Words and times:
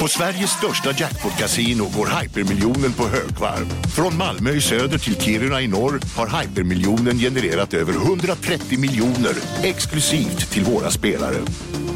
På 0.00 0.08
Sveriges 0.08 0.50
största 0.50 0.92
jackpot-kasino 0.92 1.84
går 1.96 2.20
hypermiljonen 2.20 2.92
på 2.92 3.08
högvarv. 3.08 3.66
Från 3.96 4.16
Malmö 4.16 4.50
i 4.50 4.60
söder 4.60 4.98
till 4.98 5.20
Kiruna 5.20 5.60
i 5.60 5.68
norr 5.68 6.00
har 6.16 6.40
hypermiljonen 6.40 7.18
genererat 7.18 7.74
över 7.74 7.92
130 7.92 8.78
miljoner 8.78 9.34
exklusivt 9.62 10.50
till 10.50 10.64
våra 10.64 10.90
spelare. 10.90 11.36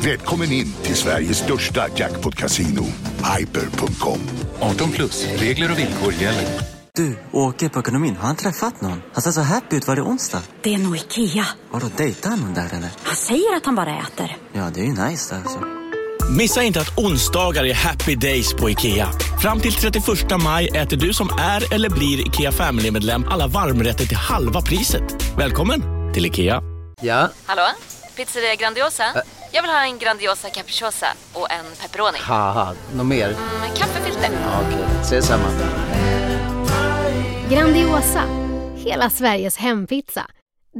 Välkommen 0.04 0.52
in 0.52 0.72
till 0.82 0.96
Sveriges 0.96 1.38
största 1.38 1.88
jackpot-kasino, 1.96 2.84
hyper.com. 3.38 4.18
18 4.60 4.90
plus, 4.90 5.26
regler 5.36 5.72
och 5.72 5.78
villkor 5.78 6.12
gäller. 6.12 6.48
Du, 6.94 7.16
åker 7.32 7.68
på 7.68 7.80
ekonomin. 7.80 8.16
Har 8.16 8.26
han 8.26 8.36
träffat 8.36 8.80
någon? 8.80 9.02
Han 9.12 9.22
ser 9.22 9.30
så 9.30 9.40
happy 9.40 9.76
ut. 9.76 9.86
Var 9.86 9.96
det 9.96 10.02
onsdag? 10.02 10.42
Det 10.62 10.74
är 10.74 10.78
nog 10.78 10.96
Ikea. 10.96 11.46
Har 11.70 11.80
du 11.80 11.86
dejtar 11.96 12.30
han 12.30 12.40
någon 12.40 12.54
där 12.54 12.68
eller? 12.72 12.90
Han 13.02 13.16
säger 13.16 13.56
att 13.56 13.66
han 13.66 13.74
bara 13.74 13.98
äter. 13.98 14.36
Ja, 14.52 14.70
det 14.74 14.80
är 14.80 14.84
ju 14.84 15.08
nice 15.08 15.36
alltså. 15.36 15.83
Missa 16.30 16.62
inte 16.62 16.80
att 16.80 16.98
onsdagar 16.98 17.64
är 17.64 17.74
happy 17.74 18.14
days 18.16 18.54
på 18.54 18.70
IKEA. 18.70 19.08
Fram 19.42 19.60
till 19.60 19.72
31 19.72 20.04
maj 20.44 20.68
äter 20.68 20.96
du 20.96 21.12
som 21.12 21.28
är 21.40 21.74
eller 21.74 21.90
blir 21.90 22.26
IKEA 22.26 22.52
Family-medlem 22.52 23.24
alla 23.30 23.46
varmrätter 23.46 24.04
till 24.06 24.16
halva 24.16 24.62
priset. 24.62 25.02
Välkommen 25.38 25.82
till 26.14 26.26
IKEA. 26.26 26.62
Ja, 27.02 27.28
Hallå? 27.46 27.62
Pizzeria 28.16 28.54
Grandiosa? 28.54 29.04
Jag 29.52 29.62
vill 29.62 29.70
ha 29.70 29.84
en 29.84 29.98
Grandiosa 29.98 30.50
capriciosa 30.50 31.06
och 31.32 31.50
en 31.52 31.64
pepperoni. 31.82 32.18
något 32.94 33.06
mer? 33.06 33.28
Med 33.60 33.76
kaffefilter. 33.78 34.30
Ja, 34.44 34.60
Okej, 34.68 34.84
ses 35.02 35.26
samma. 35.26 35.44
Grandiosa, 37.50 38.22
hela 38.76 39.10
Sveriges 39.10 39.56
hempizza. 39.56 40.26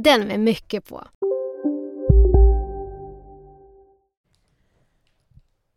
Den 0.03 0.21
med 0.21 0.39
mycket 0.39 0.89
på. 0.89 1.03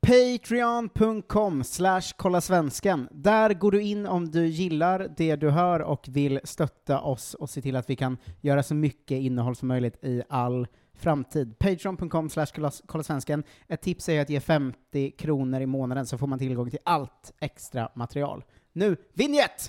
Patreon.com 0.08 1.64
slash 1.64 2.02
kolla 2.16 2.40
svensken. 2.40 3.08
Där 3.10 3.54
går 3.54 3.70
du 3.70 3.82
in 3.82 4.06
om 4.06 4.30
du 4.30 4.46
gillar 4.46 5.14
det 5.16 5.36
du 5.36 5.50
hör 5.50 5.80
och 5.80 6.06
vill 6.08 6.40
stötta 6.44 7.00
oss 7.00 7.34
och 7.34 7.50
se 7.50 7.62
till 7.62 7.76
att 7.76 7.90
vi 7.90 7.96
kan 7.96 8.16
göra 8.40 8.62
så 8.62 8.74
mycket 8.74 9.20
innehåll 9.20 9.56
som 9.56 9.68
möjligt 9.68 10.04
i 10.04 10.22
all 10.28 10.66
framtid. 10.94 11.58
Patreon.com 11.58 12.30
slash 12.30 12.46
kolla- 12.86 13.02
svensken. 13.02 13.44
Ett 13.68 13.82
tips 13.82 14.08
är 14.08 14.20
att 14.20 14.30
ge 14.30 14.40
50 14.40 15.10
kronor 15.10 15.60
i 15.60 15.66
månaden 15.66 16.06
så 16.06 16.18
får 16.18 16.26
man 16.26 16.38
tillgång 16.38 16.70
till 16.70 16.78
allt 16.84 17.32
extra 17.40 17.88
material. 17.94 18.44
Nu, 18.72 18.96
vignett! 19.12 19.68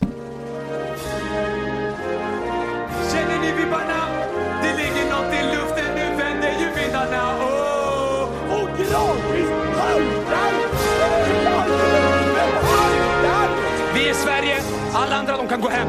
Känner 3.11 3.39
ni 3.41 3.63
vibbarna? 3.63 4.07
Det 4.61 4.77
ligger 4.77 5.05
något 5.11 5.33
i 5.33 5.55
luften, 5.55 5.95
nu 5.95 6.17
vänder 6.17 6.51
ju 6.59 6.81
vindarna. 6.81 7.48
Kan 15.59 15.61
gå 15.61 15.69
hem. 15.69 15.87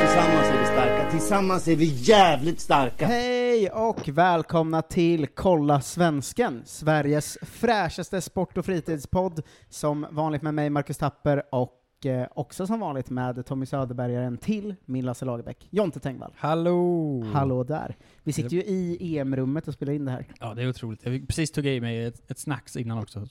Tillsammans 0.00 0.48
är 0.48 0.58
vi 0.58 0.66
starka, 0.66 1.10
tillsammans 1.10 1.68
är 1.68 1.76
vi 1.76 1.84
jävligt 1.84 2.60
starka. 2.60 3.06
Hej 3.06 3.70
och 3.70 4.08
välkomna 4.08 4.82
till 4.82 5.26
Kolla 5.26 5.80
Svensken, 5.80 6.62
Sveriges 6.66 7.38
fräschaste 7.42 8.20
sport 8.20 8.58
och 8.58 8.64
fritidspodd, 8.64 9.42
som 9.68 10.06
vanligt 10.10 10.42
med 10.42 10.54
mig 10.54 10.70
Marcus 10.70 10.98
Tapper 10.98 11.42
och 11.52 11.72
eh, 12.04 12.26
också 12.34 12.66
som 12.66 12.80
vanligt 12.80 13.10
med 13.10 13.46
Tommy 13.46 13.66
Söderbergaren 13.66 14.38
till 14.38 14.74
min 14.84 15.04
Lasse 15.04 15.24
Lagerbäck, 15.24 15.68
Jonte 15.70 16.00
Tengvall. 16.00 16.32
Hallå! 16.36 17.22
Hallå 17.32 17.64
där. 17.64 17.96
Vi 18.22 18.32
sitter 18.32 18.56
ju 18.56 18.62
i 18.62 19.18
EM-rummet 19.18 19.68
och 19.68 19.74
spelar 19.74 19.92
in 19.92 20.04
det 20.04 20.10
här. 20.10 20.26
Ja, 20.40 20.54
det 20.54 20.62
är 20.62 20.68
otroligt. 20.68 21.04
Jag 21.06 21.28
precis 21.28 21.50
tog 21.50 21.66
i 21.66 21.80
mig 21.80 22.04
ett, 22.04 22.30
ett 22.30 22.38
snacks 22.38 22.76
innan 22.76 22.98
också. 22.98 23.28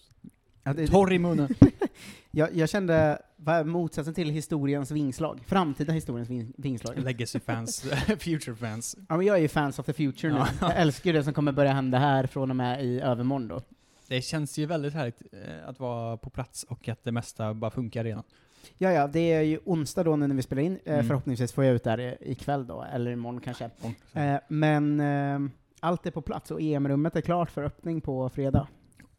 Ja, 0.64 0.74
det- 0.74 0.88
Torr 0.88 1.14
i 1.14 1.20
munnen. 1.20 1.50
Jag, 2.32 2.56
jag 2.56 2.70
kände, 2.70 3.22
vad 3.36 3.56
är 3.56 3.64
motsatsen 3.64 4.14
till 4.14 4.30
historiens 4.30 4.92
vingslag? 4.92 5.40
Framtida 5.46 5.94
historiens 5.94 6.30
ving, 6.30 6.54
vingslag. 6.58 7.00
Legacy 7.00 7.40
fans, 7.40 7.82
future 8.20 8.56
fans. 8.56 8.96
Ja, 9.10 9.18
men 9.18 9.26
jag 9.26 9.38
är 9.38 9.42
ju 9.42 9.48
fans 9.48 9.80
of 9.80 9.86
the 9.86 9.94
future 9.94 10.34
nu. 10.34 10.40
Ja. 10.40 10.48
Jag 10.62 10.78
älskar 10.78 11.10
ju 11.12 11.18
det 11.18 11.24
som 11.24 11.34
kommer 11.34 11.52
börja 11.52 11.74
hända 11.74 11.98
här 11.98 12.28
från 12.28 12.50
och 12.50 12.56
med 12.56 12.86
i 12.86 13.00
övermorgon 13.00 13.48
då. 13.48 13.62
Det 14.08 14.22
känns 14.22 14.58
ju 14.58 14.66
väldigt 14.66 14.94
härligt 14.94 15.22
eh, 15.32 15.70
att 15.70 15.80
vara 15.80 16.18
på 16.18 16.30
plats 16.30 16.64
och 16.64 16.90
att 16.90 17.04
det 17.04 17.12
mesta 17.12 17.54
bara 17.54 17.72
funkar 17.72 18.04
redan. 18.04 18.24
Ja, 18.78 18.92
ja, 18.92 19.08
det 19.08 19.34
är 19.34 19.42
ju 19.42 19.60
onsdag 19.66 20.04
då 20.04 20.16
när 20.16 20.36
vi 20.36 20.42
spelar 20.42 20.62
in. 20.62 20.80
Eh, 20.86 20.94
Mm. 20.94 21.08
Förhoppningsvis 21.08 21.54
får 21.54 21.64
jag 21.66 21.76
ut 21.76 21.84
där 21.84 22.00
i- 22.00 22.18
ikväll 22.22 22.68
då, 22.68 22.86
eller 22.94 23.12
imorgon 23.12 23.42
kanske. 23.42 23.70
Eh, 24.14 24.36
men 24.48 25.00
eh, 25.00 25.40
allt 25.80 26.06
är 26.06 26.12
på 26.12 26.22
plats 26.22 26.52
och 26.52 26.62
EM-rummet 26.62 27.16
är 27.16 27.22
klart 27.22 27.52
för 27.52 27.64
öppning 27.64 28.02
på 28.02 28.30
fredag. 28.30 28.68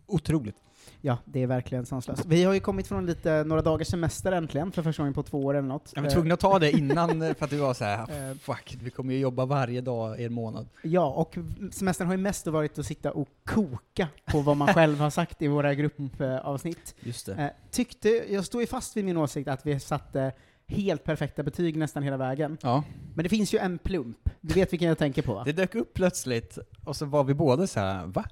Otroligt. 0.06 0.56
Ja, 1.00 1.18
det 1.24 1.42
är 1.42 1.46
verkligen 1.46 1.86
sanslöst. 1.86 2.24
Vi 2.26 2.44
har 2.44 2.54
ju 2.54 2.60
kommit 2.60 2.86
från 2.86 3.06
lite, 3.06 3.44
några 3.44 3.62
dagars 3.62 3.88
semester 3.88 4.32
äntligen, 4.32 4.72
för 4.72 4.82
första 4.82 5.02
gången 5.02 5.14
på 5.14 5.22
två 5.22 5.44
år 5.44 5.54
eller 5.54 5.68
något. 5.68 5.92
Jag 5.94 6.02
var 6.02 6.08
Eh, 6.08 6.12
tvungen 6.14 6.32
att 6.32 6.40
ta 6.40 6.58
det 6.58 6.70
innan 6.70 7.22
eh, 7.22 7.34
för 7.34 7.44
att 7.44 7.50
det 7.50 7.56
var 7.56 7.74
så 7.74 7.84
här, 7.84 8.34
fuck, 8.34 8.76
vi 8.82 8.90
kommer 8.90 9.14
ju 9.14 9.20
jobba 9.20 9.44
varje 9.44 9.80
dag 9.80 10.20
i 10.20 10.24
en 10.24 10.32
månad. 10.32 10.68
Ja, 10.82 11.06
och 11.06 11.38
semestern 11.72 12.06
har 12.06 12.14
ju 12.14 12.22
mest 12.22 12.46
varit 12.46 12.78
att 12.78 12.86
sitta 12.86 13.12
och 13.12 13.28
koka 13.44 14.08
på 14.24 14.40
vad 14.40 14.56
man 14.56 14.74
själv 14.74 14.98
har 14.98 15.10
sagt 15.10 15.42
i 15.42 15.48
våra 15.48 15.74
gruppavsnitt. 15.74 16.94
Just 17.00 17.26
det. 17.26 17.32
Eh, 17.32 17.50
tyckte, 17.70 18.08
jag 18.08 18.44
står 18.44 18.60
ju 18.60 18.66
fast 18.66 18.96
vid 18.96 19.04
min 19.04 19.16
åsikt 19.16 19.48
att 19.48 19.66
vi 19.66 19.80
satte 19.80 20.32
helt 20.68 21.04
perfekta 21.04 21.42
betyg 21.42 21.76
nästan 21.76 22.02
hela 22.02 22.16
vägen. 22.16 22.58
Ja. 22.62 22.82
Men 23.14 23.22
det 23.22 23.28
finns 23.28 23.54
ju 23.54 23.58
en 23.58 23.78
plump. 23.78 24.30
Du 24.40 24.54
vet 24.54 24.72
vilken 24.72 24.88
jag 24.88 24.98
tänker 24.98 25.22
på 25.22 25.34
va? 25.34 25.42
Det 25.44 25.52
dök 25.52 25.74
upp 25.74 25.94
plötsligt, 25.94 26.58
och 26.84 26.96
så 26.96 27.06
var 27.06 27.24
vi 27.24 27.34
båda 27.34 27.66
så 27.66 27.80
här, 27.80 28.06
va? 28.06 28.24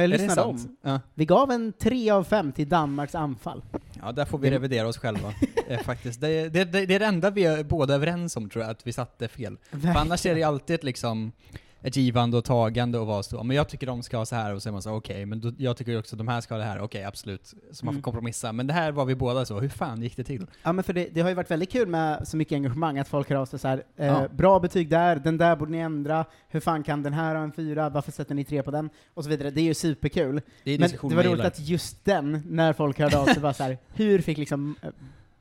Jag 0.00 0.10
lyssnade 0.10 0.42
om. 0.42 0.76
Ja. 0.82 1.00
Vi 1.14 1.24
gav 1.26 1.50
en 1.50 1.72
3 1.72 2.10
av 2.10 2.24
5 2.24 2.52
till 2.52 2.68
Danmarks 2.68 3.14
anfall. 3.14 3.62
Ja, 4.02 4.12
där 4.12 4.24
får 4.24 4.38
vi 4.38 4.48
Det- 4.50 4.54
revidera 4.56 4.88
oss 4.88 4.98
själva. 4.98 5.32
eh, 5.68 5.80
faktiskt. 5.80 6.20
Det, 6.20 6.48
det, 6.48 6.64
det, 6.64 6.86
det 6.86 6.94
är 6.94 6.98
det 6.98 7.06
enda 7.06 7.30
vi 7.30 7.44
är 7.44 7.64
båda 7.64 7.94
överens 7.94 8.36
om, 8.36 8.48
tror 8.50 8.64
jag, 8.64 8.70
att 8.70 8.86
vi 8.86 8.92
satte 8.92 9.28
fel. 9.28 9.56
För 9.70 9.88
annars 9.88 10.26
är 10.26 10.34
det 10.34 10.42
alltid 10.42 10.84
liksom, 10.84 11.32
ett 11.86 11.96
givande 11.96 12.36
och 12.36 12.44
tagande 12.44 12.98
och 12.98 13.06
vara 13.06 13.22
så, 13.22 13.42
men 13.42 13.56
jag 13.56 13.68
tycker 13.68 13.86
de 13.86 14.02
ska 14.02 14.16
ha 14.16 14.26
så 14.26 14.34
här 14.36 14.54
och 14.54 14.62
så 14.62 14.68
är 14.68 14.72
man 14.72 14.82
så 14.82 14.90
okej, 14.94 15.26
men 15.26 15.40
då, 15.40 15.52
jag 15.58 15.76
tycker 15.76 15.98
också 15.98 16.16
de 16.16 16.28
här 16.28 16.40
ska 16.40 16.54
ha 16.54 16.58
det 16.58 16.64
här, 16.64 16.80
okej 16.80 17.04
absolut. 17.04 17.54
Så 17.72 17.84
man 17.84 17.92
får 17.94 17.98
Mm. 17.98 18.02
kompromissa. 18.02 18.52
Men 18.52 18.66
det 18.66 18.72
här 18.72 18.92
var 18.92 19.04
vi 19.04 19.14
båda 19.14 19.44
så, 19.44 19.60
hur 19.60 19.68
fan 19.68 20.02
gick 20.02 20.16
det 20.16 20.24
till? 20.24 20.46
Ja 20.62 20.72
men 20.72 20.84
för 20.84 20.92
det, 20.92 21.08
det 21.12 21.20
har 21.20 21.28
ju 21.28 21.34
varit 21.34 21.50
väldigt 21.50 21.72
kul 21.72 21.88
med 21.88 22.28
så 22.28 22.36
mycket 22.36 22.56
engagemang, 22.56 22.98
att 22.98 23.08
folk 23.08 23.28
hör 23.30 23.36
av 23.36 23.46
sig 23.46 23.58
så 23.58 23.68
här, 23.68 23.82
eh, 23.96 24.06
Ja. 24.06 24.28
bra 24.32 24.60
betyg 24.60 24.88
där, 24.90 25.16
den 25.16 25.38
där 25.38 25.56
borde 25.56 25.72
ni 25.72 25.78
ändra, 25.78 26.24
hur 26.48 26.60
fan 26.60 26.82
kan 26.82 27.02
den 27.02 27.12
här 27.12 27.34
ha 27.34 27.42
en 27.42 27.52
fyra, 27.52 27.88
varför 27.88 28.12
sätter 28.12 28.34
ni 28.34 28.44
tre 28.44 28.62
på 28.62 28.70
den? 28.70 28.90
Och 29.14 29.24
så 29.24 29.30
vidare. 29.30 29.50
Det 29.50 29.60
är 29.60 29.64
ju 29.64 29.74
superkul. 29.74 30.40
Det 30.64 30.70
är 30.74 30.78
men 30.78 30.90
det 30.90 31.02
var 31.02 31.10
roligt 31.10 31.30
gillar. 31.30 31.46
att 31.46 31.60
just 31.60 32.04
den, 32.04 32.42
när 32.48 32.72
folk 32.72 32.98
hörde 32.98 33.18
av 33.18 33.26
sig, 33.26 33.42
var 33.42 33.52
så 33.52 33.62
här, 33.62 33.78
hur 33.94 34.18
fick 34.20 34.38
liksom 34.38 34.76
eh, 34.82 34.88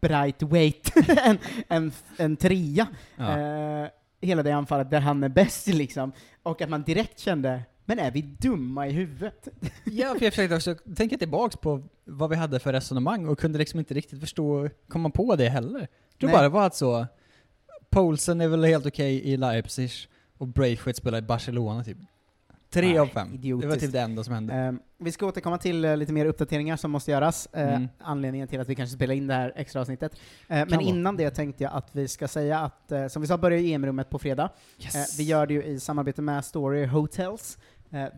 Bright 0.01 0.41
Weight 0.43 0.91
en, 1.25 1.37
en, 1.67 1.91
en 2.17 2.35
trea? 2.35 2.87
Ja. 3.15 3.39
Eh, 3.39 3.87
hela 4.23 4.43
det 4.43 4.51
anfallet 4.51 4.89
där 4.91 4.99
han 4.99 5.23
är 5.23 5.29
bäst 5.29 5.67
liksom. 5.67 6.11
Och 6.43 6.61
att 6.61 6.69
man 6.69 6.83
direkt 6.83 7.19
kände, 7.19 7.61
men 7.85 7.99
är 7.99 8.11
vi 8.11 8.21
dumma 8.21 8.87
i 8.87 8.91
huvudet? 8.91 9.47
Ja, 9.83 10.15
för 10.17 10.25
jag 10.25 10.33
försökte 10.33 10.55
också 10.55 10.75
tänka 10.95 11.17
tillbaks 11.17 11.55
på 11.55 11.83
vad 12.05 12.29
vi 12.29 12.35
hade 12.35 12.59
för 12.59 12.73
resonemang 12.73 13.27
och 13.27 13.39
kunde 13.39 13.59
liksom 13.59 13.79
inte 13.79 13.93
riktigt 13.93 14.19
förstå, 14.19 14.69
komma 14.87 15.09
på 15.09 15.35
det 15.35 15.49
heller. 15.49 15.79
Jag 15.79 16.19
tror 16.19 16.27
Nej. 16.27 16.33
bara 16.33 16.43
det 16.43 16.49
var 16.49 16.65
att 16.65 16.75
så, 16.75 17.07
Poulsen 17.89 18.41
är 18.41 18.47
väl 18.47 18.63
helt 18.63 18.85
okej 18.85 19.27
i 19.29 19.37
Leipzig 19.37 19.91
och 20.37 20.47
Braithwaite 20.47 20.97
spelar 20.97 21.17
i 21.17 21.21
Barcelona 21.21 21.83
typ. 21.83 21.97
Tre 22.73 22.97
av 22.97 23.05
fem. 23.07 23.39
Det 23.41 23.67
var 23.67 23.75
typ 23.75 23.91
det 23.91 23.99
enda 24.01 24.23
som 24.23 24.33
hände. 24.33 24.53
Eh, 24.55 24.71
vi 24.97 25.11
ska 25.11 25.25
återkomma 25.25 25.57
till 25.57 25.85
eh, 25.85 25.97
lite 25.97 26.13
mer 26.13 26.25
uppdateringar 26.25 26.77
som 26.77 26.91
måste 26.91 27.11
göras, 27.11 27.47
eh, 27.53 27.67
Mm. 27.75 27.87
anledningen 27.99 28.47
till 28.47 28.59
att 28.59 28.69
vi 28.69 28.75
kanske 28.75 28.95
spelar 28.95 29.15
in 29.15 29.27
det 29.27 29.33
här 29.33 29.53
extra 29.55 29.81
avsnittet. 29.81 30.13
Eh, 30.13 30.19
men 30.47 30.69
vara. 30.69 30.81
innan 30.81 31.17
det 31.17 31.29
tänkte 31.29 31.63
jag 31.63 31.73
att 31.73 31.89
vi 31.91 32.07
ska 32.07 32.27
säga 32.27 32.59
att, 32.59 33.11
som 33.11 33.21
vi 33.21 33.27
sa, 33.27 33.37
börjar 33.37 33.59
EM-rummet 33.59 34.09
på 34.09 34.19
fredag. 34.19 34.49
Yes. 34.79 35.19
Vi 35.19 35.23
gör 35.23 35.47
det 35.47 35.53
ju 35.53 35.63
i 35.63 35.79
samarbete 35.79 36.21
med 36.21 36.45
Story 36.45 36.85
Hotels, 36.85 37.57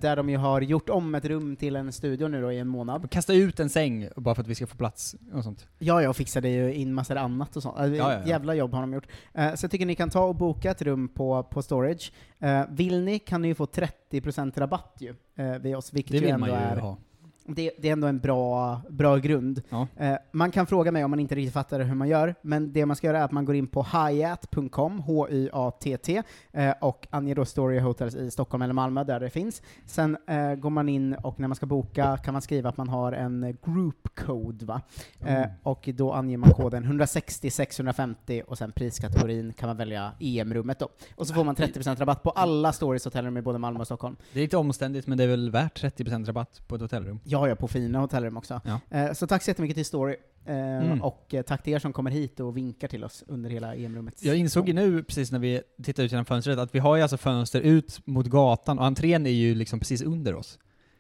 där 0.01 0.15
de 0.15 0.29
ju 0.29 0.37
har 0.37 0.61
gjort 0.61 0.89
om 0.89 1.15
ett 1.15 1.25
rum 1.25 1.55
till 1.55 1.75
en 1.75 1.91
studio 1.91 2.27
nu 2.27 2.41
då 2.41 2.51
i 2.51 2.59
en 2.59 2.67
månad. 2.67 3.11
Kasta 3.11 3.33
ut 3.33 3.59
en 3.59 3.69
säng 3.69 4.07
bara 4.15 4.35
för 4.35 4.41
att 4.41 4.47
vi 4.47 4.55
ska 4.55 4.67
få 4.67 4.77
plats 4.77 5.15
och 5.33 5.43
sånt. 5.43 5.67
Ja, 5.79 6.01
jag 6.01 6.15
fixade 6.15 6.49
ju 6.49 6.73
in 6.73 6.93
massor 6.93 7.15
annat 7.15 7.55
och 7.55 7.63
sånt. 7.63 7.79
Äh, 7.79 7.85
Ja, 7.85 7.95
ja, 7.95 8.13
ja. 8.13 8.27
Jävla 8.27 8.53
jobb 8.55 8.73
har 8.73 8.81
de 8.81 8.93
gjort. 8.93 9.07
Eh, 9.33 9.53
så 9.55 9.63
jag 9.63 9.71
tycker 9.71 9.85
ni 9.85 9.95
kan 9.95 10.09
ta 10.09 10.23
och 10.25 10.35
boka 10.35 10.71
ett 10.71 10.81
rum 10.81 11.07
på, 11.07 11.43
på 11.43 11.61
Storage. 11.61 12.11
Eh, 12.39 12.63
vill 12.69 13.01
ni 13.03 13.19
kan 13.19 13.41
ni 13.41 13.47
ju 13.47 13.55
få 13.55 13.65
30% 13.65 14.59
rabatt 14.59 14.97
ju, 14.99 15.15
eh, 15.35 15.57
vid 15.57 15.75
oss, 15.75 15.93
vilket 15.93 16.11
Det 16.11 16.17
ju 16.17 16.23
vill 16.25 16.33
ändå 16.33 16.47
man 16.47 16.49
ju 16.49 16.65
är 16.65 16.77
ha. 16.77 16.97
Det, 17.47 17.71
det 17.77 17.87
är 17.87 17.91
ändå 17.93 18.07
en 18.07 18.19
bra, 18.19 18.81
bra 18.89 19.17
grund. 19.17 19.61
Ja. 19.69 19.87
Eh, 19.97 20.15
man 20.31 20.51
kan 20.51 20.65
fråga 20.67 20.91
mig 20.91 21.03
om 21.03 21.09
man 21.11 21.19
inte 21.19 21.35
riktigt 21.35 21.53
fattar 21.53 21.79
hur 21.79 21.95
man 21.95 22.07
gör, 22.07 22.35
men 22.41 22.73
det 22.73 22.85
man 22.85 22.95
ska 22.95 23.07
göra 23.07 23.19
är 23.19 23.23
att 23.23 23.31
man 23.31 23.45
går 23.45 23.55
in 23.55 23.67
på 23.67 23.83
hyat.com, 23.83 24.99
H-Y-A-T-T, 24.99 26.21
eh, 26.51 26.73
och 26.81 27.07
anger 27.09 27.35
då 27.35 27.45
Story 27.45 27.79
Hotels 27.79 28.15
i 28.15 28.31
Stockholm 28.31 28.61
eller 28.61 28.73
Malmö, 28.73 29.03
där 29.03 29.19
det 29.19 29.29
finns. 29.29 29.61
Sen 29.85 30.17
eh, 30.27 30.55
går 30.55 30.69
man 30.69 30.89
in 30.89 31.13
och 31.13 31.39
när 31.39 31.47
man 31.47 31.55
ska 31.55 31.65
boka 31.65 32.17
kan 32.17 32.33
man 32.33 32.41
skriva 32.41 32.69
att 32.69 32.77
man 32.77 32.89
har 32.89 33.11
en 33.11 33.57
group 33.65 34.15
code, 34.15 34.65
va? 34.65 34.81
Eh, 35.19 35.35
Mm. 35.35 35.49
och 35.63 35.89
då 35.93 36.13
anger 36.13 36.37
man 36.37 36.51
koden 36.51 36.83
160 36.83 37.49
650 37.51 38.41
och 38.47 38.57
sen 38.57 38.71
priskategorin 38.71 39.53
kan 39.53 39.67
man 39.67 39.77
välja 39.77 40.11
EM-rummet 40.19 40.79
då. 40.79 40.89
Och 41.15 41.27
så 41.27 41.33
får 41.33 41.43
man 41.43 41.55
30% 41.55 41.99
rabatt 41.99 42.23
på 42.23 42.29
alla 42.29 42.73
Stories 42.73 43.05
hotellrum 43.05 43.37
i 43.37 43.41
både 43.41 43.59
Malmö 43.59 43.79
och 43.79 43.85
Stockholm. 43.85 44.15
Det 44.33 44.39
är 44.39 44.43
lite 44.43 44.57
omständigt, 44.57 45.07
men 45.07 45.17
det 45.17 45.23
är 45.23 45.27
väl 45.27 45.51
värt 45.51 45.81
30% 45.83 46.25
rabatt 46.25 46.61
på 46.67 46.75
ett 46.75 46.81
hotellrum? 46.81 47.19
Ja, 47.23 47.34
ja, 47.37 47.55
på 47.55 47.67
fina 47.67 47.99
hotellrum 47.99 48.37
också. 48.37 48.61
Ja. 48.65 48.79
Eh, 48.97 49.13
så 49.13 49.27
tack 49.27 49.43
så 49.43 49.49
jättemycket 49.49 49.75
till 49.75 49.85
Story, 49.85 50.15
eh, 50.45 50.55
Mm. 50.55 51.01
och 51.01 51.33
eh, 51.33 51.41
tack 51.41 51.63
till 51.63 51.73
er 51.73 51.79
som 51.79 51.93
kommer 51.93 52.11
hit 52.11 52.39
och 52.39 52.57
vinkar 52.57 52.87
till 52.87 53.03
oss 53.03 53.23
under 53.27 53.49
hela 53.49 53.75
EM-rummet. 53.75 54.23
Jag 54.23 54.35
insåg 54.35 54.67
ju 54.67 54.73
nu, 54.73 55.03
precis 55.03 55.31
när 55.31 55.39
vi 55.39 55.61
tittade 55.83 56.05
ut 56.05 56.11
genom 56.11 56.25
fönstret, 56.25 56.59
att 56.59 56.75
vi 56.75 56.79
har 56.79 56.95
ju 56.95 57.01
alltså 57.01 57.17
fönster 57.17 57.61
ut 57.61 57.99
mot 58.07 58.25
gatan, 58.25 58.79
och 58.79 58.85
entrén 58.85 59.25
är 59.25 59.29
ju 59.29 59.55
liksom 59.55 59.79
precis 59.79 60.01
under 60.01 60.35
oss. 60.35 60.59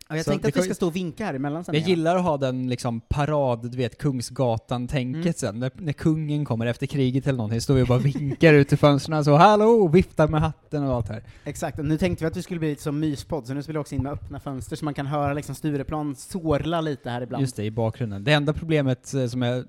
Ja, 0.09 0.15
jag 0.15 0.25
Så 0.25 0.31
tänkte 0.31 0.47
att 0.47 0.57
vi 0.57 0.61
ska 0.61 0.73
stå 0.73 0.87
och 0.87 0.95
vinka 0.95 1.25
här 1.25 1.33
emellan 1.33 1.63
sen. 1.63 1.75
Jag 1.75 1.83
ja. 1.83 1.87
gillar 1.87 2.15
att 2.15 2.23
ha 2.23 2.37
den 2.37 2.69
liksom 2.69 3.01
parad, 3.01 3.71
du 3.71 3.77
vet, 3.77 3.97
Kungsgatan-tänket 3.97 5.15
Mm. 5.21 5.33
sen. 5.33 5.59
När, 5.59 5.71
när 5.75 5.93
kungen 5.93 6.45
kommer 6.45 6.65
efter 6.65 6.87
kriget 6.87 7.27
eller 7.27 7.37
någonting, 7.37 7.61
står 7.61 7.73
vi 7.73 7.81
och 7.81 7.87
bara 7.87 7.99
vinkar 7.99 8.53
ut 8.53 8.73
i 8.73 8.77
fönstren 8.77 9.25
så 9.25 9.35
hallå, 9.35 9.87
viftar 9.87 10.27
med 10.27 10.41
hatten 10.41 10.83
och 10.83 10.95
allt 10.95 11.07
här. 11.09 11.23
Exakt, 11.43 11.79
och 11.79 11.85
nu 11.85 11.97
tänkte 11.97 12.23
vi 12.23 12.27
att 12.27 12.37
vi 12.37 12.41
skulle 12.41 12.59
bli 12.59 12.69
lite 12.69 12.83
som 12.83 12.99
myspodd, 12.99 13.47
så 13.47 13.53
nu 13.53 13.63
spelar 13.63 13.79
vi 13.79 13.81
också 13.81 13.95
in 13.95 14.03
med 14.03 14.11
öppna 14.11 14.39
fönster 14.39 14.75
så 14.75 14.85
man 14.85 14.93
kan 14.93 15.05
höra 15.05 15.33
liksom 15.33 15.55
Stureplan 15.55 16.15
sorla 16.15 16.81
lite 16.81 17.09
här 17.09 17.21
ibland. 17.21 17.41
Just 17.41 17.55
det, 17.55 17.63
i 17.63 17.71
bakgrunden. 17.71 18.23
Det 18.23 18.33
enda 18.33 18.53
problemet 18.53 19.13
eh, 19.13 19.25
som 19.27 19.41
jag 19.41 19.65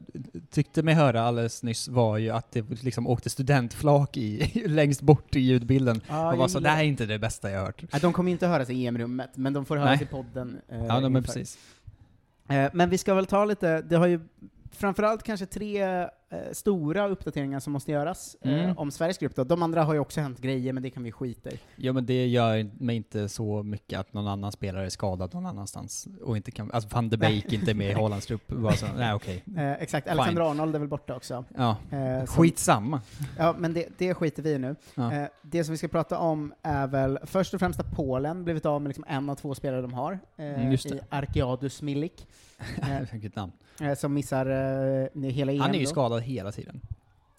tyckte 0.50 0.82
mig 0.82 0.94
höra 0.94 1.22
alldeles 1.22 1.62
nyss 1.62 1.88
var 1.88 2.18
ju 2.18 2.30
att 2.30 2.52
det 2.52 2.82
liksom 2.82 3.06
åkte 3.06 3.30
studentflak 3.30 4.16
i, 4.16 4.62
längst 4.68 5.00
bort 5.00 5.36
i 5.36 5.40
ljudbilden. 5.40 6.00
Ja, 6.08 6.32
och 6.32 6.38
var 6.38 6.48
så, 6.48 6.60
det 6.60 6.68
här 6.68 6.78
är 6.82 6.86
inte 6.86 7.06
det 7.06 7.18
bästa 7.18 7.50
jag 7.50 7.60
hört. 7.60 7.84
Nej, 7.92 8.00
de 8.00 8.12
kommer 8.12 8.32
inte 8.32 8.46
höras 8.46 8.70
i 8.70 8.86
EM-rummet, 8.86 9.30
men 9.34 9.52
de 9.52 9.64
får 9.64 9.76
höras 9.76 10.00
Nej. 10.00 10.02
i 10.02 10.06
podden. 10.06 10.25
Eh, 10.68 10.84
Ja, 10.86 11.08
men 11.08 11.22
precis. 11.22 11.58
Eh, 12.48 12.70
men 12.72 12.90
vi 12.90 12.98
ska 12.98 13.14
väl 13.14 13.26
ta 13.26 13.44
lite, 13.44 13.82
det 13.82 13.96
har 13.96 14.06
ju 14.06 14.20
framförallt 14.70 15.22
kanske 15.22 15.46
tre 15.46 16.08
stora 16.52 17.08
uppdateringar 17.08 17.60
som 17.60 17.72
måste 17.72 17.92
göras 17.92 18.36
eh, 18.40 18.52
Mm. 18.64 18.78
om 18.78 18.90
Sveriges 18.90 19.18
grupp 19.18 19.34
då. 19.36 19.44
De 19.44 19.62
andra 19.62 19.84
har 19.84 19.94
ju 19.94 20.00
också 20.00 20.20
hänt 20.20 20.38
grejer, 20.40 20.72
men 20.72 20.82
det 20.82 20.90
kan 20.90 21.02
vi 21.02 21.12
skita 21.12 21.50
i. 21.50 21.58
Ja 21.76 21.92
men 21.92 22.06
det 22.06 22.26
gör 22.26 22.70
mig 22.82 22.96
inte 22.96 23.28
så 23.28 23.62
mycket 23.62 23.98
att 24.00 24.12
någon 24.12 24.28
annan 24.28 24.52
spelare 24.52 24.84
är 24.86 24.88
skadad 24.88 25.34
någon 25.34 25.46
annanstans 25.46 26.08
och 26.22 26.36
inte 26.36 26.50
kan, 26.50 26.70
alltså 26.70 26.88
van 26.94 27.08
de 27.08 27.16
Beek 27.16 27.52
inte 27.52 27.70
är 27.70 27.74
med 27.74 27.90
i 27.90 27.92
Hollands 28.02 28.26
trupp, 28.26 28.46
bara 28.48 28.72
så, 28.72 28.86
nej 28.96 29.14
okej. 29.14 29.42
Eh, 29.56 29.72
exakt, 29.72 30.06
Fine. 30.08 30.12
Alexander 30.18 30.50
Arnold 30.50 30.74
är 30.74 30.78
väl 30.78 30.88
borta 30.88 31.16
också. 31.16 31.44
Ja, 31.56 31.76
Eh, 31.90 32.18
som- 32.18 32.26
skitsamma. 32.26 33.00
Ja, 33.38 33.54
men 33.58 33.74
det, 33.74 33.88
det 33.98 34.14
skiter 34.14 34.42
vi 34.42 34.50
i 34.50 34.58
nu. 34.58 34.76
Ja. 34.94 35.12
Eh, 35.14 35.28
det 35.42 35.64
som 35.64 35.72
vi 35.72 35.78
ska 35.78 35.88
prata 35.88 36.18
om 36.18 36.52
är 36.62 36.86
väl 36.86 37.18
först 37.24 37.54
och 37.54 37.60
främst 37.60 37.80
att 37.80 37.92
Polen 37.96 38.44
blivit 38.44 38.66
av 38.66 38.82
med 38.82 38.88
liksom 38.88 39.04
en 39.08 39.30
av 39.30 39.34
två 39.34 39.54
spelare 39.54 39.82
de 39.82 39.92
har, 39.92 40.12
eh, 40.36 40.46
Mm, 40.46 40.72
i 40.72 40.78
Arkeadus 41.08 41.82
Milik, 41.82 42.20
eh, 42.20 42.26
Vilket 43.12 43.36
namn. 43.36 43.52
eh, 43.80 43.94
som 43.94 44.14
missar 44.14 44.46
eh, 44.46 45.22
hela 45.30 45.52
EM 45.52 45.60
Han 45.60 45.70
är 45.74 45.78
ju 45.78 45.84
då. 45.84 45.90
skadad 45.90 46.22
hela 46.22 46.52
tiden. 46.52 46.80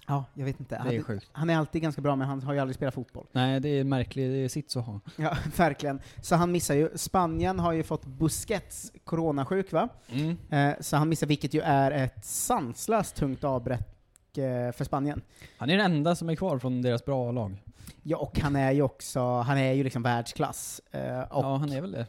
Ja, 0.09 0.25
jag 0.33 0.45
vet 0.45 0.59
inte. 0.59 0.81
Det 0.89 0.95
är 0.95 1.01
sjukt. 1.03 1.29
han 1.31 1.49
är 1.49 1.57
alltid 1.57 1.81
ganska 1.81 2.01
bra, 2.01 2.15
men 2.15 2.27
han 2.27 2.41
har 2.43 2.53
ju 2.53 2.59
aldrig 2.59 2.75
spelat 2.75 2.93
fotboll. 2.93 3.25
Nej, 3.31 3.59
det 3.59 3.69
är 3.69 3.83
märkligt, 3.83 4.31
det 4.31 4.37
är 4.37 4.49
sits 4.49 4.77
att 4.77 4.85
ha. 4.85 4.99
Ja, 5.15 5.37
verkligen. 5.57 5.99
Så 6.21 6.35
han 6.35 6.51
missar 6.51 6.75
ju. 6.75 6.89
Spanien 6.95 7.59
har 7.59 7.73
ju 7.73 7.83
fått 7.83 8.05
Busquets 8.05 8.91
coronasjuk, 9.03 9.71
va? 9.71 9.89
Mm. 10.09 10.37
Eh, 10.49 10.75
så 10.81 10.97
han 10.97 11.09
missar, 11.09 11.27
vilket 11.27 11.53
ju 11.53 11.61
är 11.61 11.91
ett 11.91 12.25
sanslöst 12.25 13.15
tungt 13.15 13.43
avbräck 13.43 14.37
eh, 14.37 14.71
för 14.71 14.83
Spanien. 14.83 15.21
Han 15.57 15.69
är 15.69 15.77
den 15.77 15.91
enda 15.91 16.15
som 16.15 16.29
är 16.29 16.35
kvar 16.35 16.59
från 16.59 16.81
deras 16.81 17.05
bra 17.05 17.31
lag. 17.31 17.63
Ja, 18.03 18.17
och 18.17 18.39
han 18.39 18.55
är 18.55 18.71
ju 18.71 18.81
också, 18.81 19.39
han 19.39 19.57
är 19.57 19.73
ju 19.73 19.83
liksom 19.83 20.03
världsklass. 20.03 20.81
Eh, 20.91 21.01
Ja, 21.29 21.57
han 21.57 21.71
är 21.71 21.81
väl 21.81 21.91
det. 21.91 22.05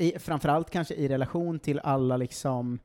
I, 0.00 0.18
framförallt 0.18 0.70
kanske 0.70 0.94
i 0.94 1.08
relation 1.08 1.58
till 1.58 1.78
alla 1.78 2.16
liksom 2.16 2.78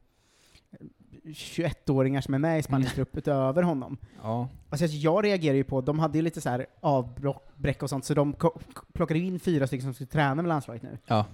21-åringar 1.26 2.22
som 2.22 2.34
är 2.34 2.40
med 2.40 2.60
i 2.60 2.64
Spaniens 2.64 2.94
trupp 2.94 3.18
utöver 3.18 3.64
honom. 3.64 3.98
Ja. 4.24 4.50
Alltså 4.70 4.86
jag 4.86 5.26
reagerar 5.26 5.56
ju 5.56 5.64
på, 5.64 5.82
de 5.82 6.00
hade 6.00 6.18
ju 6.18 6.22
lite 6.22 6.42
så 6.42 6.50
här 6.50 6.66
avbräck 6.80 7.84
och 7.84 7.90
sånt, 7.90 8.06
så 8.06 8.14
de 8.14 8.36
plockade 8.94 9.20
in 9.20 9.40
fyra 9.40 9.68
stycken 9.68 9.84
som 9.84 9.94
skulle 9.94 10.08
träna 10.08 10.36
med 10.36 10.48
landslaget 10.48 10.84
nu. 10.84 10.98
Ja. 11.08 11.26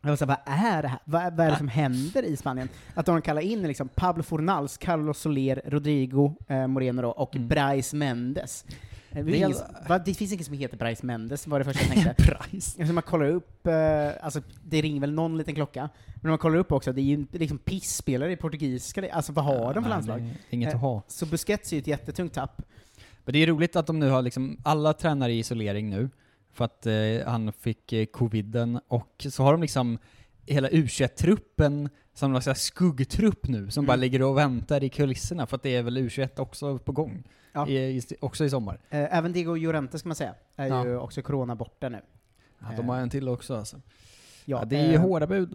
Jag 0.00 0.08
var 0.08 0.16
såhär, 0.16 0.36
vad 0.46 0.54
är 0.54 0.82
det 0.82 0.88
här? 0.88 0.98
Vad, 1.04 1.36
vad 1.36 1.46
är 1.46 1.50
det 1.50 1.56
som 1.56 1.68
händer 1.68 2.22
i 2.22 2.36
Spanien? 2.36 2.68
Att 2.94 3.06
de 3.06 3.22
kallar 3.22 3.42
in 3.42 3.62
liksom 3.62 3.88
Pablo 3.88 4.22
Fornals, 4.22 4.76
Carlos 4.76 5.18
Soler, 5.18 5.62
Rodrigo 5.66 6.36
eh, 6.48 6.66
Moreno 6.66 7.02
då, 7.02 7.08
och 7.10 7.36
Mm. 7.36 7.48
Brais 7.48 7.94
Mendes. 7.94 8.64
Eh, 9.16 9.24
Det, 9.24 9.30
Det 9.32 9.38
finns, 9.38 9.62
va, 9.88 9.98
det 9.98 10.14
finns 10.14 10.32
ingen 10.32 10.44
som 10.44 10.54
heter 10.54 10.76
Brais 10.76 11.02
Mendes, 11.02 11.46
var 11.46 11.58
det 11.58 11.64
första 11.64 11.94
jag 11.94 12.04
tänkte. 12.16 12.24
Price. 12.24 12.80
Alltså 12.80 12.92
man 12.94 13.02
kollar 13.02 13.26
upp, 13.26 13.66
eh, 13.66 13.74
alltså 14.20 14.40
det 14.64 14.82
ringer 14.82 15.00
väl 15.00 15.12
någon 15.12 15.38
liten 15.38 15.54
klocka, 15.54 15.88
men 16.22 16.30
man 16.30 16.38
kollar 16.38 16.56
upp 16.58 16.72
också, 16.72 16.92
det 16.92 17.00
är 17.00 17.04
ju 17.04 17.14
inte 17.14 17.38
liksom 17.38 17.58
pissspelare 17.58 18.32
i 18.32 18.36
portugisiska, 18.36 19.12
alltså 19.12 19.32
vad 19.32 19.44
har 19.44 19.74
de 19.74 19.82
för 19.82 19.90
landslag? 19.90 20.20
det 20.20 20.26
är 20.26 20.36
Inget 20.50 20.68
Eh, 20.68 20.74
att 20.74 20.80
ha. 20.80 21.02
Så 21.08 21.26
Busquets 21.26 21.72
är 21.72 21.76
ju 21.76 21.80
ett 21.80 21.86
jättetungt 21.86 22.32
tapp. 22.34 22.62
Men 23.24 23.32
det 23.32 23.38
är 23.38 23.46
roligt 23.46 23.76
att 23.76 23.86
de 23.86 23.98
nu 23.98 24.08
har 24.10 24.22
liksom, 24.22 24.60
alla 24.64 24.92
tränar 24.92 25.28
i 25.28 25.38
isolering 25.38 25.90
nu, 25.90 26.10
för 26.52 26.64
att 26.64 26.86
eh, 26.86 26.94
han 27.26 27.52
fick 27.52 27.92
eh, 27.92 28.06
coviden, 28.06 28.80
och 28.88 29.26
så 29.30 29.42
har 29.42 29.52
de 29.52 29.60
liksom 29.62 29.98
hela 30.46 30.68
U21-truppen 30.68 31.88
som 32.16 32.32
någon 32.32 32.42
slags 32.42 32.62
skuggtrupp 32.62 33.48
nu, 33.48 33.70
som 33.70 33.80
Mm. 33.84 33.86
bara 33.86 33.96
ligger 33.96 34.22
och 34.22 34.38
väntar 34.38 34.84
i 34.84 34.88
kulisserna, 34.88 35.46
för 35.46 35.56
att 35.56 35.62
det 35.62 35.76
är 35.76 35.82
väl 35.82 35.98
U21 35.98 36.40
också 36.40 36.78
på 36.78 36.92
gång. 36.92 37.22
Ja. 37.52 37.68
I, 37.68 38.02
också 38.20 38.44
i 38.44 38.50
sommar. 38.50 38.78
Eh, 38.90 39.16
även 39.18 39.32
Diego 39.32 39.54
Llorente 39.56 39.98
ska 39.98 40.08
man 40.08 40.16
säga, 40.16 40.34
är 40.56 40.66
Ja. 40.68 40.84
ju 40.86 40.96
också 40.98 41.22
corona 41.22 41.54
borta 41.54 41.88
nu. 41.88 42.00
Ja, 42.58 42.66
de 42.76 42.88
har 42.88 42.96
en 42.98 43.10
till 43.10 43.28
också 43.28 43.56
alltså. 43.56 43.76
Ja, 44.44 44.58
Ja, 44.58 44.64
det 44.64 44.76
är 44.76 44.88
ju 44.88 44.94
eh, 44.94 45.00
hårda 45.00 45.26
bud. 45.26 45.54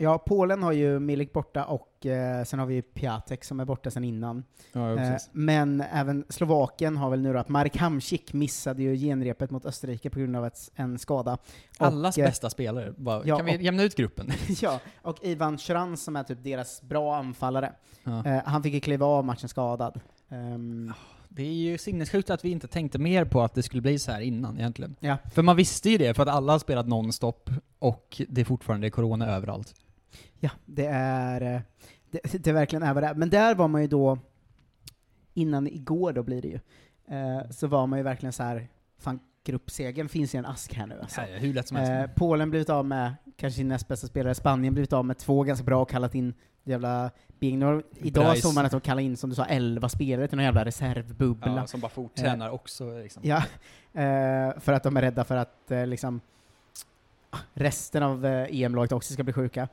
Ja, 0.00 0.18
Polen 0.18 0.62
har 0.62 0.72
ju 0.72 0.98
Milik 0.98 1.32
borta 1.32 1.64
och 1.64 2.06
eh, 2.06 2.44
sen 2.44 2.58
har 2.58 2.66
vi 2.66 2.82
Piatek 2.82 3.44
som 3.44 3.60
är 3.60 3.64
borta 3.64 3.90
sen 3.90 4.04
innan. 4.04 4.44
Ja, 4.72 4.98
Eh, 5.00 5.16
men 5.32 5.80
även 5.80 6.24
Slovakien 6.28 6.96
har 6.96 7.10
väl 7.10 7.20
nu 7.20 7.32
då 7.32 7.38
att 7.38 7.48
Marek 7.48 7.76
Hamsik 7.76 8.32
missade 8.32 8.82
ju 8.82 8.96
genrepet 8.96 9.50
mot 9.50 9.66
Österrike 9.66 10.10
på 10.10 10.18
grund 10.18 10.36
av 10.36 10.46
ett, 10.46 10.70
en 10.74 10.98
skada. 10.98 11.38
Allas 11.78 12.16
och, 12.16 12.22
eh, 12.22 12.26
bästa 12.28 12.50
spelare. 12.50 12.92
Bara, 12.96 13.22
ja, 13.24 13.36
kan 13.36 13.46
vi 13.46 13.56
och- 13.56 13.62
jämna 13.62 13.82
ut 13.82 13.96
gruppen? 13.96 14.30
ja, 14.62 14.80
och 15.02 15.16
Ivan 15.22 15.58
Shuran 15.58 15.96
som 15.96 16.16
är 16.16 16.22
typ 16.22 16.42
deras 16.44 16.82
bra 16.82 17.16
anfallare. 17.16 17.72
Ja. 18.04 18.26
Eh, 18.26 18.42
han 18.44 18.62
fick 18.62 18.74
ju 18.74 18.80
kliva 18.80 19.06
av 19.06 19.24
matchen 19.24 19.48
skadad. 19.48 20.00
Ehm, 20.28 20.92
Det 21.28 21.42
är 21.42 21.52
ju 21.52 21.78
sinnessjukt 21.78 22.30
att 22.30 22.44
vi 22.44 22.50
inte 22.50 22.68
tänkte 22.68 22.98
mer 22.98 23.24
på 23.24 23.42
att 23.42 23.54
det 23.54 23.62
skulle 23.62 23.82
bli 23.82 23.98
så 23.98 24.12
här 24.12 24.20
innan 24.20 24.58
egentligen. 24.58 24.96
Ja. 25.00 25.16
För 25.34 25.42
man 25.42 25.56
visste 25.56 25.90
ju 25.90 25.98
det, 25.98 26.14
för 26.14 26.22
att 26.22 26.28
alla 26.28 26.52
har 26.52 26.58
spelat 26.58 26.88
nonstop 26.88 27.50
och 27.78 28.22
det 28.28 28.40
är 28.40 28.44
fortfarande 28.44 28.90
corona 28.90 29.26
överallt. 29.26 29.74
Ja, 30.40 30.50
det 30.66 30.86
är, 30.86 31.54
eh, 31.54 31.60
det, 32.10 32.20
det 32.44 32.52
verkligen 32.52 32.82
är 32.82 32.94
vad 32.94 33.02
det 33.02 33.06
är. 33.06 33.14
Men 33.14 33.30
där 33.30 33.54
var 33.54 33.68
man 33.68 33.82
ju 33.82 33.88
då, 33.88 34.18
innan 35.34 35.66
igår 35.66 36.12
då 36.12 36.22
blir 36.22 36.42
det 36.42 36.48
ju, 36.48 36.60
eh, 37.16 37.50
så 37.50 37.66
var 37.66 37.86
man 37.86 37.98
ju 37.98 38.02
verkligen 38.02 38.32
så 38.32 38.42
här, 38.42 38.68
fan 38.98 39.20
gruppsegern 39.44 40.08
finns 40.08 40.34
i 40.34 40.38
en 40.38 40.46
ask 40.46 40.74
här 40.74 40.86
nu 40.86 41.00
alltså. 41.00 41.20
Ja, 41.20 41.26
hur 41.26 41.54
lätt 41.54 41.68
som 41.68 41.76
helst. 41.76 41.92
Eh, 41.92 42.16
Polen 42.16 42.50
blivit 42.50 42.70
av 42.70 42.86
med 42.86 43.14
kanske 43.36 43.56
sin 43.56 43.68
näst 43.68 43.88
bästa 43.88 44.06
spelare, 44.06 44.34
Spanien 44.34 44.74
blivit 44.74 44.92
av 44.92 45.04
med 45.04 45.18
två 45.18 45.42
ganska 45.42 45.64
bra 45.64 45.82
och 45.82 45.90
kallat 45.90 46.14
in 46.14 46.34
jävla 46.64 47.10
Bing. 47.38 47.62
Idag 47.62 47.82
Bryce. 48.30 48.42
såg 48.42 48.54
man 48.54 48.66
att 48.66 48.72
de 48.72 48.80
kallade 48.80 49.02
in, 49.02 49.16
som 49.16 49.30
du 49.30 49.36
sa, 49.36 49.44
11 49.44 49.88
spelare 49.88 50.28
till 50.28 50.36
någon 50.36 50.44
jävla 50.44 50.64
reservbubbla. 50.64 51.56
ja, 51.56 51.66
som 51.66 51.80
bara 51.80 51.88
forttränar 51.88 52.50
också 52.50 52.98
liksom. 52.98 53.22
Ja, 53.24 53.36
eh, 53.92 54.60
för 54.60 54.72
att 54.72 54.82
de 54.82 54.96
är 54.96 55.02
rädda 55.02 55.24
för 55.24 55.36
att 55.36 55.70
eh, 55.70 55.86
liksom 55.86 56.20
resten 57.54 58.02
av 58.02 58.26
eh, 58.26 58.62
EM-laget 58.62 58.92
också 58.92 59.12
ska 59.12 59.22
bli 59.22 59.32
sjuka. 59.32 59.68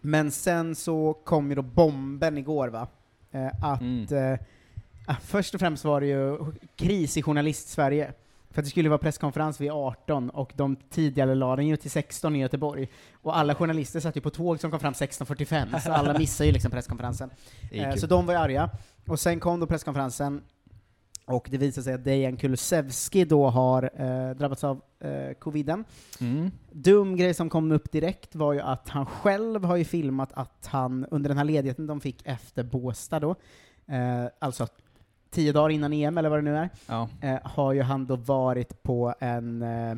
Men 0.00 0.30
sen 0.30 0.74
så 0.74 1.14
kom 1.24 1.48
ju 1.48 1.54
då 1.54 1.62
bomben 1.62 2.38
igår 2.38 2.68
va? 2.68 2.88
Eh, 3.30 3.46
att 3.64 3.80
Mm. 3.80 4.32
eh, 4.32 4.38
ah, 5.06 5.14
först 5.22 5.54
och 5.54 5.60
främst 5.60 5.84
var 5.84 6.00
det 6.00 6.06
ju 6.06 6.38
kris 6.76 7.16
i 7.16 7.22
journalist-Sverige. 7.22 8.12
För 8.50 8.60
att 8.62 8.64
det 8.64 8.70
skulle 8.70 8.88
vara 8.88 8.98
presskonferens 8.98 9.60
vid 9.60 9.70
18 9.70 10.30
och 10.30 10.52
de 10.56 10.76
tidigare 10.90 11.34
la 11.34 11.56
den 11.56 11.66
ju 11.66 11.76
till 11.76 11.90
16 11.90 12.36
i 12.36 12.40
Göteborg. 12.40 12.88
Och 13.22 13.36
alla 13.38 13.54
journalister 13.54 14.00
satt 14.00 14.16
ju 14.16 14.20
på 14.20 14.30
tåg 14.30 14.60
som 14.60 14.70
kom 14.70 14.80
fram 14.80 14.92
16.45, 14.92 15.80
så 15.80 15.92
alla 15.92 16.18
missade 16.18 16.46
ju 16.46 16.52
liksom 16.52 16.70
presskonferensen. 16.70 17.30
Eh, 17.70 17.94
så 17.94 18.06
de 18.06 18.26
var 18.26 18.34
ju 18.34 18.40
arga. 18.40 18.70
Och 19.06 19.20
sen 19.20 19.40
kom 19.40 19.60
då 19.60 19.66
presskonferensen, 19.66 20.42
och 21.28 21.48
det 21.50 21.58
visade 21.58 21.84
sig 21.84 21.94
att 21.94 22.04
Dejan 22.04 22.36
Kulusevski 22.36 23.24
då 23.24 23.48
har 23.48 23.90
eh, 23.94 24.30
drabbats 24.36 24.64
av 24.64 24.80
eh, 25.00 25.32
coviden. 25.38 25.84
Mm. 26.20 26.50
Dum 26.72 27.16
grej 27.16 27.34
som 27.34 27.50
kom 27.50 27.72
upp 27.72 27.92
direkt 27.92 28.34
var 28.34 28.52
ju 28.52 28.60
att 28.60 28.88
han 28.88 29.06
själv 29.06 29.64
har 29.64 29.76
ju 29.76 29.84
filmat 29.84 30.30
att 30.32 30.66
han 30.66 31.06
under 31.10 31.28
den 31.28 31.38
här 31.38 31.44
ledigheten 31.44 31.86
de 31.86 32.00
fick 32.00 32.26
efter 32.26 32.62
Båstad 32.62 33.20
då, 33.20 33.30
eh, 33.86 34.24
alltså 34.38 34.66
tio 35.30 35.52
dagar 35.52 35.70
innan 35.70 35.92
EM 35.92 36.18
eller 36.18 36.28
vad 36.28 36.38
det 36.38 36.42
nu 36.42 36.56
är, 36.56 36.68
Ja. 36.86 37.08
eh, 37.20 37.38
har 37.44 37.72
ju 37.72 37.82
han 37.82 38.06
då 38.06 38.16
varit 38.16 38.82
på 38.82 39.14
en 39.20 39.62
eh, 39.62 39.94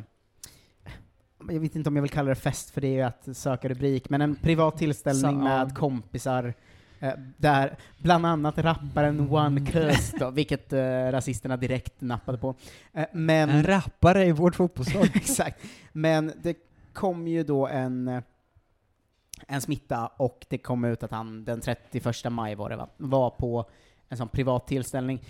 jag 1.49 1.59
vet 1.59 1.75
inte 1.75 1.89
om 1.89 1.95
jag 1.95 2.01
vill 2.03 2.11
kalla 2.11 2.29
det 2.29 2.35
fest, 2.35 2.69
för 2.69 2.81
det 2.81 2.87
är 2.87 2.91
ju 2.91 3.01
att 3.01 3.37
söka 3.37 3.69
rubrik, 3.69 4.09
men 4.09 4.21
en 4.21 4.35
privat 4.35 4.77
tillställning 4.77 5.21
Så, 5.41 5.47
ja. 5.47 5.65
med 5.65 5.75
kompisar, 5.77 6.43
eh, 6.43 6.53
där 7.37 7.77
bland 7.97 8.25
annat 8.25 8.57
rapparen 8.57 9.29
One 9.29 9.65
Curse 9.65 10.17
då, 10.17 10.29
vilket 10.29 10.73
eh, 10.73 10.79
rasisterna 11.11 11.57
direkt 11.57 12.01
nappade 12.01 12.37
på. 12.37 12.55
Eh, 12.93 13.05
men, 13.13 13.49
En 13.49 13.63
rappare 13.63 14.25
i 14.25 14.31
vårt 14.31 14.55
fotbollslag. 14.55 15.11
exakt. 15.15 15.65
Men 15.91 16.33
det 16.43 16.57
kom 16.93 17.27
ju 17.27 17.43
då 17.43 17.67
en, 17.67 18.07
eh, 18.07 18.23
en 19.47 19.61
smitta, 19.61 20.07
och 20.07 20.45
det 20.49 20.57
kom 20.57 20.85
ut 20.85 21.03
att 21.03 21.11
han 21.11 21.45
den 21.45 21.61
31 21.61 22.31
maj 22.31 22.55
var 22.55 22.69
det 22.69 22.75
va, 22.75 22.89
var 22.97 23.29
på 23.29 23.69
en 24.09 24.17
sån 24.17 24.27
privat 24.27 24.67
tillställning. 24.67 25.23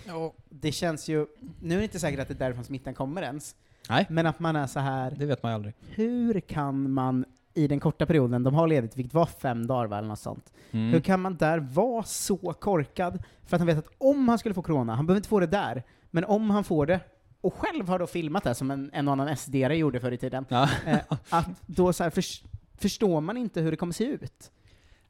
Det 0.48 0.72
känns 0.72 1.08
ju, 1.08 1.26
nu 1.60 1.74
är 1.74 1.78
det 1.78 1.84
inte 1.84 1.98
säkert 2.00 2.20
att 2.20 2.28
det 2.28 2.34
är 2.34 2.38
därifrån 2.38 2.64
smittan 2.64 2.94
kommer 2.94 3.22
ens, 3.22 3.56
Nej, 3.88 4.06
men 4.10 4.26
att 4.26 4.38
man 4.40 4.56
är 4.56 4.66
så 4.66 4.80
här 4.80 5.10
det 5.18 5.26
vet 5.26 5.42
man 5.42 5.52
ju 5.52 5.54
aldrig. 5.54 5.74
hur 5.88 6.40
kan 6.40 6.90
man 6.92 7.24
i 7.54 7.66
den 7.68 7.80
korta 7.80 8.06
perioden, 8.06 8.42
de 8.42 8.54
har 8.54 8.66
ledigt, 8.68 8.96
vilket 8.96 9.14
var 9.14 9.26
fem 9.26 9.66
dagar 9.66 9.86
va, 9.86 9.98
eller 9.98 10.08
något 10.08 10.18
sånt, 10.18 10.52
Mm. 10.70 10.92
hur 10.92 11.00
kan 11.00 11.20
man 11.20 11.36
där 11.36 11.58
vara 11.58 12.02
så 12.02 12.36
korkad 12.36 13.22
för 13.46 13.56
att 13.56 13.60
han 13.60 13.66
vet 13.66 13.78
att 13.78 13.88
om 13.98 14.28
han 14.28 14.38
skulle 14.38 14.54
få 14.54 14.62
corona, 14.62 14.94
han 14.94 15.06
behöver 15.06 15.18
inte 15.18 15.28
få 15.28 15.40
det 15.40 15.46
där, 15.46 15.82
men 16.10 16.24
om 16.24 16.50
han 16.50 16.64
får 16.64 16.86
det, 16.86 17.00
och 17.40 17.54
själv 17.54 17.88
har 17.88 17.98
då 17.98 18.06
filmat 18.06 18.44
det 18.44 18.54
som 18.54 18.70
en, 18.70 18.90
en 18.92 19.08
och 19.08 19.12
annan 19.12 19.36
sd 19.36 19.54
gjorde 19.54 20.00
förr 20.00 20.12
i 20.12 20.16
tiden, 20.18 20.44
Ja. 20.48 20.68
eh, 20.86 20.98
att 21.30 21.48
då 21.66 21.92
så 21.92 22.02
här, 22.02 22.10
förs- 22.10 22.42
förstår 22.78 23.20
man 23.20 23.36
inte 23.36 23.60
hur 23.60 23.70
det 23.70 23.76
kommer 23.76 23.92
se 23.92 24.04
ut. 24.04 24.50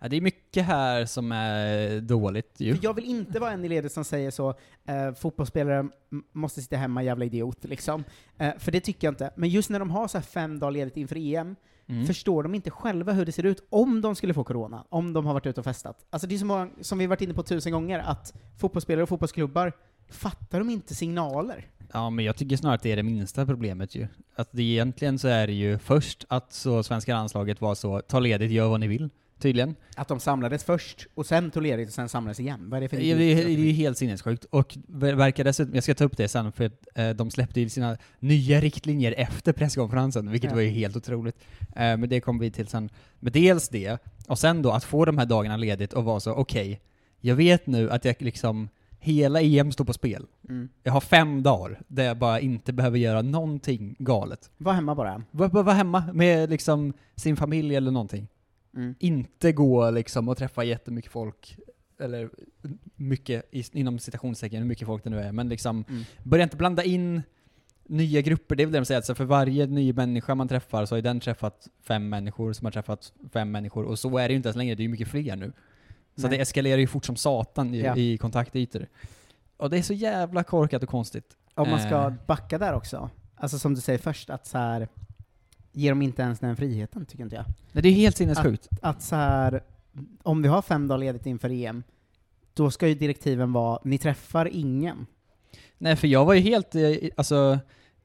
Ja, 0.01 0.09
det 0.09 0.17
är 0.17 0.21
mycket 0.21 0.65
här 0.65 1.05
som 1.07 1.33
är 1.33 2.01
dåligt 2.01 2.55
ju. 2.61 2.75
För 2.77 2.85
jag 2.85 2.95
vill 2.95 3.05
inte 3.05 3.41
vara 3.41 3.51
en 3.53 3.65
i 3.65 3.69
ledet 3.69 3.93
som 3.93 4.05
säger 4.05 4.31
så, 4.31 4.55
eh, 4.85 5.13
fotbollsspelare 5.15 5.89
måste 6.33 6.63
sitta 6.63 6.77
hemma, 6.77 7.03
jävla 7.03 7.25
idiot, 7.25 7.65
liksom. 7.65 8.05
Eh, 8.39 8.53
för 8.59 8.73
det 8.73 8.81
tycker 8.81 9.07
jag 9.07 9.13
inte. 9.13 9.31
Men 9.37 9.49
just 9.49 9.71
när 9.71 9.79
de 9.79 9.91
har 9.91 10.09
så 10.09 10.21
fem 10.21 10.59
dagar 10.59 10.71
ledigt 10.71 10.97
inför 10.97 11.17
EM, 11.17 11.57
Mm. 11.93 12.07
förstår 12.07 12.43
de 12.43 12.55
inte 12.55 12.71
själva 12.71 13.13
hur 13.13 13.27
det 13.27 13.33
ser 13.33 13.47
ut 13.47 13.67
om 13.71 14.01
de 14.01 14.15
skulle 14.15 14.35
få 14.35 14.45
corona, 14.45 14.85
om 14.89 15.13
de 15.13 15.27
har 15.27 15.35
varit 15.35 15.47
ute 15.47 15.61
och 15.61 15.65
festat. 15.65 16.07
Alltså 16.11 16.27
det 16.27 16.35
är 16.35 16.39
så 16.39 16.47
många, 16.47 16.69
som 16.81 16.99
vi 16.99 17.07
varit 17.07 17.21
inne 17.21 17.35
på 17.35 17.43
tusen 17.43 17.73
gånger, 17.73 17.99
att 17.99 18.35
fotbollsspelare 18.59 19.03
och 19.03 19.09
fotbollsklubbar, 19.09 19.73
fattar 20.09 20.59
de 20.59 20.71
inte 20.71 20.95
signaler? 20.95 21.67
Ja, 21.93 22.11
men 22.11 22.25
jag 22.25 22.37
tycker 22.37 22.57
snarare 22.57 22.75
att 22.75 22.83
det 22.83 22.93
är 22.93 22.97
det 22.97 23.03
minsta 23.03 23.47
problemet 23.47 23.95
ju. 23.95 24.07
Att 24.35 24.49
det 24.53 24.63
egentligen 24.63 25.19
så 25.19 25.29
är 25.29 25.47
det 25.47 25.53
ju 25.53 25.79
först 25.79 26.25
att 26.29 26.53
så 26.53 26.83
svenska 26.83 27.15
landslaget 27.15 27.61
var 27.61 27.75
så, 27.75 28.01
ta 28.01 28.21
ledigt, 28.21 28.51
gör 28.51 28.69
vad 28.69 28.81
ni 28.81 28.87
vill, 28.87 29.11
tydligen. 29.43 29.75
Att 29.97 30.09
de 30.09 30.21
samlades 30.21 30.65
först, 30.65 31.07
och 31.15 31.27
sen 31.27 31.51
tog 31.51 31.63
ledigt, 31.63 31.89
och 31.89 31.95
sen 31.95 32.09
samlades 32.09 32.41
igen. 32.41 32.71
Vad 32.71 32.77
är 32.77 32.81
det 32.81 32.89
för 32.89 32.97
det, 32.97 33.11
är, 33.13 33.17
det 33.17 33.25
är 33.43 33.49
ju 33.49 33.73
helt 33.73 33.99
sinnessjukt. 33.99 34.45
Och 34.45 34.77
ver- 34.89 35.15
verkar 35.15 35.45
dessutom, 35.45 35.75
jag 35.75 35.85
ska 35.85 35.95
ta 35.95 36.05
upp 36.05 36.17
det 36.17 36.29
sen, 36.29 36.53
för 36.53 36.65
att 36.65 36.89
eh, 36.95 37.11
de 37.11 37.31
släppte 37.31 37.61
ju 37.61 37.69
sina 37.69 37.97
nya 38.21 38.61
riktlinjer 38.61 39.15
efter 39.19 39.53
presskonferensen, 39.53 40.31
vilket 40.31 40.51
Ja. 40.51 40.55
var 40.55 40.63
ju 40.63 40.69
helt 40.69 40.97
otroligt. 40.97 41.37
Eh, 41.61 41.73
men 41.77 42.09
det 42.09 42.21
kommer 42.21 42.41
vi 42.41 42.51
till 42.51 42.67
sen. 42.67 42.91
Men 43.21 43.33
dels 43.33 43.69
det, 43.69 43.99
och 44.29 44.39
sen 44.39 44.63
då 44.63 44.71
att 44.71 44.85
få 44.85 45.05
de 45.05 45.19
här 45.19 45.27
dagarna 45.27 45.57
ledigt 45.57 45.93
och 45.93 46.05
vara 46.05 46.21
så, 46.21 46.33
okej, 46.33 46.81
jag 47.21 47.35
vet 47.37 47.67
nu 47.67 47.91
att 47.91 48.05
jag 48.05 48.17
liksom, 48.23 48.69
hela 49.01 49.41
EM 49.43 49.73
står 49.73 49.85
på 49.85 49.93
spel. 49.93 50.27
Mm. 50.49 50.69
Jag 50.83 50.93
har 50.93 51.01
fem 51.01 51.43
dagar 51.43 51.81
där 51.89 52.05
jag 52.05 52.17
bara 52.19 52.41
inte 52.41 52.73
behöver 52.73 52.99
göra 52.99 53.23
någonting 53.23 53.97
galet. 53.99 54.51
Var 54.59 54.73
hemma 54.73 54.95
bara. 54.95 55.23
Var, 55.31 55.49
bara 55.49 55.63
vara 55.63 55.75
hemma 55.75 56.05
med 56.13 56.51
liksom 56.51 56.93
sin 57.17 57.37
familj 57.37 57.77
eller 57.77 57.91
någonting. 57.91 58.29
Mm. 58.77 58.95
Inte 58.99 59.53
gå 59.53 59.91
liksom 59.91 60.29
och 60.29 60.37
träffa 60.37 60.65
jättemycket 60.65 61.13
folk, 61.13 61.57
eller 62.01 62.31
mycket, 62.97 63.49
inom 63.75 63.99
citationstecken, 63.99 64.59
hur 64.63 64.69
mycket 64.69 64.87
folk 64.87 65.05
det 65.05 65.11
nu 65.11 65.19
är, 65.21 65.33
men 65.33 65.49
liksom 65.49 65.85
Mm. 65.89 66.03
börja 66.23 66.45
inte 66.45 66.57
blanda 66.57 66.85
in 66.85 67.23
nya 67.87 68.21
grupper, 68.21 68.57
det 68.57 68.63
är 68.63 68.67
väl 68.67 68.73
det 68.73 68.79
de 68.79 68.85
säger, 68.85 68.99
alltså 68.99 69.15
för 69.15 69.25
varje 69.25 69.67
ny 69.67 69.93
människa 69.93 70.35
man 70.35 70.49
träffar 70.49 70.87
så 70.87 70.93
har 70.95 70.99
ju 70.99 71.03
den 71.03 71.21
träffat 71.21 71.69
fem 71.83 72.09
människor 72.09 72.53
som 72.53 72.65
har 72.65 72.73
träffat 72.73 73.13
fem 73.33 73.51
människor, 73.51 73.85
och 73.85 73.99
så 73.99 74.19
är 74.19 74.29
det 74.29 74.33
ju 74.33 74.37
inte 74.37 74.49
ens 74.49 74.57
längre, 74.57 74.75
det 74.75 74.81
är 74.81 74.85
ju 74.85 74.89
mycket 74.91 75.09
fler 75.09 75.37
nu. 75.37 75.53
Så 76.17 76.29
det 76.29 76.41
eskalerar 76.41 76.79
ju 76.79 76.87
fort 76.87 77.05
som 77.05 77.17
satan 77.17 77.75
i, 77.75 77.81
Ja. 77.81 77.97
i 77.97 78.19
kontaktytor. 78.19 78.87
Och 79.57 79.71
det 79.71 79.79
är 79.79 79.83
så 79.83 79.95
jävla 79.95 80.43
korkat 80.45 80.83
och 80.83 80.89
konstigt. 80.89 81.37
Om 81.55 81.71
man 81.71 81.81
ska 81.81 81.97
Eh. 82.07 82.13
backa 82.27 82.59
där 82.59 82.75
också, 82.75 83.11
alltså 83.37 83.59
som 83.59 83.75
du 83.75 83.81
säger 83.81 83.99
först, 83.99 84.31
att 84.31 84.47
så 84.47 84.59
här 84.59 84.89
ger 85.73 85.91
de 85.91 86.03
inte 86.03 86.23
ens 86.23 86.39
den 86.39 86.57
friheten, 86.57 87.07
tycker 87.07 87.25
inte 87.25 87.37
jag. 87.37 87.45
Nej, 87.73 87.83
det 87.83 87.89
är 87.89 87.93
helt 87.93 88.17
sinnessjukt. 88.17 88.69
Att 88.83 89.03
så 89.03 89.17
här, 89.17 89.63
om 90.23 90.43
vi 90.43 90.49
har 90.49 90.63
fem 90.63 90.89
dagar 90.89 90.99
ledigt 90.99 91.27
inför 91.27 91.51
EM, 91.51 91.83
då 92.55 92.71
ska 92.71 92.89
ju 92.89 92.95
direktiven 92.95 93.53
vara, 93.53 93.79
ni 93.85 93.99
träffar 93.99 94.49
ingen. 94.53 95.07
Nej, 95.79 95.97
för 95.97 96.09
jag 96.09 96.25
var 96.25 96.35
ju 96.35 96.41
helt, 96.41 96.75
eh, 96.75 96.81
i- 96.83 97.11
alltså, 97.17 97.59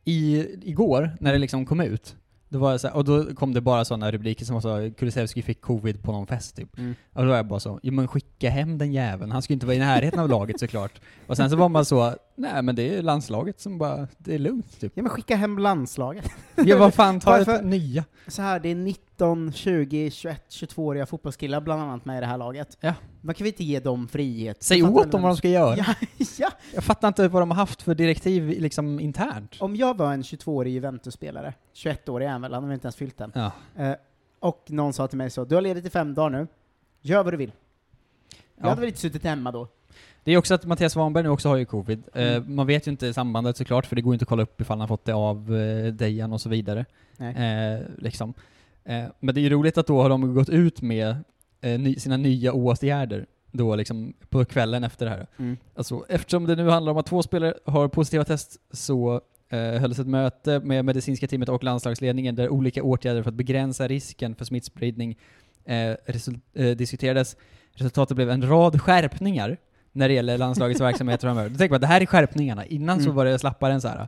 i, 0.03 0.45
igår, 0.69 1.17
när 1.19 1.31
det 1.33 1.39
liksom 1.39 1.65
kom 1.65 1.81
ut, 1.81 2.15
då 2.49 2.59
var 2.59 2.71
jag 2.71 2.81
så 2.81 2.87
här, 2.87 2.95
och 2.95 3.03
då 3.03 3.35
kom 3.35 3.53
det 3.53 3.61
bara 3.61 3.85
sådana 3.85 4.11
rubriker 4.11 4.45
som 4.45 4.53
var 4.53 4.61
så 4.61 4.93
Kulusevski 4.97 5.41
fick 5.41 5.61
covid 5.61 6.03
på 6.03 6.11
någon 6.11 6.27
fest 6.27 6.55
typ. 6.55 6.77
Mm. 6.77 6.95
Och 7.13 7.21
då 7.23 7.29
var 7.29 7.35
jag 7.35 7.47
bara 7.47 7.59
så, 7.59 7.79
jo 7.83 7.93
men 7.93 8.07
skicka 8.07 8.49
hem 8.49 8.77
den 8.77 8.91
jäveln, 8.93 9.31
han 9.31 9.41
skulle 9.41 9.53
inte 9.53 9.65
vara 9.65 9.75
i 9.75 9.79
närheten 9.79 10.19
av 10.19 10.29
laget 10.29 10.59
såklart. 10.59 11.01
Och 11.27 11.37
sen 11.37 11.49
så 11.49 11.55
var 11.55 11.69
man 11.69 11.85
så, 11.85 12.15
nej 12.37 12.61
men 12.61 12.75
det 12.75 12.95
är 12.95 13.01
landslaget 13.01 13.59
som 13.59 13.77
bara, 13.77 14.07
det 14.17 14.35
är 14.35 14.39
lugnt 14.39 14.79
typ. 14.79 14.91
Ja 14.95 15.03
men 15.03 15.09
skicka 15.09 15.35
hem 15.35 15.59
landslaget. 15.59 16.31
Ja 16.55 16.77
vad 16.77 16.93
fan, 16.93 17.19
ta 17.19 17.31
Varför- 17.31 17.55
ett 17.55 17.65
nya. 17.65 18.03
Så 18.27 18.41
här, 18.41 18.59
det 18.59 18.69
är 18.69 18.75
19, 18.75 19.51
20, 19.53 20.11
21, 20.11 20.45
22-åriga 20.49 21.05
fotbollskillar 21.05 21.61
bland 21.61 21.81
annat 21.81 22.05
med 22.05 22.17
i 22.17 22.19
det 22.21 22.25
här 22.27 22.37
laget. 22.37 22.77
Ja. 22.79 22.93
Man 23.21 23.35
kan 23.35 23.43
vi 23.43 23.49
inte 23.49 23.63
ge 23.63 23.79
dem 23.79 24.07
frihet? 24.07 24.63
Säg 24.63 24.83
åt 24.83 25.11
dem 25.11 25.21
vad 25.21 25.31
de 25.31 25.37
ska 25.37 25.49
göra. 25.49 25.75
Ja, 26.17 26.25
ja. 26.37 26.49
Jag 26.73 26.83
fattar 26.83 27.07
inte 27.07 27.27
vad 27.27 27.41
de 27.41 27.51
har 27.51 27.55
haft 27.55 27.81
för 27.81 27.95
direktiv 27.95 28.47
liksom 28.61 28.99
internt. 28.99 29.55
Om 29.59 29.75
jag 29.75 29.97
var 29.97 30.13
en 30.13 30.21
22-årig 30.21 30.73
Juventus-spelare, 30.73 31.53
21-årig 31.75 32.27
är 32.27 32.39
väl, 32.39 32.53
han 32.53 32.63
har 32.63 32.69
väl 32.69 32.73
inte 32.73 32.85
ens 32.85 32.95
fyllt 32.95 33.17
den. 33.17 33.31
Ja. 33.35 33.51
Eh, 33.77 33.93
och 34.39 34.63
någon 34.67 34.93
sa 34.93 35.07
till 35.07 35.17
mig 35.17 35.29
så, 35.29 35.45
du 35.45 35.55
har 35.55 35.61
ledigt 35.61 35.85
i 35.85 35.89
fem 35.89 36.13
dagar 36.13 36.29
nu, 36.29 36.47
gör 37.01 37.23
vad 37.23 37.33
du 37.33 37.37
vill. 37.37 37.51
Jag 38.55 38.65
Ja. 38.65 38.69
hade 38.69 38.81
väl 38.81 38.87
inte 38.87 38.99
suttit 38.99 39.23
hemma 39.23 39.51
då. 39.51 39.67
Det 40.27 40.33
är 40.33 40.37
också 40.37 40.53
att 40.53 40.65
Mattias 40.65 40.93
Svanberg 40.93 41.23
nu 41.23 41.29
också 41.29 41.49
har 41.49 41.55
ju 41.55 41.65
covid. 41.65 42.03
Eh, 42.13 42.27
Mm. 42.35 42.55
man 42.55 42.67
vet 42.67 42.87
ju 42.87 42.91
inte 42.91 43.13
sambandet 43.13 43.57
såklart, 43.57 43.85
för 43.85 43.95
det 43.95 44.01
går 44.01 44.13
inte 44.13 44.23
att 44.23 44.29
kolla 44.29 44.43
upp 44.43 44.61
ifall 44.61 44.73
han 44.73 44.79
har 44.79 44.87
fått 44.87 45.05
det 45.05 45.13
av 45.13 45.55
eh, 45.55 45.93
Dejan 45.93 46.33
och 46.33 46.41
så 46.41 46.49
vidare. 46.49 46.85
Eh, 47.19 47.81
liksom. 47.97 48.33
eh, 48.83 49.03
men 49.19 49.35
det 49.35 49.41
är 49.41 49.43
ju 49.43 49.49
roligt 49.49 49.77
att 49.77 49.87
då 49.87 50.01
har 50.01 50.09
de 50.09 50.33
gått 50.33 50.49
ut 50.49 50.81
med 50.81 51.15
ny, 51.61 51.95
sina 51.95 52.17
nya 52.17 52.53
åtgärder 52.53 53.25
då 53.51 53.75
liksom 53.75 54.13
på 54.29 54.45
kvällen 54.45 54.83
efter 54.83 55.05
det 55.05 55.11
här. 55.11 55.27
Mm. 55.37 55.57
Alltså, 55.75 56.05
eftersom 56.09 56.45
det 56.45 56.55
nu 56.55 56.69
handlar 56.69 56.91
om 56.91 56.97
att 56.97 57.05
två 57.05 57.23
spelare 57.23 57.53
har 57.65 57.87
positiva 57.87 58.23
test 58.23 58.57
så 58.71 59.21
eh, 59.49 59.59
hölls 59.59 59.99
ett 59.99 60.07
möte 60.07 60.59
med 60.59 60.85
medicinska 60.85 61.27
teamet 61.27 61.49
och 61.49 61.63
landslagsledningen 61.63 62.35
där 62.35 62.49
olika 62.49 62.83
åtgärder 62.83 63.23
för 63.23 63.29
att 63.29 63.35
begränsa 63.35 63.87
risken 63.87 64.35
för 64.35 64.45
smittspridning 64.45 65.17
eh, 65.65 65.73
resul- 66.05 66.39
eh, 66.53 66.75
diskuterades. 66.75 67.37
Resultatet 67.73 68.15
blev 68.15 68.29
en 68.29 68.49
rad 68.49 68.81
skärpningar 68.81 69.57
när 69.97 70.07
det 70.07 70.13
gäller 70.13 70.37
landslagets 70.37 70.81
verksamhet 70.81 71.21
framöver. 71.21 71.49
Då 71.49 71.57
tänker 71.57 71.71
man 71.71 71.75
att 71.75 71.81
det 71.81 71.87
här 71.87 72.01
är 72.01 72.05
skärpningarna. 72.05 72.65
Innan 72.65 72.97
så 72.99 73.03
Mm. 73.03 73.15
var 73.15 73.25
det 73.25 73.39
slappare 73.39 73.73
än 73.73 73.81
så 73.81 73.87
här. 73.87 74.07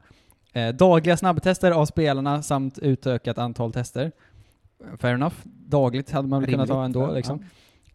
Eh, 0.54 0.76
dagliga 0.76 1.18
snabbtester 1.18 1.72
av 1.72 1.86
spelarna 1.86 2.42
samt 2.42 2.80
utökat 2.80 3.38
antal 3.38 3.74
tester. 3.74 4.12
Fair 4.98 5.14
enough. 5.14 5.36
Dagligt 5.44 6.12
hade 6.12 6.28
man 6.28 6.42
väl 6.42 6.50
kunnat 6.52 6.70
ha 6.70 6.86
ändå 6.86 7.02
ja. 7.02 7.12
liksom. 7.12 7.44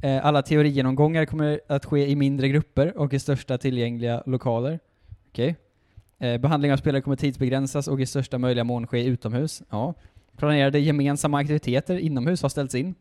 Eh, 0.02 0.26
alla 0.26 0.42
teorigenomgångar 0.42 1.24
kommer 1.24 1.60
att 1.66 1.84
ske 1.84 2.06
i 2.10 2.16
mindre 2.16 2.48
grupper 2.48 2.98
och 2.98 3.14
i 3.14 3.18
största 3.18 3.58
tillgängliga 3.58 4.22
lokaler. 4.26 4.78
Okej. 5.28 5.56
Eh, 6.18 6.38
behandling 6.40 6.72
av 6.72 6.76
spelare 6.76 7.02
kommer 7.02 7.16
tidsbegränsas 7.16 7.88
och 7.88 8.00
i 8.00 8.06
största 8.06 8.38
möjliga 8.38 8.64
mån 8.64 8.86
ske 8.86 9.04
utomhus. 9.04 9.62
Ja. 9.70 9.94
Planerade 10.36 10.78
gemensamma 10.78 11.38
aktiviteter 11.38 11.98
inomhus 11.98 12.42
har 12.42 12.48
ställts 12.48 12.74
in. 12.74 12.94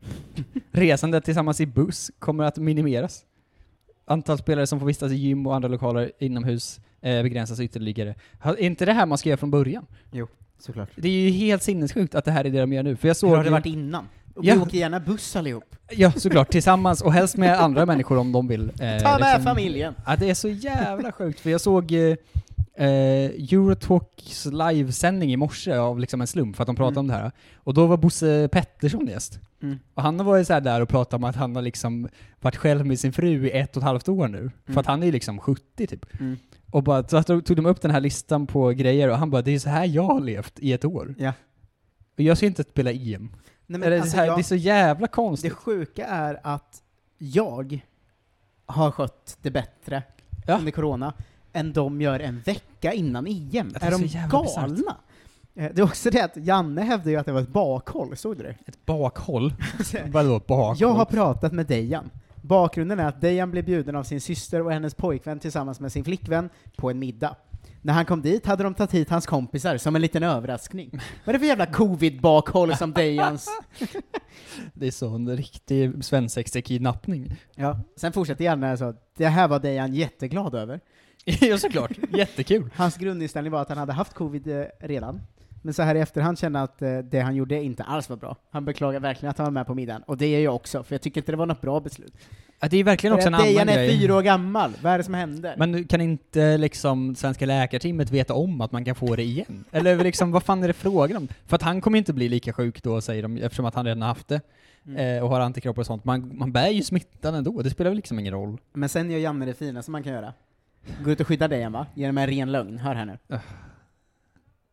Resandet 0.70 1.24
tillsammans 1.24 1.60
i 1.60 1.66
buss 1.66 2.10
kommer 2.18 2.44
att 2.44 2.56
minimeras. 2.58 3.24
Antal 4.08 4.38
spelare 4.38 4.66
som 4.66 4.80
får 4.80 4.86
vistas 4.86 5.12
i 5.12 5.14
gym 5.16 5.46
och 5.46 5.54
andra 5.56 5.68
lokaler 5.68 6.12
inomhus 6.18 6.80
eh, 7.00 7.22
begränsas 7.22 7.60
ytterligare. 7.60 8.14
Är 8.42 8.60
inte 8.60 8.84
det 8.84 8.92
här 8.92 9.06
man 9.06 9.18
ska 9.18 9.28
göra 9.28 9.36
från 9.36 9.50
början? 9.50 9.86
Jo, 10.12 10.26
såklart. 10.58 10.88
Det 10.96 11.08
är 11.08 11.12
ju 11.12 11.30
helt 11.30 11.62
sinnessjukt 11.62 12.14
att 12.14 12.24
det 12.24 12.30
här 12.30 12.44
är 12.44 12.50
det 12.50 12.60
de 12.60 12.72
gör 12.72 12.82
nu. 12.82 12.96
För 12.96 13.08
jag 13.08 13.16
såg 13.16 13.30
Hur 13.30 13.36
har 13.36 13.44
det 13.44 13.48
ju- 13.48 13.52
varit 13.52 13.66
innan? 13.66 14.08
Och 14.34 14.44
Ja. 14.44 14.54
Vi 14.54 14.60
åker 14.60 14.78
gärna 14.78 15.00
buss 15.00 15.36
allihop. 15.36 15.76
Ja, 15.90 16.12
såklart. 16.12 16.50
Tillsammans 16.50 17.00
och 17.02 17.12
helst 17.12 17.36
med 17.36 17.60
andra 17.60 17.86
människor 17.86 18.18
om 18.18 18.32
de 18.32 18.48
vill. 18.48 18.70
Eh, 18.80 18.98
Ta 19.02 19.18
med 19.18 19.42
familjen. 19.44 19.94
Ja, 20.06 20.16
det 20.16 20.30
är 20.30 20.34
så 20.34 20.48
jävla 20.48 21.12
sjukt, 21.12 21.40
för 21.40 21.50
jag 21.50 21.60
såg 21.60 21.92
eh, 21.92 22.16
eh, 22.78 23.30
Eurotalks 23.52 24.46
livesändning 24.46 25.32
i 25.32 25.36
morse 25.36 25.72
av 25.76 25.98
liksom 26.00 26.20
en 26.20 26.26
slump 26.26 26.56
för 26.56 26.62
att 26.62 26.66
de 26.66 26.76
pratade 26.76 26.94
Mm. 26.94 26.98
om 27.00 27.06
det 27.08 27.14
här. 27.14 27.32
Och 27.56 27.74
då 27.74 27.86
var 27.86 27.96
Bosse 27.96 28.48
Pettersson 28.52 29.06
gäst. 29.06 29.40
Mm. 29.62 29.78
Och 29.94 30.02
han 30.02 30.24
var 30.24 30.36
ju 30.36 30.44
så 30.44 30.60
där 30.60 30.80
och 30.80 30.88
pratade 30.88 31.16
om 31.16 31.24
att 31.24 31.36
han 31.36 31.56
har 31.56 31.62
liksom 31.62 32.08
varit 32.40 32.56
själv 32.56 32.86
med 32.86 33.00
sin 33.00 33.12
fru 33.12 33.46
i 33.46 33.50
ett 33.50 33.76
och 33.76 33.80
ett 33.82 33.86
halvt 33.86 34.08
år 34.08 34.28
nu. 34.28 34.50
För 34.64 34.72
Mm. 34.72 34.78
att 34.80 34.86
han 34.86 35.02
är 35.02 35.06
ju 35.06 35.12
liksom 35.12 35.38
70 35.38 35.86
typ. 35.86 36.20
Mm. 36.20 36.36
Och 36.70 36.82
bara, 36.82 37.08
så 37.08 37.22
tog 37.22 37.56
de 37.56 37.66
upp 37.66 37.80
den 37.80 37.90
här 37.90 38.00
listan 38.00 38.46
på 38.46 38.68
grejer 38.70 39.08
och 39.10 39.18
han 39.18 39.30
bara, 39.30 39.42
det 39.42 39.50
är 39.54 39.58
så 39.58 39.68
här 39.68 39.84
jag 39.84 40.02
har 40.02 40.20
levt 40.20 40.58
i 40.58 40.72
ett 40.72 40.84
år. 40.84 41.14
Ja. 41.18 41.32
Och 42.16 42.20
jag 42.20 42.36
ska 42.36 42.46
inte 42.46 42.62
spela 42.64 42.92
EM. 42.92 43.28
Nej, 43.66 43.82
Eller 43.82 43.96
alltså, 43.96 44.10
så 44.10 44.16
här, 44.16 44.26
jag- 44.26 44.36
Det 44.38 44.40
är 44.40 44.42
så 44.42 44.54
jävla 44.54 45.06
Det 45.06 45.12
konstigt. 45.12 45.52
sjuka 45.52 46.06
är 46.06 46.40
att 46.42 46.82
jag 47.18 47.80
har 48.66 48.90
skött 48.90 49.38
det 49.42 49.50
bättre 49.50 50.02
Ja. 50.46 50.58
under 50.58 50.72
corona 50.72 51.12
än 51.52 51.72
de 51.72 52.00
gör 52.00 52.20
en 52.20 52.40
vecka 52.40 52.92
innan 52.92 53.26
EM. 53.26 53.68
Det 53.72 53.82
är 53.82 53.86
är 53.86 53.90
de 53.90 54.28
galna? 54.30 54.96
Eh, 55.54 55.70
Det 55.74 55.78
är 55.78 55.82
också 55.82 56.10
det 56.10 56.20
att 56.24 56.36
Janne 56.36 56.82
hävdade 56.82 57.10
ju 57.10 57.16
att 57.16 57.26
det 57.26 57.32
var 57.32 57.40
ett 57.40 57.48
bakhåll, 57.48 58.16
såg 58.16 58.36
du 58.36 58.42
det? 58.42 58.54
Ett 58.66 58.86
bakhåll? 58.86 59.54
Vadå 60.06 60.38
bakhåll? 60.38 60.76
Jag 60.80 60.88
har 60.92 61.04
pratat 61.04 61.52
med 61.52 61.66
Dejan. 61.66 62.10
Bakgrunden 62.42 63.00
är 63.00 63.04
att 63.08 63.20
Dejan 63.20 63.50
blev 63.50 63.64
bjuden 63.64 63.96
av 63.96 64.02
sin 64.04 64.20
syster 64.20 64.62
och 64.62 64.72
hennes 64.72 64.94
pojkvän 64.94 65.38
tillsammans 65.38 65.80
med 65.80 65.92
sin 65.92 66.04
flickvän 66.04 66.50
på 66.76 66.90
en 66.90 66.98
middag. 66.98 67.36
När 67.82 67.92
han 67.92 68.04
kom 68.04 68.22
dit 68.22 68.46
hade 68.46 68.62
de 68.62 68.74
tagit 68.74 68.94
hit 68.94 69.10
hans 69.10 69.26
kompisar 69.26 69.76
som 69.76 69.96
en 69.96 70.02
liten 70.02 70.22
överraskning. 70.22 70.90
Vad 71.24 71.28
är 71.28 71.32
det 71.32 71.38
för 71.38 71.46
jävla 71.46 71.66
covid-bakhåll 71.66 72.76
som 72.76 72.92
Dejans... 72.92 73.48
Det 74.74 74.86
är 74.86 74.90
så 74.90 75.14
en 75.14 75.36
riktig 75.36 76.04
svensexa-kidnappning. 76.04 77.36
Ja. 77.54 77.80
Sen 77.96 78.12
fortsätter 78.12 78.44
Janne 78.44 78.76
så, 78.76 78.94
det 79.16 79.26
här 79.26 79.48
var 79.48 79.58
Dejan 79.58 79.94
jätteglad 79.94 80.54
över. 80.54 80.80
ja, 81.40 81.58
såklart. 81.58 81.92
Jättekul. 82.10 82.70
Hans 82.74 82.96
grundinställning 82.96 83.52
var 83.52 83.62
att 83.62 83.68
han 83.68 83.78
hade 83.78 83.92
haft 83.92 84.14
covid 84.14 84.48
eh, 84.48 84.64
redan, 84.80 85.20
men 85.62 85.74
så 85.74 85.82
här 85.82 85.94
i 85.94 86.00
efterhand 86.00 86.38
kände 86.38 86.60
att 86.60 86.82
eh, 86.82 86.98
det 86.98 87.20
han 87.20 87.36
gjorde 87.36 87.62
inte 87.62 87.82
alls 87.82 88.08
var 88.08 88.16
bra. 88.16 88.36
Han 88.50 88.64
beklagar 88.64 89.00
verkligen 89.00 89.30
att 89.30 89.38
han 89.38 89.44
var 89.44 89.50
med 89.52 89.66
på 89.66 89.74
middagen, 89.74 90.02
och 90.02 90.16
det 90.16 90.28
gör 90.28 90.40
jag 90.40 90.54
också, 90.54 90.82
för 90.82 90.94
jag 90.94 91.02
tycker 91.02 91.20
inte 91.20 91.32
det 91.32 91.36
var 91.36 91.46
något 91.46 91.60
bra 91.60 91.80
beslut. 91.80 92.12
Ja, 92.60 92.68
det 92.68 92.76
är 92.76 92.84
verkligen 92.84 93.14
också 93.14 93.28
en 93.28 93.34
annan 93.34 93.46
Dejan 93.46 93.68
är 93.68 93.74
grej. 93.74 93.98
fyra 94.00 94.14
år 94.14 94.22
gammal, 94.22 94.72
vad 94.82 94.92
är 94.92 94.98
det 94.98 95.04
som 95.04 95.14
händer? 95.14 95.54
Men 95.58 95.84
kan 95.84 96.00
inte 96.00 96.58
liksom 96.58 97.14
svenska 97.14 97.46
läkarteamet 97.46 98.10
veta 98.10 98.34
om 98.34 98.60
att 98.60 98.72
man 98.72 98.84
kan 98.84 98.94
få 98.94 99.16
det 99.16 99.22
igen? 99.22 99.64
Eller 99.72 100.04
liksom, 100.04 100.32
vad 100.32 100.42
fan 100.42 100.62
är 100.62 100.66
det 100.68 100.72
frågan 100.72 101.16
om? 101.16 101.28
För 101.46 101.56
att 101.56 101.62
han 101.62 101.80
kommer 101.80 101.98
inte 101.98 102.12
bli 102.12 102.28
lika 102.28 102.52
sjuk 102.52 102.82
då, 102.82 103.00
säger 103.00 103.22
de, 103.22 103.36
eftersom 103.36 103.64
att 103.64 103.74
han 103.74 103.84
redan 103.84 104.02
har 104.02 104.08
haft 104.08 104.28
det. 104.28 104.40
Mm. 104.86 105.16
Eh, 105.16 105.22
och 105.22 105.30
har 105.30 105.40
antikroppar 105.40 105.82
och 105.82 105.86
sånt. 105.86 106.04
Man, 106.04 106.38
man 106.38 106.52
bär 106.52 106.68
ju 106.68 106.82
smittan 106.82 107.34
ändå, 107.34 107.62
det 107.62 107.70
spelar 107.70 107.90
väl 107.90 107.96
liksom 107.96 108.18
ingen 108.18 108.34
roll. 108.34 108.58
Men 108.72 108.88
sen 108.88 109.10
gör 109.10 109.18
Janne 109.18 109.46
det 109.46 109.54
fina 109.54 109.82
som 109.82 109.92
man 109.92 110.02
kan 110.02 110.12
göra. 110.12 110.32
Gå 111.04 111.10
ut 111.10 111.20
och 111.20 111.26
skydda 111.26 111.48
Dejan 111.48 111.72
va? 111.72 111.86
Genom 111.94 112.18
en 112.18 112.26
ren 112.26 112.52
lögn, 112.52 112.78
hör 112.78 112.94
här 112.94 113.04
nu. 113.06 113.38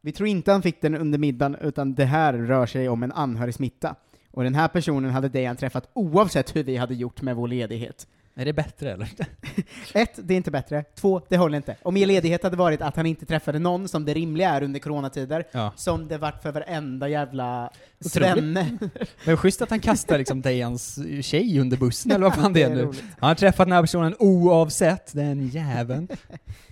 Vi 0.01 0.11
tror 0.11 0.29
inte 0.29 0.51
han 0.51 0.61
fick 0.61 0.81
den 0.81 0.95
under 0.95 1.19
middagen, 1.19 1.55
utan 1.61 1.93
det 1.93 2.05
här 2.05 2.33
rör 2.33 2.65
sig 2.65 2.89
om 2.89 3.03
en 3.03 3.11
anhörig 3.11 3.53
smitta. 3.53 3.95
Och 4.31 4.43
den 4.43 4.55
här 4.55 4.67
personen 4.67 5.11
hade 5.11 5.29
Dejan 5.29 5.55
träffat 5.55 5.89
oavsett 5.93 6.55
hur 6.55 6.63
vi 6.63 6.77
hade 6.77 6.95
gjort 6.95 7.21
med 7.21 7.35
vår 7.35 7.47
ledighet. 7.47 8.07
Är 8.37 8.45
det 8.45 8.53
bättre 8.53 8.91
eller? 8.93 9.09
Ett, 9.93 10.11
det 10.23 10.33
är 10.33 10.37
inte 10.37 10.51
bättre. 10.51 10.83
Två, 10.95 11.21
det 11.29 11.37
håller 11.37 11.57
inte. 11.57 11.75
Om 11.83 11.97
er 11.97 12.05
ledighet 12.05 12.43
hade 12.43 12.57
varit 12.57 12.81
att 12.81 12.95
han 12.95 13.05
inte 13.05 13.25
träffade 13.25 13.59
någon, 13.59 13.87
som 13.87 14.05
det 14.05 14.13
rimliga 14.13 14.49
är 14.49 14.63
under 14.63 14.79
coronatider, 14.79 15.43
Ja. 15.51 15.73
som 15.75 16.07
det 16.07 16.17
vart 16.17 16.41
för 16.41 16.51
varenda 16.51 17.07
jävla 17.09 17.69
svenne. 17.99 18.77
Men 19.25 19.37
schysst 19.37 19.61
att 19.61 19.69
han 19.69 19.79
kastar 19.79 20.17
liksom 20.17 20.41
Dejans 20.41 20.99
tjej 21.21 21.59
under 21.59 21.77
bussen, 21.77 22.11
eller 22.11 22.23
vad 22.25 22.35
fan 22.35 22.53
det 22.53 22.63
är 22.63 22.69
är 22.71 22.75
nu. 22.75 22.81
roligt. 22.81 23.03
Han 23.19 23.27
har 23.27 23.35
träffat 23.35 23.65
den 23.67 23.71
här 23.71 23.81
personen 23.81 24.15
oavsett, 24.19 25.13
den 25.13 25.47
jäveln. 25.47 26.07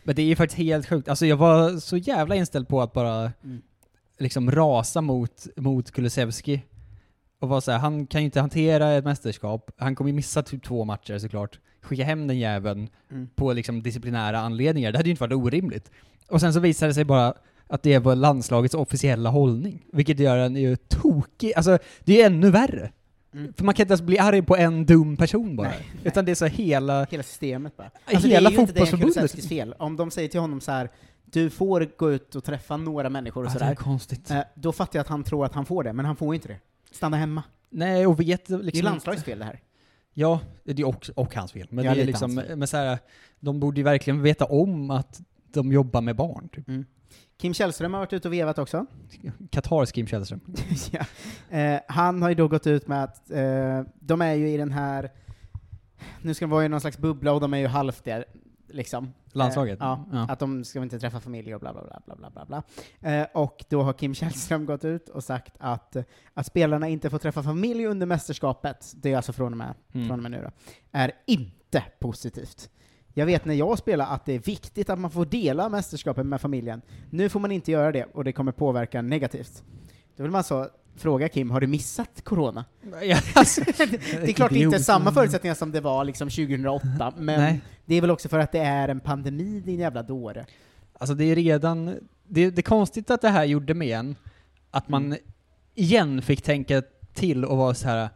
Men 0.03 0.15
det 0.15 0.21
är 0.21 0.25
ju 0.25 0.35
faktiskt 0.35 0.57
helt 0.57 0.87
sjukt. 0.89 1.07
Alltså 1.09 1.25
jag 1.25 1.37
var 1.37 1.79
så 1.79 1.97
jävla 1.97 2.35
inställd 2.35 2.67
på 2.67 2.81
att 2.81 2.93
bara 2.93 3.31
Mm. 3.43 3.61
liksom 4.19 4.51
rasa 4.51 5.01
mot, 5.01 5.47
mot 5.55 5.91
Kulusevski. 5.91 6.61
Och 7.43 7.49
vara 7.49 7.61
såhär, 7.61 7.79
han 7.79 8.05
kan 8.07 8.21
ju 8.21 8.25
inte 8.25 8.39
hantera 8.39 8.91
ett 8.91 9.05
mästerskap, 9.05 9.71
han 9.77 9.95
kommer 9.95 10.09
ju 10.09 10.15
missa 10.15 10.43
typ 10.43 10.63
två 10.63 10.85
matcher 10.85 11.17
såklart. 11.19 11.59
Skicka 11.81 12.03
hem 12.03 12.27
den 12.27 12.39
jäveln 12.39 12.89
Mm. 13.11 13.27
på 13.35 13.53
liksom 13.53 13.83
disciplinära 13.83 14.39
anledningar, 14.39 14.91
det 14.91 14.97
hade 14.97 15.09
ju 15.09 15.11
inte 15.11 15.23
varit 15.23 15.33
orimligt. 15.33 15.91
Och 16.29 16.39
sen 16.41 16.53
så 16.53 16.59
visade 16.59 16.89
det 16.89 16.93
sig 16.93 17.03
bara 17.05 17.33
att 17.67 17.83
det 17.83 17.99
var 17.99 18.15
landslagets 18.15 18.75
officiella 18.75 19.29
hållning, 19.29 19.85
vilket 19.93 20.19
gör 20.19 20.37
den 20.37 20.55
ju 20.55 20.75
tokig, 20.75 21.53
alltså 21.55 21.77
det 22.03 22.13
är 22.13 22.17
ju 22.17 22.23
ännu 22.23 22.49
värre. 22.51 22.91
Mm. 23.33 23.53
För 23.57 23.65
man 23.65 23.73
kan 23.75 23.83
inte 23.83 23.91
ens 23.91 24.01
bli 24.01 24.19
arg 24.19 24.41
på 24.41 24.57
en 24.57 24.85
dum 24.85 25.17
person 25.17 25.55
bara. 25.55 25.67
Nej, 25.67 25.85
Utan 26.03 26.25
det 26.25 26.31
är 26.31 26.35
så 26.35 26.45
hela... 26.45 27.05
Hela 27.05 27.23
systemet 27.23 27.77
bara. 27.77 27.91
Hela 28.05 28.21
det 28.21 28.35
är 28.35 28.51
ju 28.51 28.61
inte 28.61 28.73
Dejan. 28.73 28.99
Kulusevskis 28.99 29.47
fel. 29.49 29.73
Om 29.79 29.95
de 29.95 30.11
säger 30.11 30.29
till 30.29 30.39
honom 30.39 30.61
så 30.61 30.71
här 30.71 30.89
du 31.25 31.49
får 31.49 31.87
gå 31.97 32.11
ut 32.11 32.35
och 32.35 32.43
träffa 32.43 32.77
några 32.77 33.09
människor 33.09 33.41
och 33.43 33.49
Ja, 33.49 33.53
sådär. 33.53 33.75
konstigt. 33.75 34.31
Eh, 34.31 34.39
då 34.55 34.71
fattar 34.71 34.99
jag 34.99 35.01
att 35.01 35.09
han 35.09 35.23
tror 35.23 35.45
att 35.45 35.53
han 35.53 35.65
får 35.65 35.83
det, 35.83 35.93
men 35.93 36.05
han 36.05 36.15
får 36.15 36.35
inte 36.35 36.47
det. 36.47 36.57
Stanna 36.93 37.17
hemma. 37.17 37.43
Nej, 37.69 38.07
och 38.07 38.19
vet 38.19 38.49
liksom... 38.49 38.65
Det 38.65 38.79
är 38.79 38.83
landslagets 38.83 39.23
fel 39.23 39.39
det 39.39 39.45
här. 39.45 39.59
Ja, 40.13 40.39
det 40.63 40.81
är 40.81 40.87
också, 40.87 41.11
och 41.15 41.35
hans 41.35 41.51
fel. 41.51 41.67
Men 41.69 41.85
Ja, 41.85 41.95
det 41.95 42.01
är 42.01 42.05
liksom, 42.05 42.35
men 42.35 42.67
så 42.67 42.77
här, 42.77 42.99
de 43.39 43.59
borde 43.59 43.79
ju 43.79 43.83
verkligen 43.83 44.21
veta 44.21 44.45
om 44.45 44.91
att 44.91 45.21
de 45.53 45.71
jobbar 45.71 46.01
med 46.01 46.15
barn. 46.15 46.49
Typ. 46.49 46.67
Mm. 46.67 46.85
Kim 47.37 47.53
Källström 47.53 47.93
har 47.93 47.99
varit 47.99 48.13
ute 48.13 48.27
och 48.27 48.33
vevat 48.33 48.57
också. 48.57 48.85
Katars 49.49 49.91
Kim 49.91 50.07
Källström. 50.07 50.39
ja. 50.91 51.05
eh, 51.57 51.81
han 51.87 52.21
har 52.21 52.29
ju 52.29 52.35
då 52.35 52.47
gått 52.47 52.67
ut 52.67 52.87
med 52.87 53.03
att 53.03 53.31
eh, 53.31 53.81
de 53.99 54.21
är 54.21 54.33
ju 54.33 54.49
i 54.49 54.57
den 54.57 54.71
här, 54.71 55.11
nu 56.21 56.33
ska 56.33 56.45
de 56.45 56.49
vara 56.51 56.65
i 56.65 56.69
någon 56.69 56.81
slags 56.81 56.97
bubbla 56.97 57.31
och 57.31 57.41
de 57.41 57.53
är 57.53 57.57
ju 57.57 57.67
halvt 57.67 58.03
där, 58.03 58.25
liksom. 58.73 59.13
Landslaget? 59.31 59.81
Eh, 59.81 59.85
ja, 59.87 60.05
Ja. 60.11 60.25
att 60.29 60.39
de 60.39 60.63
ska 60.63 60.83
inte 60.83 60.99
träffa 60.99 61.19
familj 61.19 61.55
och 61.55 61.61
bla 61.61 61.73
bla 61.73 61.83
bla 61.83 62.01
bla 62.05 62.15
bla 62.15 62.29
bla 62.45 62.45
bla. 62.99 63.11
Eh, 63.11 63.27
och 63.33 63.65
då 63.69 63.81
har 63.83 63.93
Kim 63.93 64.13
Källström 64.15 64.65
gått 64.65 64.85
ut 64.85 65.09
och 65.09 65.23
sagt 65.23 65.53
att, 65.59 65.95
eh, 65.95 66.03
att 66.33 66.45
spelarna 66.45 66.87
inte 66.89 67.09
får 67.09 67.17
träffa 67.17 67.43
familj 67.43 67.85
under 67.85 68.05
mästerskapet, 68.07 68.93
det 68.95 69.11
är 69.11 69.15
alltså 69.17 69.33
från 69.33 69.51
och 69.53 69.57
med, 69.57 69.73
Mm. 69.93 70.07
från 70.07 70.19
och 70.19 70.23
med 70.23 70.31
nu 70.31 70.41
då, 70.43 70.51
är 70.91 71.11
inte 71.25 71.83
positivt. 71.99 72.69
Jag 73.15 73.25
vet 73.25 73.45
när 73.45 73.53
jag 73.53 73.77
spelar 73.77 74.05
att 74.05 74.25
det 74.25 74.33
är 74.33 74.39
viktigt 74.39 74.89
att 74.89 74.99
man 74.99 75.11
får 75.11 75.25
dela 75.25 75.69
mästerskapet 75.69 76.25
med 76.25 76.41
familjen. 76.41 76.81
Nu 77.09 77.29
får 77.29 77.39
man 77.39 77.51
inte 77.51 77.71
göra 77.71 77.91
det, 77.91 78.03
och 78.13 78.23
det 78.23 78.31
kommer 78.31 78.51
påverka 78.51 79.01
negativt. 79.01 79.63
Då 80.15 80.23
vill 80.23 80.31
man 80.31 80.43
så 80.43 80.67
fråga 80.95 81.29
Kim, 81.29 81.51
har 81.51 81.61
du 81.61 81.67
missat 81.67 82.21
corona? 82.23 82.65
Ja, 83.03 83.17
alltså, 83.33 83.61
det 83.77 84.29
är 84.29 84.33
klart 84.33 84.51
det 84.51 84.59
är 84.59 84.65
inte 84.65 84.79
samma 84.79 85.11
förutsättningar 85.11 85.55
som 85.55 85.71
det 85.71 85.81
var 85.81 86.03
liksom 86.03 86.29
2008, 86.29 87.13
men 87.17 87.39
Nej. 87.41 87.61
det 87.85 87.95
är 87.95 88.01
väl 88.01 88.11
också 88.11 88.29
för 88.29 88.39
att 88.39 88.51
det 88.51 88.59
är 88.59 88.87
en 88.89 88.99
pandemi, 88.99 89.59
din 89.65 89.79
jävla 89.79 90.03
dåre. 90.03 90.45
Alltså 90.97 91.15
det 91.15 91.25
är 91.25 91.35
redan, 91.35 91.85
det, 92.27 92.49
det 92.49 92.59
är 92.59 92.63
konstigt 92.63 93.11
att 93.11 93.21
det 93.21 93.29
här 93.29 93.43
gjorde 93.45 93.73
med 93.73 93.97
en, 93.99 94.15
att 94.71 94.89
man 94.89 95.05
Mm. 95.05 95.19
igen 95.75 96.21
fick 96.21 96.41
tänka 96.41 96.81
till 97.13 97.45
och 97.45 97.57
vara 97.57 97.73
så 97.73 97.87
här. 97.87 98.09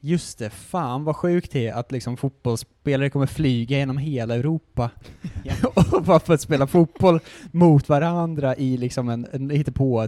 just 0.00 0.38
det, 0.38 0.50
fan 0.50 1.04
vad 1.04 1.16
sjukt 1.16 1.52
det 1.52 1.68
är 1.68 1.74
att 1.74 1.92
liksom 1.92 2.16
fotbollsspelare 2.16 3.10
kommer 3.10 3.26
flyga 3.26 3.78
genom 3.78 3.98
hela 3.98 4.34
Europa 4.34 4.90
och 5.92 6.02
bara 6.02 6.20
för 6.20 6.34
att 6.34 6.40
spela 6.40 6.66
fotboll 6.66 7.20
mot 7.50 7.88
varandra 7.88 8.56
i 8.56 8.76
liksom 8.76 9.08
en, 9.08 9.26
en 9.32 9.64
på 9.72 10.06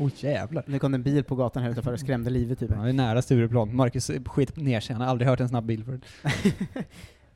Åh 0.00 0.10
jävlar. 0.16 0.64
Nu 0.66 0.78
kom 0.78 0.94
en 0.94 1.02
bil 1.02 1.24
på 1.24 1.34
gatan 1.34 1.62
här 1.62 1.70
utanför 1.70 1.92
och 1.92 2.00
skrämde 2.00 2.30
livet 2.30 2.62
ur 2.62 2.68
mig. 2.68 2.78
Ja, 2.78 2.84
det 2.84 2.88
är 2.90 2.92
nära 2.92 3.22
Stureplan. 3.22 3.76
Marcus 3.76 4.10
skit 4.26 4.56
ner 4.56 4.80
sig, 4.80 4.92
han 4.94 5.02
har 5.02 5.08
aldrig 5.08 5.28
hört 5.28 5.40
en 5.40 5.48
snabb 5.48 5.64
bil 5.64 5.84
förut. 5.84 6.02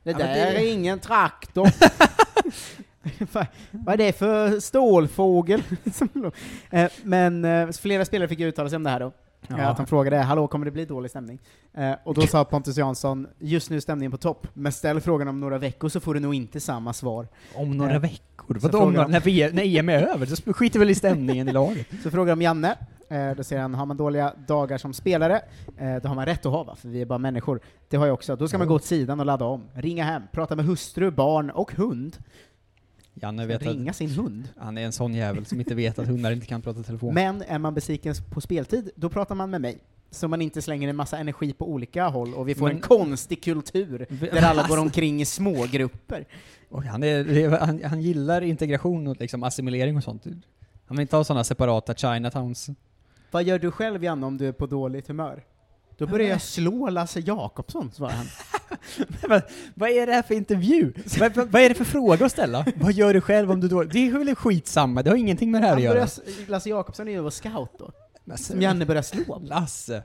Det 0.03 0.11
Ja, 0.11 0.17
där 0.17 0.27
det- 0.35 0.39
är 0.41 0.73
ingen 0.73 0.99
traktor. 0.99 1.69
Vad- 3.71 3.93
är 3.93 3.97
det 3.97 4.13
för 4.17 4.59
stålfågel? 4.59 5.63
Eh, 6.71 6.89
Men 7.03 7.45
eh, 7.45 7.69
flera 7.71 8.05
spelare 8.05 8.27
fick 8.29 8.39
uttala 8.39 8.69
sig 8.69 8.75
om 8.75 8.83
det 8.83 8.89
här 8.89 8.99
då. 8.99 9.11
Ja. 9.47 9.57
Eh, 9.57 9.69
Att 9.69 9.77
de 9.77 9.85
frågade 9.85 10.17
”Hallå, 10.17 10.47
kommer 10.47 10.65
det 10.65 10.71
bli 10.71 10.85
dålig 10.85 11.11
stämning?” 11.11 11.39
eh, 11.73 11.91
Och 12.03 12.13
då 12.13 12.21
sa 12.21 12.43
Pontus 12.45 12.77
Jansson 12.77 13.27
”Just 13.39 13.69
nu 13.69 13.75
är 13.75 13.79
stämningen 13.79 14.11
på 14.11 14.17
topp, 14.17 14.47
men 14.53 14.71
ställ 14.71 15.01
frågan 15.01 15.27
om 15.27 15.39
några 15.39 15.57
veckor 15.57 15.89
så 15.89 15.99
får 15.99 16.13
du 16.13 16.19
nog 16.19 16.33
inte 16.35 16.59
samma 16.59 16.93
svar”. 16.93 17.27
Om 17.55 17.77
några 17.77 17.93
Eh, 17.93 17.99
veckor? 18.01 18.57
Vadå 18.61 18.79
om 18.81 18.93
några, 18.93 19.07
när, 19.07 19.19
vi, 19.21 19.51
när 19.53 19.63
EM 19.79 19.89
är 19.89 20.01
över? 20.03 20.25
Så 20.25 20.53
skiter 20.53 20.79
väl 20.79 20.89
i 20.89 20.95
stämningen 20.95 21.49
i 21.49 21.51
laget? 21.51 21.87
Så 22.03 22.11
frågar 22.11 22.35
de 22.35 22.41
Janne, 22.41 22.75
eh, 23.09 23.31
då 23.37 23.43
säger 23.43 23.61
han, 23.61 23.73
har 23.73 23.85
man 23.85 23.97
dåliga 23.97 24.33
dagar 24.47 24.77
som 24.77 24.93
spelare, 24.93 25.41
eh, 25.77 25.95
då 26.01 26.07
har 26.07 26.15
man 26.15 26.25
rätt 26.25 26.45
att 26.45 26.51
ha 26.51 26.63
va, 26.63 26.75
för 26.75 26.89
vi 26.89 27.01
är 27.01 27.05
bara 27.05 27.19
människor. 27.19 27.59
Det 27.89 27.97
har 27.97 28.05
jag 28.05 28.13
också. 28.13 28.35
Då 28.35 28.47
ska 28.47 28.57
man 28.57 28.67
gå 28.67 28.75
åt 28.75 28.83
sidan 28.83 29.19
och 29.19 29.25
ladda 29.25 29.45
om, 29.45 29.63
ringa 29.73 30.03
hem, 30.03 30.21
prata 30.31 30.55
med 30.55 30.65
hustru, 30.65 31.11
barn 31.11 31.49
och 31.49 31.71
hund. 31.75 32.17
Janne 33.13 33.45
vet 33.45 33.55
att 33.61 33.67
Ringa 33.67 33.93
sin 33.93 34.09
hund. 34.09 34.49
han 34.57 34.77
är 34.77 34.85
en 34.85 34.91
sån 34.91 35.13
jävel 35.13 35.45
som 35.45 35.59
inte 35.59 35.75
vet 35.75 35.99
att 35.99 36.07
hundar 36.07 36.31
inte 36.31 36.45
kan 36.45 36.61
prata 36.61 36.83
telefon. 36.83 37.13
Men 37.13 37.41
är 37.41 37.59
man 37.59 37.73
besviken 37.73 38.13
på 38.31 38.41
speltid, 38.41 38.89
då 38.95 39.09
pratar 39.09 39.35
man 39.35 39.49
med 39.49 39.61
mig. 39.61 39.77
Så 40.11 40.27
man 40.27 40.41
inte 40.41 40.61
slänger 40.61 40.89
en 40.89 40.95
massa 40.95 41.17
energi 41.17 41.53
på 41.53 41.69
olika 41.69 42.07
håll 42.07 42.33
och 42.33 42.49
vi 42.49 42.55
får 42.55 42.67
Men- 42.67 42.75
en 42.75 42.81
konstig 42.81 43.43
kultur 43.43 44.05
där 44.19 44.41
alla 44.43 44.67
går 44.67 44.77
omkring 44.79 45.21
i 45.21 45.25
smågrupper. 45.25 46.25
Han, 46.87 47.03
är- 47.03 47.49
han, 47.65 47.83
han 47.83 48.01
gillar 48.01 48.41
integration 48.41 49.07
och 49.07 49.19
liksom 49.19 49.43
assimilering 49.43 49.97
och 49.97 50.03
sånt. 50.03 50.23
Han 50.85 50.97
vill 50.97 51.01
inte 51.01 51.15
ha 51.15 51.23
sådana 51.23 51.43
separata 51.43 51.93
Chinatowns. 51.93 52.69
Vad 53.31 53.43
gör 53.43 53.59
du 53.59 53.71
själv 53.71 54.03
Janne 54.03 54.25
om 54.25 54.37
du 54.37 54.47
är 54.47 54.51
på 54.51 54.65
dåligt 54.65 55.07
humör? 55.07 55.43
Då 55.97 56.07
börjar 56.07 56.29
jag 56.29 56.41
slå 56.41 56.89
Lasse 56.89 57.19
Jakobsson, 57.19 57.91
svarar 57.91 58.11
han. 58.11 58.25
vad, 59.29 59.41
vad 59.73 59.89
är 59.89 60.07
det 60.07 60.13
här 60.13 60.21
för 60.21 60.35
intervju? 60.35 60.93
vad, 61.19 61.35
vad, 61.35 61.51
vad 61.51 61.61
är 61.61 61.69
det 61.69 61.75
för 61.75 61.85
fråga 61.85 62.25
att 62.25 62.31
ställa? 62.31 62.65
vad 62.75 62.93
gör 62.93 63.13
du 63.13 63.21
själv 63.21 63.51
om 63.51 63.59
du 63.59 63.67
då? 63.67 63.83
Det 63.83 64.07
är 64.07 64.17
väl 64.17 64.35
skitsamma, 64.35 65.03
det 65.03 65.09
har 65.09 65.17
ingenting 65.17 65.51
med 65.51 65.61
det 65.61 65.67
här 65.67 65.73
Han 65.73 65.77
att 65.77 65.83
göra. 65.83 66.07
Lasse 66.47 66.69
Jakobsson 66.69 67.07
är 67.07 67.11
ju 67.11 67.19
vår 67.21 67.29
scout 67.29 67.71
då. 67.79 67.91
Som 68.35 68.61
Janne 68.61 68.85
börjar 68.85 69.01
slå. 69.01 69.39
Lasse. 69.39 70.03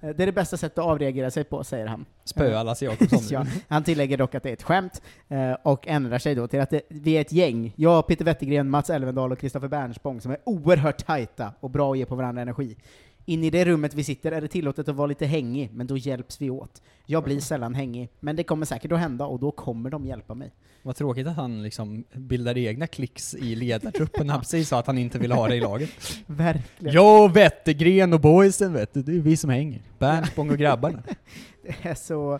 Eh, 0.00 0.08
Det 0.10 0.22
är 0.22 0.26
det 0.26 0.32
bästa 0.32 0.56
sättet 0.56 0.78
att 0.78 0.84
avreagera 0.84 1.30
sig 1.30 1.44
på, 1.44 1.64
säger 1.64 1.86
han. 1.86 2.04
Spöa 2.24 2.62
Lasse 2.62 2.84
Jakobsson. 2.84 3.20
ja, 3.30 3.46
han 3.68 3.84
tillägger 3.84 4.18
dock 4.18 4.34
att 4.34 4.42
det 4.42 4.48
är 4.48 4.52
ett 4.52 4.62
skämt, 4.62 5.02
eh, 5.28 5.52
och 5.62 5.88
ändrar 5.88 6.18
sig 6.18 6.34
då 6.34 6.46
till 6.46 6.60
att 6.60 6.70
det, 6.70 6.80
vi 6.88 7.12
är 7.12 7.20
ett 7.20 7.32
gäng, 7.32 7.72
jag, 7.76 8.06
Peter 8.06 8.24
Wettergren, 8.24 8.70
Mats 8.70 8.90
Elvendal 8.90 9.32
och 9.32 9.38
Kristoffer 9.38 9.68
Bernspång, 9.68 10.20
som 10.20 10.32
är 10.32 10.38
oerhört 10.44 11.06
tajta 11.06 11.52
och 11.60 11.70
bra 11.70 11.92
att 11.92 11.98
ge 11.98 12.06
på 12.06 12.14
varandra 12.14 12.42
energi. 12.42 12.76
In 13.24 13.44
i 13.44 13.50
det 13.50 13.64
rummet 13.64 13.94
vi 13.94 14.04
sitter 14.04 14.32
är 14.32 14.40
det 14.40 14.48
tillåtet 14.48 14.88
att 14.88 14.96
vara 14.96 15.06
lite 15.06 15.26
hängig, 15.26 15.70
men 15.72 15.86
då 15.86 15.96
hjälps 15.96 16.40
vi 16.40 16.50
åt. 16.50 16.82
Jag 17.06 17.24
blir 17.24 17.40
sällan 17.40 17.74
hängig, 17.74 18.08
men 18.20 18.36
det 18.36 18.44
kommer 18.44 18.66
säkert 18.66 18.92
att 18.92 18.98
hända 18.98 19.26
och 19.26 19.40
då 19.40 19.50
kommer 19.50 19.90
de 19.90 20.06
hjälpa 20.06 20.34
mig. 20.34 20.52
Vad 20.82 20.96
tråkigt 20.96 21.26
att 21.26 21.36
han 21.36 21.62
liksom 21.62 22.04
bildar 22.12 22.58
egna 22.58 22.86
klicks 22.86 23.34
i 23.34 23.54
ledartruppen 23.54 24.26
när 24.26 24.32
han 24.34 24.40
precis 24.40 24.68
sa 24.68 24.78
att 24.78 24.86
han 24.86 24.98
inte 24.98 25.18
vill 25.18 25.32
ha 25.32 25.48
det 25.48 25.56
i 25.56 25.60
laget. 25.60 25.90
Verkligen. 26.26 26.94
Jag, 26.94 27.32
Wettergren 27.32 28.12
och 28.12 28.20
boysen 28.20 28.72
vet 28.72 28.94
du, 28.94 29.02
det 29.02 29.12
är 29.12 29.20
vi 29.20 29.36
som 29.36 29.50
hänger. 29.50 29.82
Bernspång 29.98 30.50
och 30.50 30.58
grabbarna. 30.58 31.02
Det 31.62 31.88
är 31.88 31.94
så... 31.94 32.38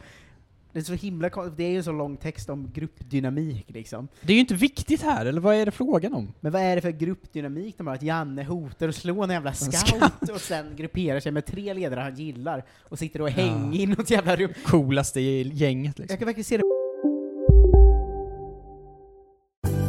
Det 0.73 0.79
är 0.79 0.83
så 0.83 0.95
himla 0.95 1.31
Det 1.57 1.65
är 1.65 1.71
ju 1.71 1.83
så 1.83 1.93
lång 1.93 2.17
text 2.17 2.51
om 2.51 2.71
gruppdynamik 2.75 3.65
liksom. 3.69 4.09
Det 4.21 4.33
är 4.33 4.35
ju 4.35 4.41
inte 4.41 4.55
viktigt 4.55 5.03
här, 5.03 5.27
eller 5.27 5.41
vad 5.41 5.55
är 5.55 5.67
det 5.67 5.73
frågan 5.73 6.15
om? 6.15 6.33
Men 6.41 6.53
vad 6.53 6.63
är 6.63 6.77
det 6.77 6.83
för 6.83 6.91
gruppdynamik 6.91 7.75
de 7.79 7.87
har? 7.87 7.95
Att 7.95 8.03
Janne 8.03 8.45
hotar 8.45 8.89
att 8.89 8.95
slå 8.95 9.23
en 9.23 9.31
jävla 9.31 9.55
scout 9.55 10.31
och 10.33 10.41
sen 10.41 10.77
grupperar 10.77 11.21
sig 11.21 11.33
med 11.33 11.47
tre 11.47 11.75
ledare 11.75 12.01
han 12.01 12.15
gillar 12.15 12.65
och 12.89 12.99
sitter 12.99 13.23
och 13.23 13.31
hänger 13.31 13.81
i 13.81 13.87
något 13.87 14.11
jävla 14.11 14.37
rum. 14.37 14.53
Coolaste 14.65 15.21
i 15.21 15.51
gänget 15.55 15.99
liksom. 15.99 16.13
Jag 16.13 16.19
kan 16.19 16.27
verkligen 16.27 16.45
se 16.45 16.57
det. 16.57 16.63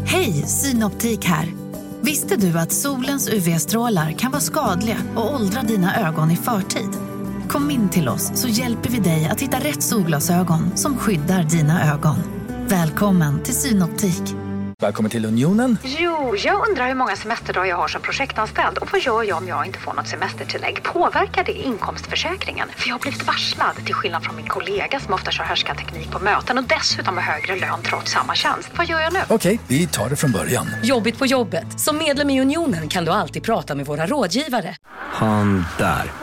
Hej, 0.06 0.32
Synoptik 0.32 1.26
här. 1.26 1.54
Visste 2.02 2.36
du 2.36 2.60
att 2.60 2.72
solens 2.72 3.30
UV-strålar 3.30 4.12
kan 4.12 4.32
vara 4.32 4.42
skadliga 4.42 4.98
och 5.16 5.36
åldra 5.36 5.62
dina 5.62 6.08
ögon 6.08 6.32
i 6.32 6.36
förtid? 6.36 7.03
Kom 7.54 7.72
in 7.72 7.90
till 7.90 8.10
oss 8.10 8.32
så 8.36 8.48
hjälper 8.48 8.90
vi 8.90 9.00
dig 9.00 9.28
att 9.32 9.42
hitta 9.42 9.58
rätt 9.58 9.84
solglasögon 9.84 10.78
som 10.78 10.98
skyddar 10.98 11.44
dina 11.44 11.94
ögon. 11.94 12.16
Välkommen 12.68 13.44
till 13.44 13.54
Synoptik. 13.54 14.22
Välkommen 14.82 15.12
till 15.12 15.26
Unionen. 15.26 15.78
Jo, 15.84 16.36
jag 16.38 16.70
undrar 16.70 16.88
hur 16.88 16.96
många 16.96 17.16
semesterdagar 17.16 17.70
jag 17.70 17.78
har 17.78 17.88
som 17.88 18.02
projektanställd 18.02 18.78
och 18.78 18.92
vad 18.92 19.02
gör 19.02 19.24
jag 19.24 19.38
om 19.38 19.48
jag 19.48 19.66
inte 19.66 19.80
får 19.80 19.94
något 19.94 20.08
semestertillägg? 20.08 20.84
Påverkar 20.84 21.44
det 21.44 21.52
inkomstförsäkringen? 21.52 22.68
För 22.76 22.88
jag 22.88 22.96
har 22.96 23.00
blivit 23.00 23.28
varslad, 23.28 23.76
till 23.86 23.96
skillnad 23.96 24.24
från 24.24 24.36
min 24.36 24.48
kollega 24.48 25.00
som 25.00 25.14
ofta 25.14 25.32
kör 25.32 25.44
härskarteknik 25.44 26.12
på 26.12 26.20
möten 26.20 26.58
och 26.58 26.64
dessutom 26.64 27.18
har 27.18 27.24
högre 27.24 27.56
lön 27.56 27.80
trots 27.84 28.12
samma 28.12 28.36
tjänst. 28.36 28.72
Vad 28.76 28.88
gör 28.88 29.00
jag 29.00 29.14
nu? 29.14 29.20
Okej, 29.30 29.60
vi 29.68 29.88
tar 29.88 30.10
det 30.10 30.16
från 30.16 30.32
början. 30.32 30.68
Jobbigt 30.84 31.20
på 31.20 31.26
jobbet. 31.26 31.80
Som 31.80 31.98
medlem 31.98 32.30
i 32.30 32.42
Unionen 32.42 32.90
kan 32.90 33.06
du 33.06 33.12
alltid 33.12 33.44
prata 33.44 33.76
med 33.76 33.86
våra 33.86 34.08
rådgivare. 34.08 34.76
Han 35.12 35.66
där. 35.78 36.23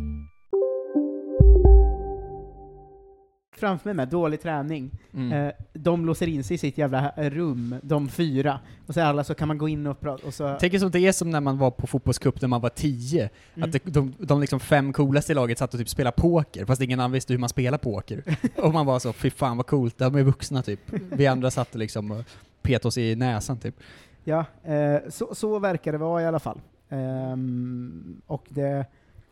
Framför 3.61 3.89
mig 3.89 3.93
med 3.93 4.07
dålig 4.07 4.41
träning. 4.41 4.91
Mm. 5.13 5.31
Eh, 5.31 5.53
de 5.73 6.05
låser 6.05 6.27
in 6.27 6.43
sig 6.43 6.55
i 6.55 6.57
sitt 6.57 6.77
jävla 6.77 7.11
rum, 7.15 7.75
de 7.81 8.09
fyra. 8.09 8.59
Och 8.87 8.93
så 8.93 9.01
alla 9.01 9.23
så 9.23 9.35
kan 9.35 9.47
man 9.47 9.57
gå 9.57 9.69
in 9.69 9.87
och 9.87 9.99
prata, 9.99 10.27
och 10.27 10.33
så... 10.33 10.57
Tänk 10.59 10.79
som 10.79 10.91
det 10.91 10.99
är 10.99 11.11
som 11.11 11.29
när 11.29 11.39
man 11.39 11.57
var 11.57 11.71
på 11.71 11.87
fotbollscup 11.87 12.41
när 12.41 12.47
man 12.47 12.61
var 12.61 12.69
tio. 12.69 13.29
Mm. 13.55 13.67
Att 13.67 13.73
det, 13.73 13.81
de, 13.85 14.13
de 14.19 14.41
liksom 14.41 14.59
fem 14.59 14.93
coolaste 14.93 15.31
i 15.31 15.35
laget 15.35 15.57
satt 15.57 15.73
och 15.73 15.79
typ 15.79 15.89
spelade 15.89 16.15
poker, 16.17 16.65
fast 16.65 16.81
ingen 16.81 16.99
annan 16.99 17.11
visste 17.11 17.33
hur 17.33 17.39
man 17.39 17.49
spelar 17.49 17.77
poker. 17.77 18.23
och 18.55 18.73
man 18.73 18.85
var 18.85 18.99
så, 18.99 19.13
fy 19.13 19.29
fan 19.29 19.57
vad 19.57 19.67
coolt, 19.67 19.97
de 19.97 20.15
är 20.15 20.23
vuxna 20.23 20.61
typ. 20.61 20.79
Vi 21.11 21.27
andra 21.27 21.51
satt 21.51 21.75
liksom 21.75 22.11
och 22.11 22.23
pet 22.61 22.85
oss 22.85 22.97
i 22.97 23.15
näsan 23.15 23.57
typ. 23.57 23.75
Ja, 24.23 24.45
eh, 24.63 25.09
så, 25.09 25.35
så 25.35 25.59
verkar 25.59 25.91
det 25.91 25.97
vara 25.97 26.21
i 26.21 26.25
alla 26.25 26.39
fall. 26.39 26.61
Ehm, 26.89 28.21
och 28.27 28.45
det... 28.49 28.85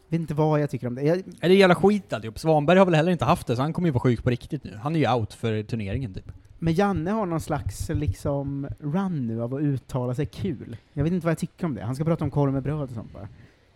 Vet 0.10 0.22
inte 0.22 0.34
vad 0.34 0.62
jag 0.62 0.69
tycker 0.69 0.88
om 0.88 0.95
det. 0.95 1.02
Jag, 1.02 1.17
Är 1.41 1.50
det 1.50 1.56
jävla 1.56 1.76
skit 1.76 2.13
alltihop? 2.13 2.39
Svanberg 2.39 2.78
har 2.78 2.86
väl 2.86 2.95
heller 2.95 3.12
inte 3.12 3.26
haft 3.26 3.48
det, 3.48 3.56
så 3.56 3.62
han 3.62 3.74
kommer 3.74 3.88
ju 3.88 3.91
vara 3.91 4.02
sjuk 4.02 4.24
på 4.24 4.30
riktigt 4.30 4.63
nu. 4.63 4.80
Han 4.82 4.95
är 4.95 5.00
ju 5.00 5.12
out 5.13 5.34
för 5.34 5.63
turneringen 5.63 6.13
typ. 6.13 6.32
men 6.60 6.74
Janne 6.74 7.12
har 7.12 7.26
någon 7.26 7.41
slags 7.41 7.89
liksom 7.89 8.67
run 8.80 9.28
nu 9.28 9.41
av 9.41 9.56
att 9.56 9.62
uttala 9.62 10.15
sig 10.15 10.26
kul. 10.26 10.78
Jag 10.93 11.04
vet 11.04 11.13
inte 11.13 11.26
vad 11.26 11.32
jag 11.32 11.38
tycker 11.38 11.65
om 11.65 11.76
det. 11.76 11.84
Han 11.84 11.95
ska 11.95 12.04
prata 12.04 12.24
om 12.24 12.32
korv 12.32 12.54
med 12.54 12.63
bröd 12.63 12.82
och 12.82 12.89
sånt 12.89 13.13
bara. 13.13 13.28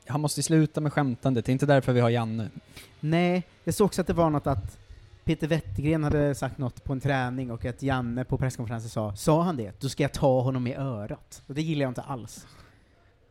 Han 0.07 0.21
måste 0.21 0.43
sluta 0.43 0.81
med 0.81 0.93
skämtandet, 0.93 1.45
det 1.45 1.49
är 1.49 1.53
inte 1.53 1.65
därför 1.65 1.93
vi 1.93 1.99
har 1.99 2.09
Janne. 2.09 2.49
Nej, 2.99 3.43
jag 3.63 3.75
såg 3.75 3.85
också 3.85 4.01
att 4.01 4.07
det 4.07 4.13
var 4.13 4.29
något 4.29 4.47
att 4.47 4.77
Peter 5.23 5.47
Wettergren 5.47 6.03
hade 6.03 6.35
sagt 6.35 6.57
något 6.57 6.83
på 6.83 6.93
en 6.93 6.99
träning 6.99 7.51
och 7.51 7.65
att 7.65 7.83
Janne 7.83 8.23
på 8.23 8.37
presskonferensen 8.37 8.89
sa 8.89 9.15
”Sa 9.15 9.41
han 9.43 9.57
det? 9.57 9.81
Då 9.81 9.89
ska 9.89 10.03
jag 10.03 10.13
ta 10.13 10.41
honom 10.41 10.67
i 10.67 10.75
örat”. 10.75 11.41
Och 11.47 11.53
det 11.53 11.61
gillar 11.61 11.81
jag 11.81 11.89
inte 11.91 12.01
alls. 12.01 12.45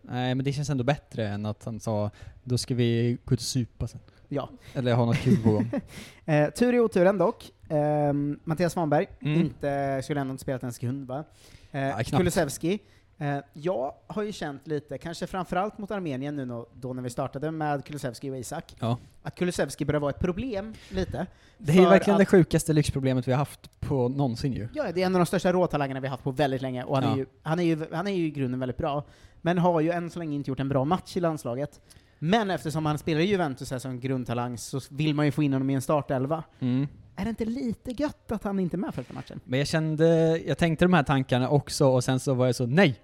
Nej, 0.02 0.34
men 0.34 0.44
det 0.44 0.52
känns 0.52 0.70
ändå 0.70 0.84
bättre 0.84 1.28
än 1.28 1.46
att 1.46 1.64
han 1.64 1.80
sa 1.80 2.10
då 2.44 2.58
ska 2.58 2.74
vi 2.74 3.18
gå 3.24 3.34
ut 3.34 3.40
och 3.40 3.46
supa 3.46 3.86
sen. 3.88 4.00
Ja. 4.28 4.48
Eller 4.74 4.94
ha 4.94 5.04
något 5.04 5.16
kul 5.16 5.36
på 5.42 5.50
gång. 5.50 5.70
Eh, 6.24 6.50
tur 6.50 6.72
i 6.74 6.80
oturen 6.80 7.18
dock. 7.18 7.50
Ehm, 7.68 8.38
Mattias 8.44 8.72
Svanberg, 8.72 9.06
Mm. 9.20 9.40
inte, 9.40 10.00
skulle 10.04 10.20
ändå 10.20 10.30
inte 10.30 10.42
spelat 10.42 10.62
en 10.62 10.72
sekund 10.72 11.06
va? 11.06 11.24
Eh, 11.70 11.90
knappt. 11.94 12.10
Kulusevski. 12.10 12.78
Eh, 13.22 13.38
jag 13.52 13.94
har 14.06 14.22
ju 14.22 14.32
känt 14.32 14.66
lite, 14.66 14.98
kanske 14.98 15.26
framförallt 15.26 15.78
mot 15.78 15.90
Armenien 15.90 16.36
nu 16.36 16.64
då 16.74 16.92
när 16.92 17.02
vi 17.02 17.10
startade 17.10 17.50
med 17.50 17.84
Kulusevski 17.84 18.30
och 18.30 18.36
Isak, 18.38 18.76
Ja. 18.80 18.98
att 19.22 19.34
Kulusevski 19.34 19.84
börjar 19.84 20.00
vara 20.00 20.10
ett 20.10 20.18
problem 20.18 20.74
lite. 20.90 21.26
Det 21.58 21.72
är 21.72 21.76
ju 21.76 21.84
verkligen 21.84 22.14
att- 22.14 22.18
det 22.20 22.26
sjukaste 22.26 22.72
lyxproblemet 22.72 23.28
vi 23.28 23.32
har 23.32 23.38
haft 23.38 23.80
på 23.80 24.08
någonsin 24.08 24.52
ju. 24.52 24.68
Ja, 24.74 24.92
det 24.94 25.02
är 25.02 25.06
en 25.06 25.14
av 25.14 25.18
de 25.18 25.26
största 25.26 25.52
råtalangerna 25.52 26.00
vi 26.00 26.06
har 26.06 26.10
haft 26.10 26.24
på 26.24 26.30
väldigt 26.30 26.62
länge, 26.62 26.84
och 26.84 26.96
han, 26.96 27.04
Ja. 27.04 27.12
är 27.12 27.16
ju, 27.16 27.26
han, 27.42 27.58
är 27.58 27.62
ju, 27.64 27.86
han 27.92 28.06
är 28.06 28.12
ju 28.12 28.26
i 28.26 28.30
grunden 28.30 28.60
väldigt 28.60 28.76
bra, 28.78 29.04
men 29.40 29.58
har 29.58 29.80
ju 29.80 29.90
än 29.90 30.10
så 30.10 30.18
länge 30.18 30.34
inte 30.34 30.50
gjort 30.50 30.60
en 30.60 30.68
bra 30.68 30.84
match 30.84 31.16
i 31.16 31.20
landslaget. 31.20 31.80
Men 32.18 32.50
eftersom 32.50 32.86
han 32.86 32.98
spelar 32.98 33.20
i 33.20 33.24
Juventus 33.24 33.70
här 33.70 33.78
som 33.78 34.00
grundtalang 34.00 34.58
så 34.58 34.80
vill 34.90 35.14
man 35.14 35.24
ju 35.26 35.32
få 35.32 35.42
in 35.42 35.52
honom 35.52 35.70
i 35.70 35.74
en 35.74 35.82
startelva. 35.82 36.42
Mm. 36.60 36.88
Är 37.16 37.24
det 37.24 37.28
inte 37.30 37.44
lite 37.44 37.90
gött 38.02 38.32
att 38.32 38.44
han 38.44 38.60
inte 38.60 38.76
är 38.76 38.78
med 38.78 38.94
första 38.94 39.14
matchen? 39.14 39.40
Men 39.44 39.58
jag 39.58 39.68
kände, 39.68 40.38
jag 40.46 40.58
tänkte 40.58 40.84
de 40.84 40.92
här 40.92 41.02
tankarna 41.02 41.48
också 41.48 41.86
och 41.86 42.04
sen 42.04 42.20
så 42.20 42.34
var 42.34 42.46
jag 42.46 42.54
så, 42.54 42.66
nej! 42.66 43.00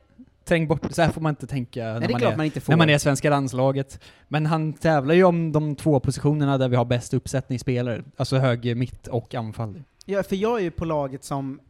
Träng 0.49 0.69
bort, 0.69 0.87
så 0.91 1.03
här 1.03 1.11
får 1.11 1.21
man 1.21 1.31
inte 1.31 1.47
tänka 1.47 1.85
är 1.85 2.01
när, 2.01 2.09
man 2.09 2.23
är, 2.23 2.37
man 2.37 2.51
när 2.67 2.77
man 2.77 2.91
är 2.91 2.99
svenska 2.99 3.31
landslaget. 3.31 4.01
Men 4.29 4.47
han 4.47 4.73
tävlar 4.73 5.15
ju 5.15 5.25
om 5.25 5.53
de 5.53 5.77
två 5.77 6.01
positionerna 6.01 6.59
där 6.59 6.69
vi 6.69 6.77
har 6.77 6.85
bäst 6.85 7.15
uppsättningsspelare, 7.15 8.03
alltså 8.17 8.37
höger, 8.37 8.75
mitt 8.75 9.07
och 9.07 9.35
anfall. 9.35 9.83
Ja, 10.05 10.23
för 10.23 10.37
jag 10.37 10.59
är 10.59 10.63
ju 10.63 10.71
på 10.71 10.85
laget 10.85 11.25
som 11.25 11.61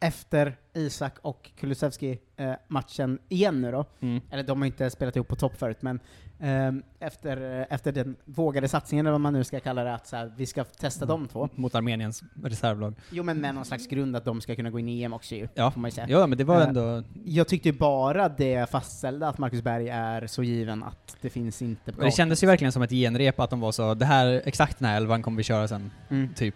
efter 0.00 0.56
Isak 0.74 1.14
och 1.22 1.50
Kulusevski-matchen 1.60 3.18
igen 3.28 3.60
nu 3.60 3.70
då, 3.72 3.84
Mm. 4.00 4.20
eller 4.30 4.42
de 4.42 4.60
har 4.60 4.66
inte 4.66 4.90
spelat 4.90 5.16
ihop 5.16 5.28
på 5.28 5.36
topp 5.36 5.58
förut, 5.58 5.76
men 5.80 6.00
ehm, 6.40 6.82
efter, 7.00 7.60
eh, 7.60 7.66
efter 7.70 7.92
den 7.92 8.16
vågade 8.24 8.68
satsningen, 8.68 9.06
eller 9.06 9.12
vad 9.12 9.20
man 9.20 9.32
nu 9.32 9.44
ska 9.44 9.60
kalla 9.60 9.84
det, 9.84 9.94
att 9.94 10.06
så 10.06 10.16
här, 10.16 10.32
vi 10.36 10.46
ska 10.46 10.64
testa 10.64 11.06
de 11.06 11.28
två. 11.28 11.48
Mot 11.54 11.74
Armeniens 11.74 12.22
reservlag. 12.42 12.94
Jo 13.10 13.22
men 13.22 13.40
med 13.40 13.54
någon 13.54 13.64
slags 13.64 13.86
grund 13.86 14.16
att 14.16 14.24
de 14.24 14.40
ska 14.40 14.54
kunna 14.56 14.70
gå 14.70 14.78
in 14.78 14.88
i 14.88 15.02
EM 15.02 15.12
också 15.12 15.34
ju, 15.34 15.48
Ja. 15.54 15.70
får 15.70 15.80
man 15.80 15.88
ju 15.88 15.92
säga. 15.94 16.06
Ja, 16.10 16.26
men 16.26 16.38
det 16.38 16.44
var 16.44 16.60
Eh, 16.60 16.68
ändå... 16.68 17.02
Jag 17.24 17.48
tyckte 17.48 17.68
ju 17.68 17.78
bara 17.78 18.28
det 18.28 18.70
fastställde 18.70 19.28
att 19.28 19.38
Marcus 19.38 19.62
Berg 19.62 19.88
är 19.88 20.26
så 20.26 20.42
given 20.42 20.82
att 20.82 21.16
det 21.20 21.30
finns 21.30 21.62
inte 21.62 21.90
Och 21.90 22.04
det 22.04 22.10
kändes 22.10 22.42
ju 22.42 22.46
verkligen 22.46 22.72
som 22.72 22.82
ett 22.82 22.90
genrep 22.90 23.40
att 23.40 23.50
de 23.50 23.60
var 23.60 23.72
så, 23.72 23.94
det 23.94 24.04
här, 24.04 24.42
exakt 24.44 24.78
den 24.78 24.88
här 24.88 24.96
elvan 24.96 25.22
kommer 25.22 25.36
vi 25.36 25.42
köra 25.42 25.68
sen, 25.68 25.90
Mm. 26.08 26.34
typ. 26.34 26.54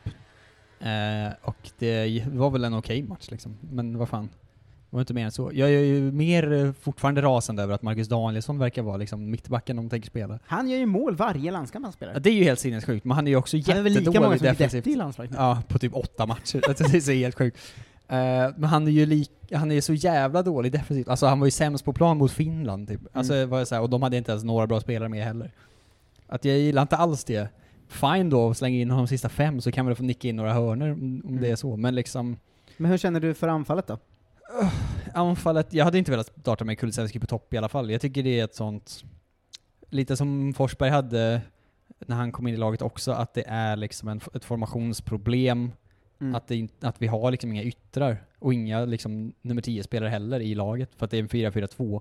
Eh, 0.81 1.33
och 1.43 1.71
det 1.79 2.23
var 2.33 2.51
väl 2.51 2.65
en 2.65 2.75
okej 2.75 3.03
match 3.03 3.29
liksom, 3.31 3.57
men 3.71 3.99
vad 3.99 4.09
fan. 4.09 4.29
Det 4.91 4.97
var 4.97 5.01
inte 5.01 5.15
mer 5.15 5.25
än 5.25 5.33
så. 5.33 5.51
Jag 5.55 5.69
är 5.71 5.81
ju 5.85 6.13
mer 6.13 6.53
eh, 6.53 6.73
fortfarande 6.73 7.23
rasande 7.23 7.63
över 7.63 7.75
att 7.75 7.83
Marcus 7.83 8.09
Danielsson 8.09 8.59
verkar 8.59 8.83
vara 8.83 8.97
liksom 8.97 9.31
mittbacken 9.31 9.77
de 9.77 9.91
tänker 9.91 10.09
spela. 10.09 10.39
Han 10.47 10.69
gör 10.69 10.79
ju 10.79 10.87
mål 10.87 11.17
varje 11.17 11.51
landskamp 11.51 11.85
han 11.85 11.93
spelar. 11.93 12.13
Ja, 12.13 12.19
det 12.21 12.31
är 12.31 12.35
ju 12.35 12.45
helt 12.45 12.61
sinnessjukt, 12.61 13.05
men 13.05 13.15
han 13.15 13.27
är 13.27 13.31
ju 13.31 13.37
också 13.37 13.57
Han 13.67 13.77
är 13.77 13.83
väl 13.83 13.93
lika 13.93 14.05
många 14.05 14.15
jättedålig 14.15 14.39
som 14.39 14.47
defensivt. 14.47 14.87
I 14.87 14.97
landslaget. 14.97 15.33
Ja, 15.37 15.63
på 15.69 15.79
typ 15.79 15.95
åtta 15.95 16.27
matcher. 16.27 16.63
Det 16.67 16.81
är 16.97 17.01
så 17.01 17.11
helt 17.13 17.35
sjukt. 17.39 17.57
Eh, 18.09 18.17
men 18.57 18.65
han 18.65 18.87
är 18.87 18.91
ju 18.91 19.07
lik, 19.07 19.31
han 19.53 19.73
är 19.73 19.81
så 19.81 19.95
jävla 19.95 20.43
dålig 20.43 20.73
defensivt. 20.73 21.09
Alltså 21.09 21.27
han 21.27 21.41
var 21.41 21.47
ju 21.47 21.51
sämst 21.51 21.85
på 21.85 21.93
plan 21.93 22.19
mot 22.19 22.33
Finland 22.33 22.89
typ. 22.89 23.01
Alltså, 23.13 23.35
Mm. 23.35 23.49
var 23.51 23.59
det 23.59 23.67
så 23.67 23.75
här, 23.75 23.83
och 23.83 23.91
de 23.91 24.03
hade 24.03 24.17
inte 24.17 24.31
ens 24.33 24.45
några 24.45 24.67
bra 24.67 24.81
spelare 24.81 25.09
med 25.09 25.25
heller. 25.25 25.51
Att 26.27 26.45
jag 26.45 26.59
gillar 26.59 26.83
inte 26.83 26.97
alls 26.97 27.25
det. 27.25 27.49
Fine 27.89 28.31
då, 28.31 28.55
slänga 28.55 28.77
in 28.77 28.91
honom 28.91 29.05
de 29.05 29.09
sista 29.09 29.29
fem 29.29 29.61
så 29.61 29.73
kan 29.73 29.87
vi 29.87 29.91
väl 29.91 29.97
få 29.97 30.03
nicka 30.03 30.29
in 30.29 30.37
några 30.37 30.53
hörner 30.53 30.93
om 30.93 31.23
Mm. 31.25 31.41
det 31.41 31.51
är 31.51 31.57
så, 31.57 31.77
men 31.77 31.95
liksom 31.95 32.37
Men 32.77 32.91
hur 32.91 32.99
känner 32.99 33.21
du 33.21 33.35
för 33.35 33.49
anfallet 33.49 33.87
då? 33.87 33.99
anfallet, 35.15 35.73
jag 35.73 35.85
hade 35.85 35.99
inte 35.99 36.11
velat 36.11 36.41
starta 36.41 36.65
med 36.65 36.79
Kulusevski 36.79 37.19
på 37.19 37.27
topp 37.27 37.55
i 37.55 37.57
alla 37.57 37.69
fall. 37.69 37.91
Jag 37.91 38.01
tycker 38.01 38.23
det 38.23 38.41
är 38.41 38.45
ett 38.45 38.55
sånt, 38.55 39.05
lite 39.91 40.17
som 40.17 40.55
Forsberg 40.55 40.91
hade 40.91 41.41
när 42.07 42.17
han 42.17 42.33
kom 42.33 42.47
in 42.47 42.55
i 42.55 42.57
laget 42.57 42.83
också, 42.83 43.13
att 43.13 43.35
det 43.35 43.45
är 43.47 43.77
liksom 43.77 44.09
en, 44.09 44.21
ett 44.35 44.45
formationsproblem. 44.45 45.73
Mm. 46.21 46.35
Att, 46.35 46.49
det, 46.49 46.69
att 46.81 47.03
vi 47.03 47.07
har 47.07 47.31
liksom 47.31 47.53
inga 47.53 47.63
yttrar 47.63 48.25
och 48.39 48.55
inga 48.55 48.85
liksom 48.85 49.33
nummer 49.43 49.63
10-spelare 49.63 50.09
heller 50.09 50.41
i 50.41 50.55
laget, 50.55 50.95
för 50.97 51.05
att 51.05 51.11
det 51.11 51.17
är 51.17 51.23
en 51.23 51.29
4-4-2. 51.29 52.01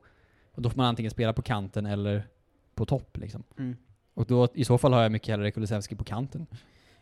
Och 0.51 0.61
då 0.61 0.69
får 0.69 0.77
man 0.77 0.85
antingen 0.85 1.11
spela 1.11 1.33
på 1.33 1.41
kanten 1.41 1.85
eller 1.85 2.27
på 2.75 2.85
topp 2.85 3.17
liksom. 3.17 3.43
Mm. 3.59 3.77
Och 4.15 4.25
då, 4.25 4.47
i 4.53 4.65
så 4.65 4.77
fall 4.77 4.93
har 4.93 5.01
jag 5.03 5.11
mycket 5.11 5.27
hellre 5.29 5.51
Kulusevski 5.51 5.95
på 5.95 6.03
kanten. 6.03 6.47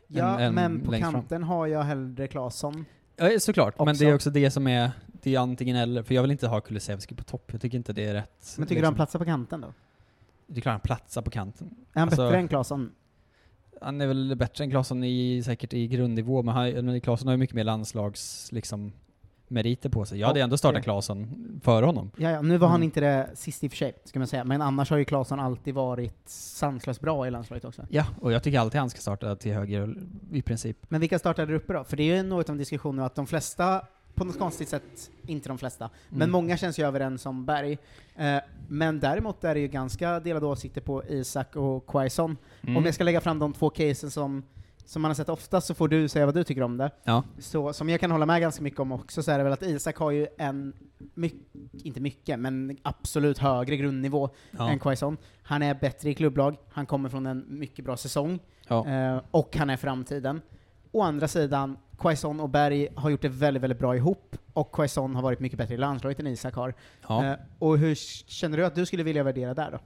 Ja, 0.07 0.39
än- 0.39 0.41
än 0.41 0.53
men 0.55 0.81
på 0.85 0.91
längst 0.91 1.03
fram. 1.03 1.13
kanten 1.13 1.43
har 1.43 1.67
jag 1.67 1.83
hellre 1.83 2.27
Claesson. 2.27 2.85
Ja, 3.15 3.39
såklart. 3.39 3.79
Men 3.79 3.87
Också. 3.89 4.03
det 4.03 4.09
är 4.09 4.15
också 4.15 4.29
det 4.29 4.51
som 4.51 4.67
är, 4.67 4.91
det 5.21 5.35
är 5.35 5.39
antingen 5.39 5.75
eller. 5.75 6.03
För 6.03 6.15
jag 6.15 6.21
vill 6.21 6.31
inte 6.31 6.47
ha 6.47 6.61
Kulusevski 6.61 7.15
på 7.15 7.23
topp. 7.23 7.49
Jag 7.51 7.61
tycker 7.61 7.77
inte 7.77 7.93
det 7.93 8.05
är 8.05 8.13
rätt. 8.13 8.31
liksom. 8.39 8.61
Men 8.61 8.67
tycker 8.67 8.81
du 8.81 8.85
han 8.87 8.95
platsar 8.95 9.19
på 9.19 9.25
kanten 9.25 9.61
då? 9.61 9.73
Det 10.47 10.59
är 10.59 10.61
klart 10.61 10.71
han 10.73 10.79
platsar 10.81 11.21
på 11.21 11.29
kanten. 11.29 11.67
Är 11.93 11.99
han 11.99 12.07
Alltså, 12.09 12.23
bättre 12.25 12.37
än 12.37 12.47
Claesson? 12.47 12.91
Han 13.81 14.01
är 14.01 14.07
väl 14.07 14.35
bättre 14.35 14.63
än 14.63 14.69
Claesson 14.69 15.03
i, 15.03 15.43
säkert 15.45 15.73
i 15.73 15.87
grundnivå, 15.87 16.41
men, 16.43 16.55
han, 16.55 16.85
men 16.85 17.01
Claesson 17.01 17.27
har 17.27 17.33
ju 17.33 17.37
mycket 17.37 17.55
mer 17.55 17.63
landslags, 17.63 18.51
liksom, 18.51 18.91
meriter 19.53 19.89
på 19.89 20.05
sig. 20.05 20.19
Jag 20.19 20.27
hade 20.27 20.39
Ja, 20.39 20.43
ändå 20.43 20.57
startat 20.57 20.83
Claesson 20.83 21.27
före 21.63 21.85
honom. 21.85 22.11
Ja, 22.17 22.29
ja, 22.31 22.41
nu 22.41 22.57
var 22.57 22.67
han 22.67 22.75
Mm. 22.75 22.83
inte 22.83 22.99
det 22.99 23.29
sist 23.35 23.63
i 23.63 23.67
och 23.67 23.71
för 23.71 23.77
sig, 23.77 23.93
ska 24.03 24.19
man 24.19 24.27
säga. 24.27 24.43
Men 24.43 24.61
annars 24.61 24.89
har 24.89 24.97
ju 24.97 25.05
Claesson 25.05 25.39
alltid 25.39 25.73
varit 25.73 26.17
sanslöst 26.29 27.01
bra 27.01 27.27
i 27.27 27.31
landslaget 27.31 27.65
också. 27.65 27.85
Ja, 27.89 28.05
och 28.21 28.31
jag 28.31 28.43
tycker 28.43 28.59
alltid 28.59 28.79
han 28.79 28.89
ska 28.89 28.99
starta 29.01 29.35
till 29.35 29.53
höger 29.53 29.95
i 30.31 30.41
princip. 30.41 30.77
Men 30.89 31.01
vilka 31.01 31.19
startar 31.19 31.45
där 31.45 31.53
uppe 31.53 31.73
då? 31.73 31.83
För 31.83 31.97
det 31.97 32.03
är 32.11 32.15
ju 32.15 32.23
något 32.23 32.49
av 32.49 32.53
en 32.53 32.57
diskussion 32.59 32.95
nu 32.95 33.03
att 33.03 33.15
de 33.15 33.27
flesta, 33.27 33.81
på 34.15 34.23
något 34.25 34.39
konstigt 34.39 34.69
sätt, 34.69 35.11
inte 35.27 35.49
de 35.49 35.57
flesta, 35.57 35.89
men 36.09 36.17
Mm. 36.21 36.31
många 36.31 36.57
känns 36.57 36.79
ju 36.79 36.85
överens 36.85 37.25
om 37.25 37.45
Berg. 37.45 37.77
Eh, 38.15 38.37
men 38.67 38.99
däremot 38.99 39.43
är 39.43 39.53
det 39.53 39.59
ju 39.59 39.67
ganska 39.67 40.19
delade 40.19 40.45
åsikter 40.45 40.81
på 40.81 41.03
Isak 41.09 41.55
och 41.55 41.87
Quaison. 41.87 42.37
Mm. 42.61 42.77
Om 42.77 42.85
jag 42.85 42.93
ska 42.93 43.03
lägga 43.03 43.21
fram 43.21 43.39
de 43.39 43.53
två 43.53 43.69
casen 43.69 44.11
som, 44.11 44.43
som 44.85 45.01
man 45.01 45.09
har 45.09 45.15
sett 45.15 45.29
ofta 45.29 45.61
så 45.61 45.73
får 45.73 45.87
du 45.87 46.07
säga 46.07 46.25
vad 46.25 46.35
du 46.35 46.43
tycker 46.43 46.63
om 46.63 46.77
det. 46.77 46.91
Ja. 47.03 47.23
Så, 47.39 47.73
som 47.73 47.89
jag 47.89 47.99
kan 47.99 48.11
hålla 48.11 48.25
med 48.25 48.41
ganska 48.41 48.63
mycket 48.63 48.79
om 48.79 48.91
också, 48.91 49.23
så 49.23 49.31
är 49.31 49.37
det 49.37 49.43
väl 49.43 49.53
att 49.53 49.63
Isak 49.63 49.97
har 49.97 50.11
ju 50.11 50.27
en, 50.37 50.73
my- 51.13 51.31
inte 51.83 51.99
mycket, 51.99 52.39
men 52.39 52.77
absolut 52.83 53.37
högre 53.37 53.77
grundnivå 53.77 54.29
Ja. 54.51 54.69
än 54.71 54.79
Quaison. 54.79 55.17
Han 55.43 55.61
är 55.63 55.73
bättre 55.73 56.09
i 56.09 56.13
klubblag, 56.13 56.57
han 56.71 56.85
kommer 56.85 57.09
från 57.09 57.25
en 57.25 57.45
mycket 57.47 57.85
bra 57.85 57.97
säsong, 57.97 58.39
Ja. 58.67 58.87
eh, 58.87 59.21
och 59.31 59.55
han 59.57 59.69
är 59.69 59.77
framtiden. 59.77 60.41
Å 60.91 61.01
andra 61.01 61.27
sidan, 61.27 61.77
Quaison 61.97 62.39
och 62.39 62.49
Berg 62.49 62.87
har 62.95 63.09
gjort 63.09 63.21
det 63.21 63.29
väldigt, 63.29 63.63
väldigt 63.63 63.79
bra 63.79 63.95
ihop, 63.95 64.37
och 64.53 64.71
Quaison 64.71 65.15
har 65.15 65.21
varit 65.23 65.39
mycket 65.39 65.57
bättre 65.57 65.73
i 65.73 65.77
landslaget 65.77 66.19
än 66.19 66.27
Isak 66.27 66.53
har. 66.55 66.73
Eh, 67.09 67.33
och 67.59 67.77
hur 67.77 67.95
känner 68.29 68.57
du 68.57 68.65
att 68.65 68.75
du 68.75 68.85
skulle 68.85 69.03
vilja 69.03 69.23
värdera 69.23 69.53
där 69.53 69.71
då? 69.71 69.79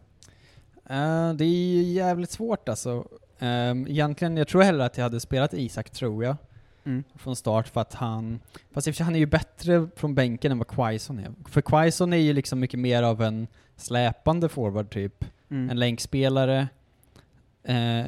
Eh, 0.89 1.34
det 1.34 1.45
är 1.45 1.73
ju 1.73 1.82
jävligt 1.82 2.32
svårt 2.32 2.69
alltså. 2.69 3.08
Um, 3.39 3.88
egentligen, 3.88 4.38
jag 4.38 4.47
tror 4.47 4.62
hellre 4.62 4.86
att 4.86 4.97
jag 4.97 5.04
hade 5.04 5.19
spelat 5.19 5.54
Isak, 5.54 5.89
tror 5.89 6.23
jag. 6.23 6.36
Mm. 6.84 7.04
Från 7.15 7.36
start 7.36 7.67
för 7.67 7.82
att 7.82 7.93
han... 7.93 8.39
Fast 8.71 8.88
i 8.88 8.91
och 8.91 8.93
för 8.93 8.97
sig, 8.97 9.04
han 9.04 9.15
är 9.15 9.19
ju 9.19 9.26
bättre 9.26 9.88
från 9.95 10.15
bänken 10.15 10.52
än 10.52 10.58
vad 10.58 10.67
Quaison 10.67 11.19
är. 11.19 11.32
För 11.50 11.62
Quaison 11.62 12.13
är 12.13 12.17
ju 12.17 12.34
liksom 12.34 12.60
mycket 12.60 12.80
mer 12.80 13.04
av 13.04 13.21
en 13.21 13.47
släpande 13.76 14.50
forward 14.50 14.89
typ. 14.89 15.26
Mm. 15.50 15.69
En 15.69 15.80
länkspelare. 15.80 16.67
Eh, 17.63 18.06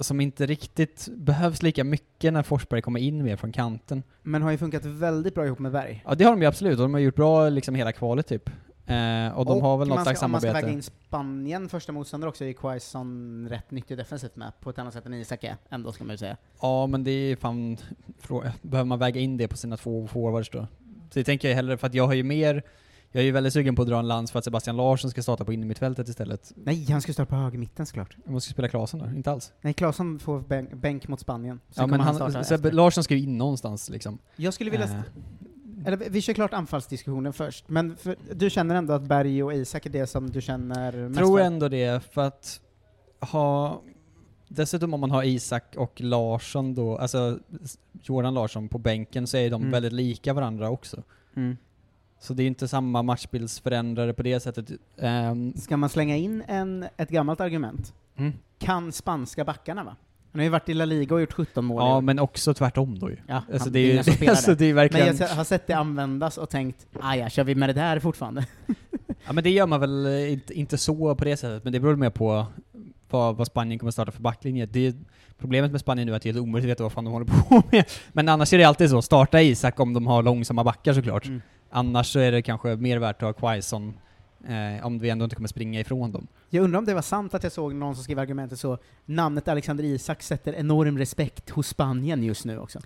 som 0.00 0.20
inte 0.20 0.46
riktigt 0.46 1.08
behövs 1.16 1.62
lika 1.62 1.84
mycket 1.84 2.32
när 2.32 2.42
Forsberg 2.42 2.82
kommer 2.82 3.00
in 3.00 3.24
mer 3.24 3.36
från 3.36 3.52
kanten. 3.52 4.02
Men 4.22 4.42
har 4.42 4.50
ju 4.50 4.58
funkat 4.58 4.84
väldigt 4.84 5.34
bra 5.34 5.46
ihop 5.46 5.58
med 5.58 5.72
Berg. 5.72 6.04
Ja 6.06 6.14
det 6.14 6.24
har 6.24 6.30
de 6.32 6.42
ju 6.42 6.48
absolut, 6.48 6.78
och 6.78 6.82
de 6.82 6.94
har 6.94 7.00
gjort 7.00 7.16
bra 7.16 7.48
liksom 7.48 7.74
hela 7.74 7.92
kvalet 7.92 8.26
typ. 8.26 8.50
Eh, 8.88 9.38
och 9.38 9.44
de 9.46 9.62
har 9.62 9.78
väl 9.78 9.88
något 9.88 9.96
man 9.96 10.04
slags 10.04 10.18
ska, 10.18 10.26
Om 10.26 10.32
man 10.32 10.40
ska 10.40 10.48
samarbete. 10.48 10.66
väga 10.66 10.76
in 10.76 10.82
Spanien, 10.82 11.68
första 11.68 11.92
motståndare 11.92 12.28
också, 12.28 12.44
är 12.44 12.52
Quaison 12.52 13.48
rätt 13.50 13.70
nyttig 13.70 13.96
defensivt 13.96 14.36
med, 14.36 14.52
på 14.60 14.70
ett 14.70 14.78
annat 14.78 14.94
sätt 14.94 15.06
än 15.06 15.14
Isak 15.14 15.44
är, 15.44 15.56
ändå 15.68 15.92
ska 15.92 16.04
man 16.04 16.14
ju 16.14 16.18
säga. 16.18 16.36
Ja, 16.60 16.86
men 16.86 17.04
det 17.04 17.10
är 17.10 17.36
fan. 17.36 17.76
Behöver 18.62 18.88
man 18.88 18.98
väga 18.98 19.20
in 19.20 19.36
det 19.36 19.48
på 19.48 19.56
sina 19.56 19.76
två 19.76 20.06
forwards 20.06 20.50
då? 20.50 20.66
Så 21.10 21.18
det 21.18 21.24
tänker 21.24 21.48
jag 21.48 21.54
hellre, 21.54 21.76
för 21.76 21.86
att 21.86 21.94
jag 21.94 22.06
har 22.06 22.14
ju 22.14 22.22
mer, 22.22 22.62
jag 23.12 23.20
är 23.20 23.24
ju 23.24 23.32
väldigt 23.32 23.52
sugen 23.52 23.76
på 23.76 23.82
att 23.82 23.88
dra 23.88 23.98
en 23.98 24.08
lans 24.08 24.32
för 24.32 24.38
att 24.38 24.44
Sebastian 24.44 24.76
Larsson 24.76 25.10
ska 25.10 25.22
starta 25.22 25.44
på 25.44 25.52
innermittfältet 25.52 26.08
istället. 26.08 26.52
Nej, 26.56 26.86
han 26.90 27.00
ska 27.00 27.12
starta 27.12 27.30
på 27.30 27.36
högermitten 27.36 27.86
såklart. 27.86 28.16
Jag 28.24 28.32
måste 28.32 28.50
spela 28.50 28.68
Klasen 28.68 29.00
då, 29.00 29.06
inte 29.06 29.30
alls. 29.30 29.52
Nej, 29.60 29.74
Claesson 29.74 30.18
får 30.18 30.40
bänk, 30.40 30.74
bänk 30.74 31.08
mot 31.08 31.20
Spanien. 31.20 31.60
Ja 31.74 31.86
men 31.86 32.00
han, 32.00 32.36
efter. 32.36 32.72
Larsson 32.72 33.04
ska 33.04 33.14
ju 33.14 33.22
in 33.22 33.38
någonstans 33.38 33.90
liksom. 33.90 34.18
Jag 34.36 34.54
skulle 34.54 34.70
vilja... 34.70 34.86
Eh. 34.86 35.00
Eller 35.86 35.96
vi 35.96 36.20
kör 36.22 36.32
klart 36.34 36.52
anfallsdiskussionen 36.52 37.32
först, 37.32 37.68
men 37.68 37.96
för, 37.96 38.16
du 38.34 38.50
känner 38.50 38.74
ändå 38.74 38.92
att 38.94 39.02
Berg 39.02 39.42
och 39.42 39.54
Isak 39.54 39.86
är 39.86 39.90
det 39.90 40.06
som 40.06 40.30
du 40.30 40.40
känner 40.40 40.92
mest 41.08 41.18
Tror 41.18 41.38
för? 41.38 41.44
ändå 41.44 41.68
det, 41.68 42.04
för 42.12 42.22
att 42.26 42.60
ha 43.20 43.80
Dessutom 44.50 44.94
om 44.94 45.00
man 45.00 45.10
har 45.10 45.22
Isak 45.22 45.64
och 45.76 46.00
Larsson 46.00 46.74
då, 46.74 46.98
alltså 46.98 47.38
Jordan 48.02 48.34
Larsson 48.34 48.68
på 48.68 48.78
bänken 48.78 49.26
så 49.26 49.36
är 49.36 49.50
de 49.50 49.60
Mm. 49.62 49.72
väldigt 49.72 49.92
lika 49.92 50.32
varandra 50.32 50.70
också. 50.70 51.02
Mm. 51.36 51.56
Så 52.20 52.34
det 52.34 52.42
är 52.42 52.46
inte 52.46 52.68
samma 52.68 53.02
matchbildsförändrare 53.02 54.12
på 54.12 54.22
det 54.22 54.40
sättet. 54.40 54.70
Ehm, 54.98 55.52
Ska 55.56 55.76
man 55.76 55.88
slänga 55.88 56.16
in 56.16 56.42
en, 56.46 56.86
ett 56.96 57.08
gammalt 57.08 57.40
argument? 57.40 57.94
Mm. 58.16 58.32
Kan 58.58 58.92
spanska 58.92 59.44
backarna 59.44 59.84
va? 59.84 59.96
Han 60.38 60.42
har 60.42 60.44
ju 60.44 60.50
varit 60.50 60.68
i 60.68 60.74
La 60.74 60.84
Liga 60.84 61.14
och 61.14 61.20
gjort 61.20 61.32
17 61.32 61.64
mål 61.64 61.82
Ja, 61.82 62.00
men 62.00 62.18
också 62.18 62.54
tvärtom 62.54 62.98
då 62.98 63.10
ju. 63.10 63.16
Ja, 63.26 63.34
alltså, 63.34 63.58
han, 63.58 63.72
det 63.72 63.78
är 63.78 63.92
ju 63.92 64.28
alltså, 64.30 64.54
det 64.54 64.64
är 64.64 64.74
verkligen... 64.74 65.06
Men 65.06 65.16
jag 65.16 65.28
har 65.28 65.44
sett 65.44 65.66
det 65.66 65.72
användas 65.72 66.38
och 66.38 66.50
tänkt, 66.50 66.86
ah 67.00 67.14
ja, 67.14 67.28
kör 67.28 67.44
vi 67.44 67.54
med 67.54 67.68
det 67.68 67.72
där 67.72 68.00
fortfarande? 68.00 68.46
Ja 69.26 69.32
men 69.32 69.44
det 69.44 69.50
gör 69.50 69.66
man 69.66 69.80
väl 69.80 70.06
eh, 70.06 70.32
inte, 70.32 70.54
inte 70.54 70.78
så 70.78 71.14
på 71.14 71.24
det 71.24 71.36
sättet, 71.36 71.64
men 71.64 71.72
det 71.72 71.80
beror 71.80 71.96
mer 71.96 72.10
på 72.10 72.46
vad, 73.10 73.36
vad 73.36 73.46
Spanien 73.46 73.78
kommer 73.78 73.90
starta 73.90 74.12
för 74.12 74.22
backlinje. 74.22 74.66
Det, 74.66 74.96
problemet 75.38 75.72
med 75.72 75.80
Spanien 75.80 76.06
nu 76.06 76.12
är 76.12 76.16
att 76.16 76.22
det 76.22 76.28
är 76.28 76.32
helt 76.32 76.42
omöjligt 76.42 76.66
att 76.66 76.70
veta 76.70 76.82
vad 76.82 76.92
fan 76.92 77.04
de 77.04 77.12
håller 77.12 77.26
på 77.26 77.62
med. 77.70 77.84
Men 78.12 78.28
annars 78.28 78.52
är 78.52 78.58
det 78.58 78.64
alltid 78.64 78.90
så, 78.90 79.02
starta 79.02 79.42
Isak 79.42 79.80
om 79.80 79.94
de 79.94 80.06
har 80.06 80.22
långsamma 80.22 80.64
backar 80.64 80.92
såklart. 80.92 81.26
Mm. 81.26 81.42
Annars 81.70 82.12
så 82.12 82.18
är 82.18 82.32
det 82.32 82.42
kanske 82.42 82.76
mer 82.76 82.98
värt 82.98 83.16
att 83.16 83.22
ha 83.22 83.32
Quaison, 83.32 83.94
eh, 84.48 84.86
om 84.86 84.98
vi 84.98 85.10
ändå 85.10 85.24
inte 85.24 85.36
kommer 85.36 85.48
springa 85.48 85.80
ifrån 85.80 86.12
dem. 86.12 86.26
Jag 86.50 86.64
undrar 86.64 86.78
om 86.78 86.84
det 86.84 86.94
var 86.94 87.02
sant 87.02 87.34
att 87.34 87.42
jag 87.42 87.52
såg 87.52 87.74
någon 87.74 87.94
som 87.94 88.04
skrev 88.04 88.18
argumentet 88.18 88.58
så, 88.60 88.78
namnet 89.04 89.48
Alexander 89.48 89.84
Isak 89.84 90.22
sätter 90.22 90.52
enorm 90.52 90.98
respekt 90.98 91.50
hos 91.50 91.68
Spanien 91.68 92.22
just 92.24 92.44
nu 92.44 92.58
också. 92.58 92.78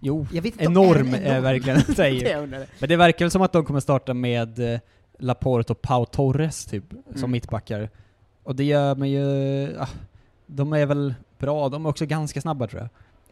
Jo, 0.00 0.26
inte 0.32 0.66
om- 0.66 0.72
enorm 0.72 1.14
är 1.14 1.18
är 1.18 1.26
enorm? 1.28 1.42
verkligen 1.42 1.78
att 1.88 1.96
Det. 1.96 2.66
Men 2.78 2.88
det 2.88 2.96
verkar 2.96 3.24
väl 3.24 3.30
som 3.30 3.42
att 3.42 3.52
de 3.52 3.64
kommer 3.64 3.80
starta 3.80 4.14
med 4.14 4.74
eh, 4.74 4.80
Laporte 5.18 5.72
och 5.72 5.82
Pau 5.82 6.04
Torres 6.04 6.64
typ, 6.64 6.84
som 6.90 7.16
Mm. 7.18 7.30
mittbackar. 7.30 7.90
Och 8.42 8.56
det 8.56 8.64
gör 8.64 8.94
mig 8.94 9.10
ju... 9.12 9.76
Ah, 9.80 9.88
de 10.46 10.72
är 10.72 10.86
väl 10.86 11.14
bra, 11.38 11.68
de 11.68 11.86
är 11.86 11.88
också 11.90 12.06
ganska 12.06 12.40
snabba 12.40 12.66
tror 12.66 12.80
jag. 12.82 12.88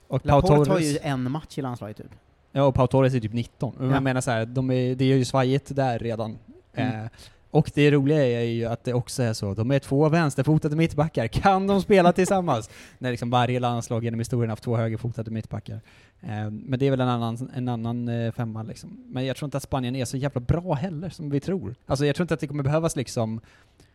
Och 0.09 0.23
Pau 0.23 0.29
Laporte 0.37 0.55
har 0.55 0.65
Torres, 0.65 0.85
ju 0.95 0.99
en 1.03 1.31
match 1.31 1.59
i 1.59 1.63
landslaget 1.63 1.97
typ. 1.97 2.11
ja, 2.53 2.63
och 2.63 2.75
Pau 2.75 2.87
Torres 2.87 3.15
är 3.15 3.21
typ 3.21 3.33
19. 3.33 3.75
Men 3.79 3.89
Ja. 3.89 3.95
Jag 3.95 4.03
menar 4.03 4.21
så 4.21 4.31
här, 4.31 4.47
de 4.47 4.71
är, 4.71 4.95
det 4.95 5.05
är 5.05 5.17
ju 5.17 5.25
svajigt 5.25 5.77
där 5.77 5.99
redan. 5.99 6.39
Mm. 6.75 7.05
Eh, 7.05 7.11
och 7.51 7.71
det 7.75 7.91
roliga 7.91 8.25
är 8.25 8.45
ju 8.45 8.65
att 8.65 8.85
det 8.85 8.95
också 8.95 9.23
är 9.23 9.33
så, 9.33 9.55
de 9.55 9.71
är 9.71 9.79
två 9.79 10.09
vänsterfotade 10.09 10.77
mittbackar, 10.77 11.27
kan 11.29 11.67
de 11.67 11.83
spela 11.83 12.13
tillsammans? 12.13 12.71
När 12.99 13.11
liksom 13.11 13.31
varje 13.31 13.61
landslag 13.61 14.05
genom 14.05 14.21
historien 14.21 14.51
haft 14.51 14.63
två 14.63 14.77
högerfotade 14.77 15.31
mittbackar. 15.31 15.81
Eh, 16.21 16.51
men 16.51 16.79
det 16.79 16.87
är 16.87 16.91
väl 16.91 17.01
en 17.01 17.09
annan, 17.09 17.51
en 17.55 17.69
annan 17.69 18.09
eh, 18.09 18.33
femma 18.33 18.63
liksom. 18.63 19.05
Men 19.07 19.27
jag 19.27 19.37
tror 19.37 19.47
inte 19.47 19.57
att 19.57 19.63
Spanien 19.63 19.97
är 19.97 20.05
så 20.05 20.17
jävla 20.17 20.41
bra 20.41 20.75
heller 20.75 21.09
som 21.09 21.31
vi 21.31 21.41
tror. 21.41 21.75
Alltså 21.87 22.07
jag 22.07 22.17
tror 22.17 22.25
inte 22.25 22.35
att 22.35 22.41
det 22.41 22.47
kommer 22.47 22.63
behövas 22.63 22.97
liksom 22.97 23.41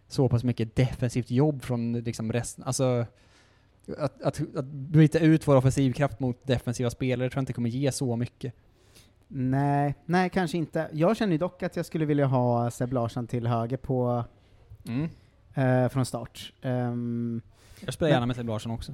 så 0.07 0.29
pass 0.29 0.43
mycket 0.43 0.75
defensivt 0.75 1.31
jobb 1.31 1.63
från 1.63 1.93
liksom 1.93 2.33
resten, 2.33 2.63
alltså 2.63 3.05
att, 3.97 4.21
att, 4.21 4.41
att 4.55 4.65
byta 4.65 5.19
ut 5.19 5.47
vår 5.47 5.55
offensivkraft 5.55 6.19
mot 6.19 6.47
defensiva 6.47 6.89
spelare 6.89 7.29
tror 7.29 7.37
jag 7.37 7.41
inte 7.41 7.53
kommer 7.53 7.69
ge 7.69 7.91
så 7.91 8.15
mycket. 8.15 8.53
Nej, 9.27 9.95
nej 10.05 10.29
kanske 10.29 10.57
inte. 10.57 10.89
Jag 10.93 11.17
känner 11.17 11.31
ju 11.31 11.37
dock 11.37 11.63
att 11.63 11.75
jag 11.75 11.85
skulle 11.85 12.05
vilja 12.05 12.25
ha 12.25 12.71
Seb 12.71 12.93
Larsson 12.93 13.27
till 13.27 13.47
höger 13.47 13.77
på, 13.77 14.23
Mm. 14.87 15.09
eh, 15.53 15.89
från 15.89 16.05
start. 16.05 16.53
Ehm, 16.61 17.41
Jag 17.79 17.93
spelar 17.93 18.09
Men- 18.09 18.15
gärna 18.15 18.25
med 18.25 18.35
Seb 18.35 18.47
Larsson 18.47 18.71
också. 18.71 18.93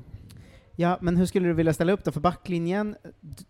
ja, 0.75 0.97
men 1.01 1.17
hur 1.17 1.25
skulle 1.25 1.47
du 1.47 1.53
vilja 1.53 1.73
ställa 1.73 1.93
upp 1.93 2.03
då 2.03 2.11
för 2.11 2.19
backlinjen? 2.21 2.95
D- 3.21 3.43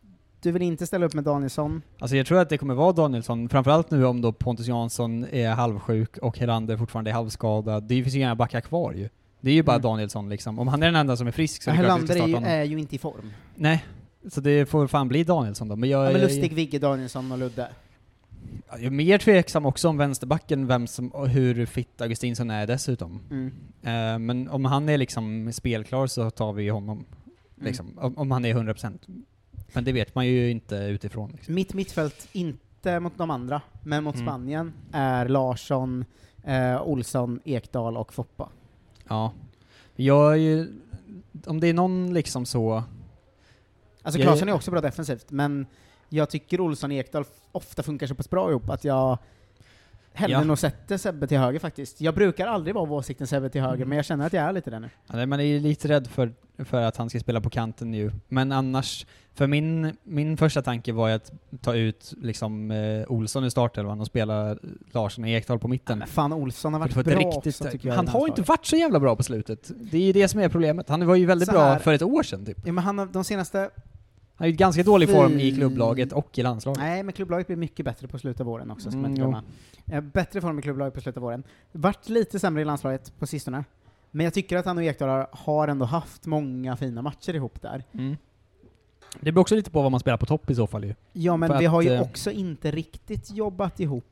Du 0.43 0.51
vill 0.51 0.61
inte 0.61 0.87
ställa 0.87 1.05
upp 1.05 1.13
med 1.13 1.23
Danielsson? 1.23 1.81
Alltså 1.99 2.15
jag 2.17 2.25
tror 2.27 2.39
att 2.39 2.49
det 2.49 2.57
kommer 2.57 2.73
vara 2.73 2.91
Danielsson, 2.91 3.49
framförallt 3.49 3.91
nu 3.91 4.05
om 4.05 4.21
då 4.21 4.31
Pontus 4.31 4.67
Jansson 4.67 5.25
är 5.31 5.49
halvsjuk 5.49 6.17
och 6.17 6.37
Helander 6.39 6.77
fortfarande 6.77 7.11
är 7.11 7.13
halvskadad. 7.13 7.83
Det 7.83 8.03
finns 8.03 8.15
ju 8.15 8.19
inga 8.19 8.35
backar 8.35 8.61
kvar 8.61 8.93
ju. 8.93 9.09
Det 9.41 9.49
är 9.49 9.53
ju 9.53 9.63
bara 9.63 9.75
Mm. 9.75 9.81
Danielsson 9.83 10.29
liksom. 10.29 10.59
Om 10.59 10.67
han 10.67 10.81
är 10.83 10.85
den 10.85 10.95
enda 10.95 11.17
som 11.17 11.27
är 11.27 11.31
frisk 11.31 11.63
så 11.63 11.69
är 11.69 11.73
det 11.73 11.77
klart 11.77 11.85
vi 11.87 11.91
Helander 11.91 12.13
ska 12.13 12.23
är 12.23 12.27
ju, 12.27 12.33
starta 12.33 12.45
honom. 12.45 12.59
är 12.59 12.63
ju 12.63 12.79
inte 12.79 12.95
i 12.95 12.99
form. 12.99 13.31
Nej, 13.55 13.85
så 14.29 14.41
det 14.41 14.65
får 14.65 14.87
fan 14.87 15.07
bli 15.07 15.23
Danielsson 15.23 15.67
då. 15.67 15.75
Men 15.75 15.89
jag, 15.89 16.07
Ja, 16.07 16.11
men 16.11 16.21
Lustig, 16.21 16.53
Vigge, 16.53 16.79
Danielsson 16.79 17.31
och 17.31 17.37
Ludde. 17.37 17.69
jag 18.69 18.83
är 18.83 18.89
mer 18.89 19.17
tveksam 19.17 19.65
också 19.65 19.89
om 19.89 19.97
vänsterbacken, 19.97 20.67
vem 20.67 20.87
som, 20.87 21.11
hur 21.29 21.65
fit 21.65 22.01
Augustinsson 22.01 22.49
är 22.49 22.67
dessutom. 22.67 23.19
Mm. 23.31 23.51
Eh, 23.83 24.19
men 24.19 24.49
om 24.49 24.65
han 24.65 24.89
är 24.89 24.97
liksom 24.97 25.53
spelklar 25.53 26.07
så 26.07 26.29
tar 26.29 26.53
vi 26.53 26.69
honom. 26.69 26.97
Mm. 26.97 27.67
Liksom, 27.67 27.99
om, 27.99 28.17
om 28.17 28.31
han 28.31 28.45
är 28.45 28.53
100%. 28.53 28.97
Men 29.73 29.83
det 29.83 29.91
vet 29.91 30.15
man 30.15 30.27
ju 30.27 30.51
inte 30.51 30.75
utifrån. 30.75 31.31
Liksom. 31.31 31.55
Mitt 31.55 31.73
mittfält, 31.73 32.27
inte 32.31 32.99
mot 32.99 33.17
de 33.17 33.31
andra, 33.31 33.61
men 33.83 34.03
mot 34.03 34.15
Mm. 34.15 34.27
Spanien, 34.27 34.73
är 34.91 35.27
Larsson, 35.27 36.05
eh, 36.43 36.81
Olsson, 36.81 37.39
Ekdal 37.45 37.97
och 37.97 38.13
Foppa. 38.13 38.49
Ja. 39.07 39.31
Jag 39.95 40.31
är 40.31 40.35
ju, 40.37 40.67
om 41.45 41.59
det 41.59 41.67
är 41.67 41.73
någon 41.73 42.13
liksom 42.13 42.45
så... 42.45 42.83
Alltså 44.03 44.21
Klasen 44.21 44.49
är 44.49 44.53
också 44.53 44.71
bra 44.71 44.81
defensivt, 44.81 45.31
men 45.31 45.65
jag 46.09 46.29
tycker 46.29 46.59
Olsson 46.61 46.91
och 46.91 46.97
Ekdal 46.97 47.25
ofta 47.51 47.83
funkar 47.83 48.07
så 48.07 48.15
pass 48.15 48.29
bra 48.29 48.49
ihop 48.49 48.69
att 48.69 48.83
jag... 48.83 49.17
hellre 50.13 50.37
Ja. 50.37 50.43
nog 50.43 50.57
sätter 50.59 50.97
Sebbe 50.97 51.27
till 51.27 51.37
höger 51.37 51.59
faktiskt. 51.59 52.01
Jag 52.01 52.15
brukar 52.15 52.47
aldrig 52.47 52.75
vara 52.75 52.83
av 52.83 52.93
åsikten 52.93 53.27
Sebbe 53.27 53.49
till 53.49 53.61
höger, 53.61 53.75
Mm. 53.75 53.89
men 53.89 53.95
jag 53.95 54.05
känner 54.05 54.25
att 54.25 54.33
jag 54.33 54.43
är 54.43 54.53
lite 54.53 54.69
det 54.69 54.79
nu. 54.79 54.89
Ja, 55.07 55.25
man 55.25 55.39
är 55.39 55.43
ju 55.43 55.59
lite 55.59 55.87
rädd 55.87 56.07
för, 56.07 56.33
för 56.57 56.81
att 56.81 56.97
han 56.97 57.09
ska 57.09 57.19
spela 57.19 57.41
på 57.41 57.49
kanten 57.49 57.93
ju. 57.93 58.11
Men 58.27 58.51
annars, 58.51 59.05
för 59.33 59.47
min, 59.47 59.97
min 60.03 60.37
första 60.37 60.61
tanke 60.61 60.91
var 60.93 61.07
ju 61.07 61.13
att 61.13 61.31
ta 61.61 61.75
ut 61.75 62.13
liksom 62.21 62.71
eh, 62.71 63.11
Olsson 63.11 63.45
i 63.45 63.51
startelvan 63.51 63.99
och 64.01 64.07
spela 64.07 64.57
Larsson 64.91 65.23
och 65.23 65.29
Ekdal 65.29 65.59
på 65.59 65.67
mitten. 65.67 65.99
Men 65.99 66.07
fan, 66.07 66.33
Olsson 66.33 66.73
har 66.73 66.79
För 66.79 66.95
varit 66.95 66.95
var 66.95 67.03
bra 67.15 67.31
riktigt, 67.31 67.61
också, 67.61 67.77
jag. 67.81 67.81
Han 67.81 67.89
har 67.91 67.95
landslaget. 68.13 68.37
inte 68.37 68.49
varit 68.49 68.65
så 68.65 68.75
jävla 68.75 68.99
bra 68.99 69.15
på 69.15 69.23
slutet. 69.23 69.71
Det 69.91 69.97
är 69.97 70.01
ju 70.01 70.13
det 70.13 70.27
som 70.27 70.39
är 70.39 70.49
problemet. 70.49 70.89
Han 70.89 71.07
var 71.07 71.15
ju 71.15 71.25
väldigt 71.25 71.49
bra 71.49 71.79
för 71.79 71.93
ett 71.93 72.01
år 72.01 72.23
sedan 72.23 72.45
typ. 72.45 72.57
Ja, 72.65 72.71
men 72.71 72.83
han 72.83 73.11
de 73.11 73.23
senaste... 73.23 73.69
Han 74.41 74.45
är 74.47 74.51
ju 74.51 74.55
ganska 74.57 74.83
dålig 74.83 75.09
form 75.09 75.39
i 75.39 75.55
klubblaget 75.55 76.13
och 76.13 76.39
i 76.39 76.43
landslaget. 76.43 76.79
Nej, 76.79 77.03
men 77.03 77.13
klubblaget 77.13 77.47
blir 77.47 77.57
mycket 77.57 77.85
bättre 77.85 78.07
på 78.07 78.19
slutet 78.19 78.41
av 78.41 78.45
våren 78.47 78.71
också, 78.71 78.91
ska 78.91 78.97
man 78.99 79.05
Mm, 79.05 79.11
inte 79.11 79.21
glömma. 79.21 79.43
Eh, 79.85 80.01
Bättre 80.01 80.41
form 80.41 80.59
i 80.59 80.61
klubblaget 80.61 80.93
på 80.93 81.01
slutet 81.01 81.17
av 81.17 81.23
våren. 81.23 81.43
Vart 81.71 82.09
lite 82.09 82.39
sämre 82.39 82.61
i 82.61 82.65
landslaget 82.65 83.19
på 83.19 83.27
sistone. 83.27 83.63
Men 84.11 84.23
jag 84.23 84.33
tycker 84.33 84.57
att 84.57 84.65
han 84.65 84.77
och 84.77 84.83
Ekdal 84.83 85.25
har- 85.31 85.67
ändå 85.67 85.85
haft 85.85 86.25
många 86.25 86.77
fina 86.77 87.01
matcher 87.01 87.35
ihop 87.35 87.61
där. 87.61 87.83
Mm. 87.93 88.17
Det 89.19 89.31
beror 89.31 89.41
också 89.41 89.55
lite 89.55 89.71
på 89.71 89.81
vad 89.81 89.91
man 89.91 89.99
spelar 89.99 90.17
på 90.17 90.25
topp 90.25 90.49
i 90.49 90.55
så 90.55 90.67
fall 90.67 90.83
ju. 90.83 90.95
Ja, 91.13 91.37
men 91.37 91.49
För 91.49 91.59
vi 91.59 91.65
att, 91.65 91.71
har 91.71 91.81
ju 91.81 91.89
eh, 91.93 92.01
också 92.01 92.31
inte 92.31 92.71
riktigt 92.71 93.31
jobbat 93.31 93.79
ihop 93.79 94.05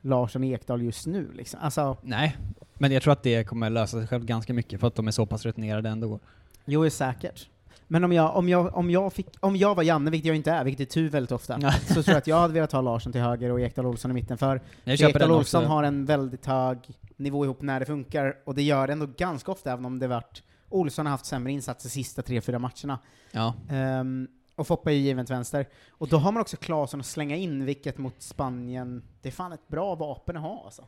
Larsson 0.00 0.42
och 0.42 0.48
Ekdal 0.48 0.82
just 0.82 1.06
nu 1.06 1.32
liksom. 1.34 1.60
Alltså, 1.62 1.96
Nej, 2.02 2.36
men 2.74 2.92
jag 2.92 3.02
tror 3.02 3.12
att 3.12 3.22
det 3.22 3.44
kommer 3.44 3.70
lösa 3.70 3.98
sig 3.98 4.06
själv 4.08 4.24
ganska 4.24 4.52
mycket 4.54 4.80
för 4.80 4.86
att 4.86 4.94
de 4.94 5.06
är 5.06 5.12
så 5.12 5.26
pass 5.26 5.46
rutinerade 5.46 5.88
ändå. 5.88 6.20
jo, 6.64 6.82
är 6.82 6.90
säkert. 6.90 7.48
Men 7.88 8.04
om 8.04 8.12
jag, 8.12 8.36
om, 8.36 8.48
jag, 8.48 8.76
om, 8.76 8.90
jag 8.90 9.12
fick, 9.12 9.26
om 9.40 9.56
jag 9.56 9.74
var 9.74 9.82
Janne, 9.82 10.10
vilket 10.10 10.26
jag 10.26 10.36
inte 10.36 10.50
är, 10.50 10.64
vilket 10.64 10.88
är 10.88 10.92
tur 10.92 11.10
väldigt 11.10 11.32
ofta, 11.32 11.72
så 11.86 11.94
tror 11.94 12.08
jag 12.08 12.16
att 12.16 12.26
jag 12.26 12.36
hade 12.36 12.54
velat 12.54 12.72
ha 12.72 12.80
Larsson 12.80 13.12
till 13.12 13.20
höger 13.20 13.52
och 13.52 13.60
Ekdal 13.60 13.86
Olsson 13.86 14.10
i 14.10 14.14
mitten, 14.14 14.38
för 14.38 14.60
Ekdal 14.84 15.30
Olsson 15.32 15.64
har 15.64 15.82
en 15.82 16.04
väldigt 16.04 16.46
hög 16.46 16.78
nivå 17.16 17.44
ihop 17.44 17.62
när 17.62 17.80
det 17.80 17.86
funkar, 17.86 18.34
och 18.44 18.54
det 18.54 18.62
gör 18.62 18.86
det 18.86 18.92
ändå 18.92 19.06
ganska 19.16 19.52
ofta, 19.52 19.72
även 19.72 19.84
om 19.84 19.98
det 19.98 20.06
varit 20.08 20.42
Olsson 20.68 21.06
har 21.06 21.10
haft 21.10 21.26
sämre 21.26 21.52
insatser 21.52 21.88
sista 21.88 22.22
tre, 22.22 22.40
fyra 22.40 22.58
matcherna. 22.58 22.98
Ja. 23.30 23.54
Ehm, 23.70 24.28
och 24.54 24.66
Foppa 24.66 24.90
är 24.90 24.94
ju 24.94 25.00
given 25.00 25.26
till 25.26 25.34
vänster. 25.34 25.68
Och 25.90 26.08
då 26.08 26.16
har 26.16 26.32
man 26.32 26.40
också 26.40 26.56
Claesson 26.56 27.00
att 27.00 27.06
slänga 27.06 27.36
in, 27.36 27.64
vilket 27.64 27.98
mot 27.98 28.22
Spanien, 28.22 29.02
det 29.22 29.28
är 29.28 29.32
fan 29.32 29.52
ett 29.52 29.68
bra 29.68 29.94
vapen 29.94 30.36
att 30.36 30.42
ha 30.42 30.62
alltså. 30.64 30.84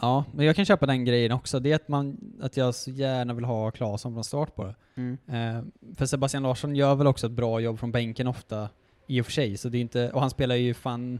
Ja, 0.00 0.24
men 0.32 0.46
jag 0.46 0.56
kan 0.56 0.64
köpa 0.64 0.86
den 0.86 1.04
grejen 1.04 1.32
också. 1.32 1.60
Det 1.60 1.72
är 1.72 1.76
att, 1.76 1.88
man, 1.88 2.34
att 2.40 2.56
jag 2.56 2.74
så 2.74 2.90
gärna 2.90 3.34
vill 3.34 3.44
ha 3.44 3.70
Claesson 3.70 4.14
från 4.14 4.24
start 4.24 4.54
på 4.54 4.64
det. 4.64 4.74
Mm. 4.94 5.18
Eh, 5.28 5.64
för 5.96 6.06
Sebastian 6.06 6.42
Larsson 6.42 6.76
gör 6.76 6.94
väl 6.94 7.06
också 7.06 7.26
ett 7.26 7.32
bra 7.32 7.60
jobb 7.60 7.78
från 7.78 7.92
bänken 7.92 8.26
ofta, 8.26 8.68
i 9.06 9.20
och 9.20 9.24
för 9.26 9.32
sig. 9.32 9.56
Så 9.56 9.68
det 9.68 9.78
är 9.78 9.80
inte, 9.80 10.10
och 10.10 10.20
han 10.20 10.30
spelar 10.30 10.54
ju 10.54 10.74
fan 10.74 11.18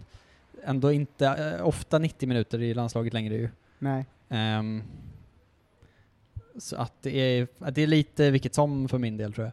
ändå 0.64 0.93
inte 0.93 1.27
eh, 1.27 1.66
ofta 1.66 1.99
90 1.99 2.29
minuter 2.29 2.62
i 2.62 2.75
landslaget 2.75 3.12
längre 3.12 3.35
ju. 3.35 3.49
Nej. 3.79 4.07
Ehm, 4.29 4.83
så 6.59 6.77
att 6.77 7.03
det 7.03 7.16
är, 7.16 7.49
att 7.59 7.75
det 7.75 7.83
är 7.83 7.87
lite 7.87 8.31
vilket 8.31 8.55
som 8.55 8.88
för 8.88 8.99
min 8.99 9.16
del 9.16 9.33
tror 9.33 9.45
jag. 9.45 9.53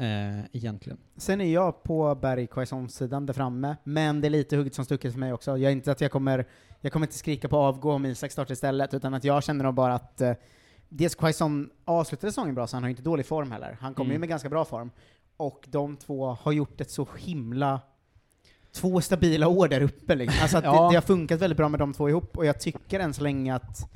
Eh, 0.00 0.44
egentligen. 0.52 0.98
Sen 1.16 1.40
är 1.40 1.52
jag 1.54 1.82
på 1.82 2.14
Berg 2.14 2.48
sidan 2.88 3.26
där 3.26 3.34
framme, 3.34 3.76
men 3.84 4.20
det 4.20 4.28
är 4.28 4.30
lite 4.30 4.56
hugget 4.56 4.74
som 4.74 4.84
stucket 4.84 5.12
för 5.12 5.20
mig 5.20 5.32
också. 5.32 5.50
Jag 5.58 5.62
är 5.72 5.76
inte 5.76 5.92
att 5.92 6.00
jag 6.00 6.10
kommer, 6.10 6.46
jag 6.80 6.92
kommer 6.92 7.06
inte 7.06 7.18
skrika 7.18 7.48
på 7.48 7.56
avgå 7.56 7.92
om 7.92 8.06
Isak 8.06 8.32
startar 8.32 8.52
istället, 8.52 8.94
utan 8.94 9.14
att 9.14 9.24
jag 9.24 9.44
känner 9.44 9.64
nog 9.64 9.74
bara 9.74 9.94
att 9.94 10.20
eh, 10.20 10.32
dels 10.88 11.14
Quaison 11.14 11.70
avslutade 11.84 12.32
säsongen 12.32 12.54
bra, 12.54 12.66
så 12.66 12.76
han 12.76 12.82
har 12.82 12.90
inte 12.90 13.02
dålig 13.02 13.26
form 13.26 13.52
heller. 13.52 13.76
Han 13.80 13.94
kommer 13.94 14.10
ju 14.10 14.14
Mm. 14.14 14.20
med 14.20 14.28
ganska 14.28 14.48
bra 14.48 14.64
form. 14.64 14.90
Och 15.36 15.64
de 15.70 15.96
två 15.96 16.26
har 16.26 16.52
gjort 16.52 16.80
ett 16.80 16.90
så 16.90 17.08
himla 17.18 17.80
två 18.72 19.00
stabila 19.00 19.48
år 19.48 19.68
där 19.68 19.80
uppe 19.82 20.14
liksom. 20.14 20.42
Alltså 20.42 20.60
Ja. 20.64 20.82
det, 20.82 20.88
det 20.90 20.96
har 20.96 21.00
funkat 21.02 21.40
väldigt 21.40 21.56
bra 21.56 21.68
med 21.68 21.80
de 21.80 21.92
två 21.92 22.08
ihop, 22.08 22.36
och 22.36 22.46
jag 22.46 22.60
tycker 22.60 23.00
än 23.00 23.14
så 23.14 23.22
länge 23.22 23.54
att 23.54 23.90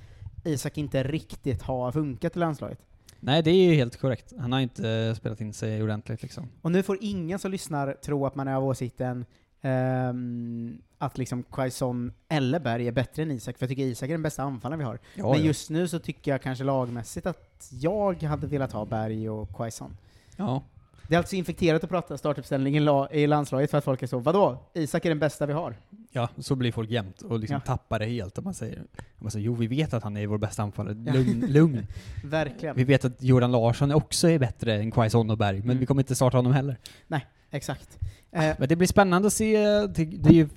Isak 0.44 0.78
inte 0.78 1.02
riktigt 1.02 1.62
har 1.62 1.92
funkat 1.92 2.36
i 2.36 2.38
landslaget. 2.38 2.78
Nej, 3.24 3.42
det 3.42 3.50
är 3.50 3.70
ju 3.70 3.74
helt 3.74 3.96
korrekt. 3.96 4.32
Han 4.38 4.52
har 4.52 4.60
inte 4.60 4.90
eh, 4.90 5.14
spelat 5.14 5.40
in 5.40 5.52
sig 5.52 5.82
ordentligt 5.82 6.22
liksom. 6.22 6.48
Och 6.62 6.72
nu 6.72 6.82
får 6.82 6.98
ingen 7.00 7.38
som 7.38 7.50
lyssnar 7.50 7.92
tro 7.92 8.26
att 8.26 8.34
man 8.34 8.48
är 8.48 8.54
av 8.54 8.64
åsikten 8.64 9.24
ehm, 9.60 10.78
att 10.98 11.18
liksom 11.18 11.42
Quaison 11.42 12.12
eller 12.28 12.60
Berg 12.60 12.88
är 12.88 12.92
bättre 12.92 13.22
än 13.22 13.30
Isak, 13.30 13.58
för 13.58 13.64
jag 13.64 13.70
tycker 13.70 13.82
Isak 13.82 14.08
är 14.08 14.14
den 14.14 14.22
bästa 14.22 14.42
anfallaren 14.42 14.78
vi 14.78 14.84
har. 14.84 14.98
Ja, 15.14 15.30
Men 15.30 15.40
ja. 15.40 15.46
just 15.46 15.70
nu 15.70 15.88
så 15.88 15.98
tycker 15.98 16.30
jag 16.30 16.42
kanske 16.42 16.64
lagmässigt 16.64 17.26
att 17.26 17.68
jag 17.72 18.22
hade 18.22 18.46
velat 18.46 18.72
ha 18.72 18.84
Berg 18.84 19.30
och 19.30 19.56
Quaison. 19.56 19.96
Ja. 20.36 20.62
Det 21.08 21.14
är 21.14 21.18
alltså 21.18 21.36
infekterat 21.36 21.84
att 21.84 21.90
prata 21.90 22.18
startuppställning 22.18 22.76
i, 22.76 22.80
la- 22.80 23.08
i 23.12 23.26
landslaget 23.26 23.70
för 23.70 23.78
att 23.78 23.84
folk 23.84 24.02
är 24.02 24.06
så, 24.06 24.18
vadå? 24.18 24.58
Isak 24.74 25.04
är 25.04 25.08
den 25.08 25.18
bästa 25.18 25.46
vi 25.46 25.52
har. 25.52 25.76
Ja, 26.12 26.28
så 26.38 26.56
blir 26.56 26.72
folk 26.72 26.90
jämt 26.90 27.22
och 27.22 27.38
liksom 27.38 27.54
Ja. 27.54 27.60
tappar 27.60 27.98
det 27.98 28.06
helt. 28.06 28.38
Och 28.38 28.44
man 28.44 28.54
säger, 28.54 28.82
man 29.18 29.30
säger 29.30 29.46
jo 29.46 29.54
vi 29.54 29.66
vet 29.66 29.94
att 29.94 30.02
han 30.02 30.16
är 30.16 30.26
vår 30.26 30.38
bästa 30.38 30.62
anfallare, 30.62 30.96
Ja. 31.06 31.12
lugn. 31.12 31.44
lugn. 31.48 31.86
Verkligen. 32.24 32.76
Vi 32.76 32.84
vet 32.84 33.04
att 33.04 33.22
Jordan 33.22 33.52
Larsson 33.52 33.92
också 33.92 34.28
är 34.28 34.38
bättre 34.38 34.74
än 34.74 34.90
Quaison 34.90 35.30
och 35.30 35.38
Berg, 35.38 35.56
men 35.58 35.64
Mm. 35.70 35.78
vi 35.78 35.86
kommer 35.86 36.02
inte 36.02 36.14
starta 36.14 36.38
honom 36.38 36.52
heller. 36.52 36.76
Nej, 37.06 37.26
exakt. 37.50 37.98
Eh, 38.32 38.54
Men 38.58 38.68
det 38.68 38.76
blir 38.76 38.88
spännande 38.88 39.26
att 39.26 39.32
se, 39.32 39.58
det, 39.86 40.04
det 40.04 40.28
är 40.28 40.32
ju 40.34 40.48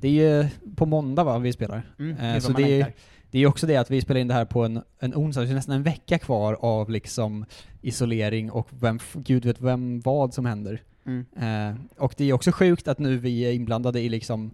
det 0.00 0.08
är 0.08 0.12
ju 0.42 0.48
på 0.76 0.86
måndag 0.86 1.24
va, 1.24 1.38
vi 1.38 1.52
spelar. 1.52 1.82
Mm, 1.98 2.16
det 2.16 2.22
Eh, 2.22 2.34
är 2.36 2.40
så 2.40 2.52
det 2.52 2.80
är. 2.80 2.92
Det 3.30 3.38
är 3.38 3.46
också 3.46 3.66
det 3.66 3.76
att 3.76 3.90
vi 3.90 4.00
spelar 4.00 4.20
in 4.20 4.28
det 4.28 4.34
här 4.34 4.44
på 4.44 4.64
en, 4.64 4.82
en 4.98 5.14
onsdag, 5.14 5.42
det 5.42 5.50
är 5.50 5.54
nästan 5.54 5.74
en 5.74 5.82
vecka 5.82 6.18
kvar 6.18 6.56
av 6.60 6.90
liksom 6.90 7.44
isolering 7.82 8.50
och 8.50 8.68
vem, 8.70 8.98
gud 9.14 9.44
vet 9.44 9.60
vem 9.60 10.00
vad 10.00 10.34
som 10.34 10.46
händer. 10.46 10.82
Mm. 11.06 11.26
Eh, 11.36 11.80
och 11.96 12.14
det 12.16 12.24
är 12.24 12.32
också 12.32 12.52
sjukt 12.52 12.88
att 12.88 12.98
nu 12.98 13.18
vi 13.18 13.40
är 13.40 13.52
inblandade 13.52 14.00
i 14.00 14.08
liksom 14.08 14.50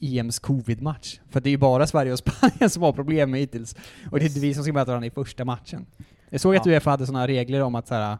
EMs 0.00 0.38
covid-match. 0.38 1.20
För 1.30 1.40
det 1.40 1.48
är 1.48 1.50
ju 1.50 1.56
bara 1.56 1.86
Sverige 1.86 2.12
och 2.12 2.18
Spanien 2.28 2.70
som 2.70 2.82
har 2.82 2.92
problem 2.92 3.30
med 3.30 3.40
hittills. 3.40 3.76
Och 4.10 4.18
det 4.18 4.24
är 4.24 4.40
vi 4.40 4.54
som 4.54 4.62
ska 4.64 4.72
möta 4.72 4.90
varandra 4.90 5.06
i 5.06 5.10
första 5.10 5.44
matchen. 5.44 5.86
Jag 6.30 6.40
såg 6.40 6.56
att 6.56 6.66
Ja. 6.66 6.72
Uefa 6.72 6.90
hade 6.90 7.06
sådana 7.06 7.26
regler 7.26 7.60
om 7.60 7.74
att 7.74 7.88
så 7.88 7.94
här, 7.94 8.18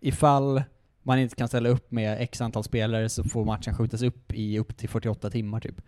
ifall 0.00 0.62
man 1.02 1.18
inte 1.18 1.36
kan 1.36 1.48
ställa 1.48 1.68
upp 1.68 1.90
med 1.90 2.20
x 2.20 2.40
antal 2.40 2.64
spelare 2.64 3.08
så 3.08 3.24
får 3.24 3.44
matchen 3.44 3.74
skjutas 3.74 4.02
upp 4.02 4.32
i 4.32 4.58
upp 4.58 4.76
till 4.76 4.88
48 4.88 5.30
timmar 5.30 5.60
typ. 5.60 5.80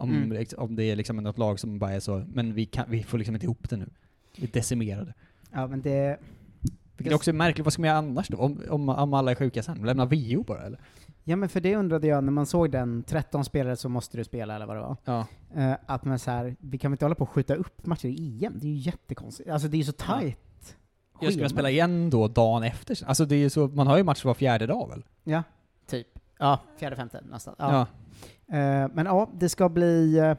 Om, 0.00 0.10
Mm. 0.10 0.46
om 0.56 0.76
det 0.76 0.84
är 0.84 0.96
liksom 0.96 1.16
något 1.16 1.38
lag 1.38 1.60
som 1.60 1.78
bara 1.78 1.92
är 1.92 2.00
så, 2.00 2.24
men 2.32 2.54
vi, 2.54 2.66
kan, 2.66 2.84
vi 2.90 3.02
får 3.02 3.18
liksom 3.18 3.34
inte 3.34 3.46
ihop 3.46 3.70
det 3.70 3.76
nu. 3.76 3.88
Vi 4.36 4.44
är 4.46 4.50
decimerade. 4.52 5.14
Ja, 5.52 5.66
men 5.66 5.82
det... 5.82 6.18
Vilket 6.96 7.14
också 7.14 7.30
är 7.30 7.34
märkligt, 7.34 7.64
vad 7.64 7.72
ska 7.72 7.82
man 7.82 7.88
göra 7.88 7.98
annars 7.98 8.28
då? 8.28 8.36
Om, 8.36 8.62
om, 8.70 8.88
om 8.88 9.14
alla 9.14 9.30
är 9.30 9.34
sjuka 9.34 9.62
sen? 9.62 9.78
Lämna 9.86 10.04
VO 10.04 10.42
bara 10.42 10.62
eller? 10.62 10.80
Ja 11.24 11.36
men 11.36 11.48
för 11.48 11.60
det 11.60 11.76
undrade 11.76 12.06
jag 12.06 12.24
när 12.24 12.32
man 12.32 12.46
såg 12.46 12.70
den, 12.70 13.02
13 13.02 13.44
spelare 13.44 13.76
så 13.76 13.88
måste 13.88 14.16
du 14.16 14.24
spela 14.24 14.54
eller 14.56 14.66
vad 14.66 14.76
det 14.76 14.80
var. 14.80 14.96
Ja. 15.04 15.26
Eh, 15.56 15.76
att 15.86 16.04
man 16.04 16.18
så 16.18 16.30
här, 16.30 16.56
vi 16.60 16.78
kan 16.78 16.90
väl 16.90 16.94
inte 16.94 17.04
hålla 17.04 17.14
på 17.14 17.22
och 17.24 17.30
skjuta 17.30 17.54
upp 17.54 17.86
matcher 17.86 18.06
i 18.08 18.44
EM? 18.44 18.58
Det 18.58 18.66
är 18.66 18.70
ju 18.70 18.76
jättekonstigt. 18.76 19.50
Alltså 19.50 19.68
det 19.68 19.76
är 19.76 19.78
ju 19.78 19.84
så 19.84 19.92
tajt. 19.92 20.76
Jag 21.20 21.32
ska 21.32 21.48
spela 21.48 21.70
igen 21.70 22.10
då 22.10 22.28
dagen 22.28 22.62
efter? 22.62 22.98
Alltså 23.06 23.24
det 23.24 23.34
är 23.34 23.38
ju 23.38 23.50
så, 23.50 23.68
man 23.68 23.86
har 23.86 23.96
ju 23.96 24.04
matcher 24.04 24.26
var 24.26 24.34
fjärde 24.34 24.66
dag 24.66 24.88
väl? 24.88 25.04
Ja, 25.24 25.42
typ. 25.86 26.06
Ja, 26.38 26.60
fjärde, 26.78 26.96
femte 26.96 27.20
nästan. 27.30 27.54
Ja. 27.58 27.72
Ja. 27.72 27.86
Eh, 28.52 28.88
men 28.94 29.06
ja, 29.06 29.30
det 29.38 29.48
ska 29.48 29.68
bli 29.68 30.18
eh, 30.18 30.34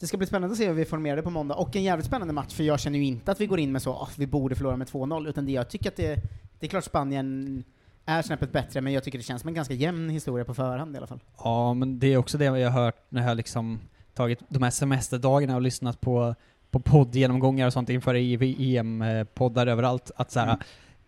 det 0.00 0.06
ska 0.06 0.16
bli 0.16 0.26
spännande 0.26 0.52
att 0.52 0.58
se 0.58 0.66
hur 0.66 0.74
vi 0.74 0.84
formerar 0.84 1.16
det 1.16 1.22
på 1.22 1.30
måndag, 1.30 1.54
och 1.54 1.76
en 1.76 1.82
jävligt 1.82 2.06
spännande 2.06 2.34
match, 2.34 2.54
för 2.54 2.64
jag 2.64 2.80
känner 2.80 2.98
ju 2.98 3.04
inte 3.04 3.32
att 3.32 3.40
vi 3.40 3.46
går 3.46 3.60
in 3.60 3.72
med 3.72 3.82
så 3.82 4.02
att 4.02 4.18
vi 4.18 4.26
borde 4.26 4.54
förlora 4.54 4.76
med 4.76 4.86
2-0, 4.88 5.28
utan 5.28 5.46
det 5.46 5.52
jag 5.52 5.70
tycker 5.70 5.90
att 5.90 5.96
det, 5.96 6.14
det 6.58 6.66
är 6.66 6.70
klart 6.70 6.84
Spanien 6.84 7.64
är 8.06 8.22
snäppet 8.22 8.52
bättre, 8.52 8.80
men 8.80 8.92
jag 8.92 9.04
tycker 9.04 9.18
det 9.18 9.24
känns 9.24 9.40
som 9.40 9.48
en 9.48 9.54
ganska 9.54 9.74
jämn 9.74 10.10
historia 10.10 10.44
på 10.44 10.54
förhand 10.54 10.94
i 10.94 10.98
alla 10.98 11.06
fall. 11.06 11.20
Ja, 11.38 11.74
men 11.74 11.98
det 11.98 12.06
är 12.06 12.16
också 12.16 12.38
det 12.38 12.44
jag 12.44 12.70
har 12.70 12.82
hört 12.84 12.96
när 13.08 13.28
jag 13.28 13.36
liksom 13.36 13.80
tagit 14.14 14.38
de 14.48 14.62
här 14.62 14.70
semesterdagarna 14.70 15.54
och 15.54 15.62
lyssnat 15.62 16.00
på, 16.00 16.34
på 16.70 16.80
poddgenomgångar 16.80 17.66
och 17.66 17.72
sånt 17.72 17.88
inför 17.90 18.14
EM-poddar 18.14 19.66
överallt, 19.66 20.10
att 20.16 20.30
såhär, 20.30 20.46
Mm. 20.46 20.58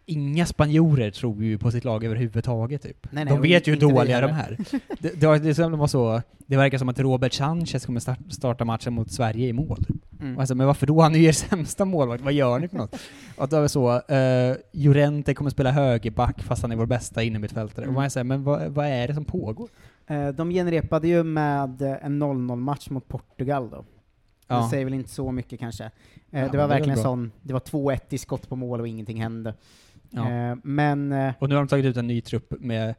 Inga 0.06 0.46
spanjorer 0.46 1.10
tror 1.10 1.44
ju 1.44 1.58
på 1.58 1.70
sitt 1.70 1.84
lag 1.84 2.04
överhuvudtaget 2.04 2.82
typ. 2.82 3.06
Nej, 3.10 3.24
nej, 3.24 3.34
de 3.34 3.42
vet 3.42 3.66
ju 3.68 3.72
hur 3.72 3.80
dåliga 3.80 4.20
de 4.20 4.30
är. 4.30 4.56
Det, 4.98 5.20
det, 5.20 5.26
var- 5.26 5.38
det, 5.38 5.54
som 5.54 5.70
de 5.70 5.80
var 5.80 5.86
så, 5.86 6.22
det 6.46 6.56
verkar 6.56 6.78
som 6.78 6.88
att 6.88 6.98
Robert 6.98 7.32
Sanchez 7.32 7.86
kommer 7.86 8.00
start, 8.00 8.18
starta 8.28 8.64
matchen 8.64 8.92
mot 8.92 9.12
Sverige 9.12 9.48
i 9.48 9.52
mål. 9.52 9.84
Mm. 10.20 10.38
Alltså, 10.38 10.54
men 10.54 10.66
varför 10.66 10.86
då? 10.86 11.00
Han 11.00 11.14
är 11.14 11.18
ju 11.18 11.24
er 11.24 11.32
sämsta 11.32 11.84
målvakt, 11.84 12.22
vad 12.24 12.32
gör 12.32 12.58
ni 12.58 12.68
för 12.68 12.76
något? 12.76 12.94
Är 13.52 13.62
det 13.62 13.68
så, 13.68 13.94
uh, 13.94 14.56
Llorente 14.72 15.34
kommer 15.34 15.50
spela 15.50 15.70
högerback 15.70 16.42
fast 16.42 16.62
han 16.62 16.72
är 16.72 16.76
vår 16.76 16.86
bästa 16.86 17.22
innermittfältare. 17.22 17.84
Mm. 17.84 17.96
Och 17.96 18.02
man 18.02 18.10
säger, 18.10 18.24
men 18.24 18.44
vad, 18.44 18.68
vad 18.68 18.86
är 18.86 19.08
det 19.08 19.14
som 19.14 19.24
pågår? 19.24 19.68
Eh, 20.06 20.28
de 20.28 20.50
genrepade 20.50 21.08
ju 21.08 21.22
med 21.22 21.82
en 21.82 22.22
0-0-match 22.22 22.90
mot 22.90 23.08
Portugal 23.08 23.70
då. 23.70 23.84
Ja. 24.48 24.62
Det 24.62 24.70
säger 24.70 24.84
väl 24.84 24.94
inte 24.94 25.10
så 25.10 25.32
mycket 25.32 25.60
kanske. 25.60 25.84
Eh, 25.84 25.90
Ja, 26.30 26.40
det 26.40 26.48
det 26.52 26.58
var 26.58 26.68
verkligen 26.68 26.94
bra. 26.94 27.02
sån, 27.02 27.32
det 27.42 27.52
var 27.52 27.60
2-1 27.60 28.00
i 28.10 28.18
skott 28.18 28.48
på 28.48 28.56
mål 28.56 28.80
och 28.80 28.88
ingenting 28.88 29.22
hände. 29.22 29.54
Ja. 30.12 30.30
Eh, 30.30 30.56
men 30.62 31.12
eh, 31.12 31.32
Och 31.38 31.48
nu 31.48 31.54
har 31.54 31.62
de 31.62 31.68
tagit 31.68 31.86
ut 31.86 31.96
en 31.96 32.06
ny 32.06 32.20
trupp 32.20 32.54
med 32.60 32.94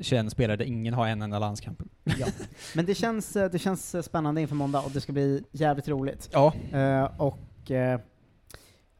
21 0.00 0.30
spelare 0.32 0.56
där 0.56 0.64
ingen 0.64 0.94
har 0.94 1.06
en 1.06 1.22
enda 1.22 1.38
landskamp. 1.38 1.82
Ja. 2.04 2.26
Men 2.74 2.86
det 2.86 2.94
känns, 2.94 3.36
eh, 3.36 3.50
det 3.50 3.58
känns 3.58 4.04
spännande 4.04 4.40
inför 4.40 4.54
måndag 4.54 4.80
och 4.80 4.90
det 4.90 5.00
ska 5.00 5.12
bli 5.12 5.44
jävligt 5.52 5.88
roligt. 5.88 6.28
Ja. 6.32 6.52
Eh, 6.72 7.04
och 7.16 7.70
eh, 7.70 8.00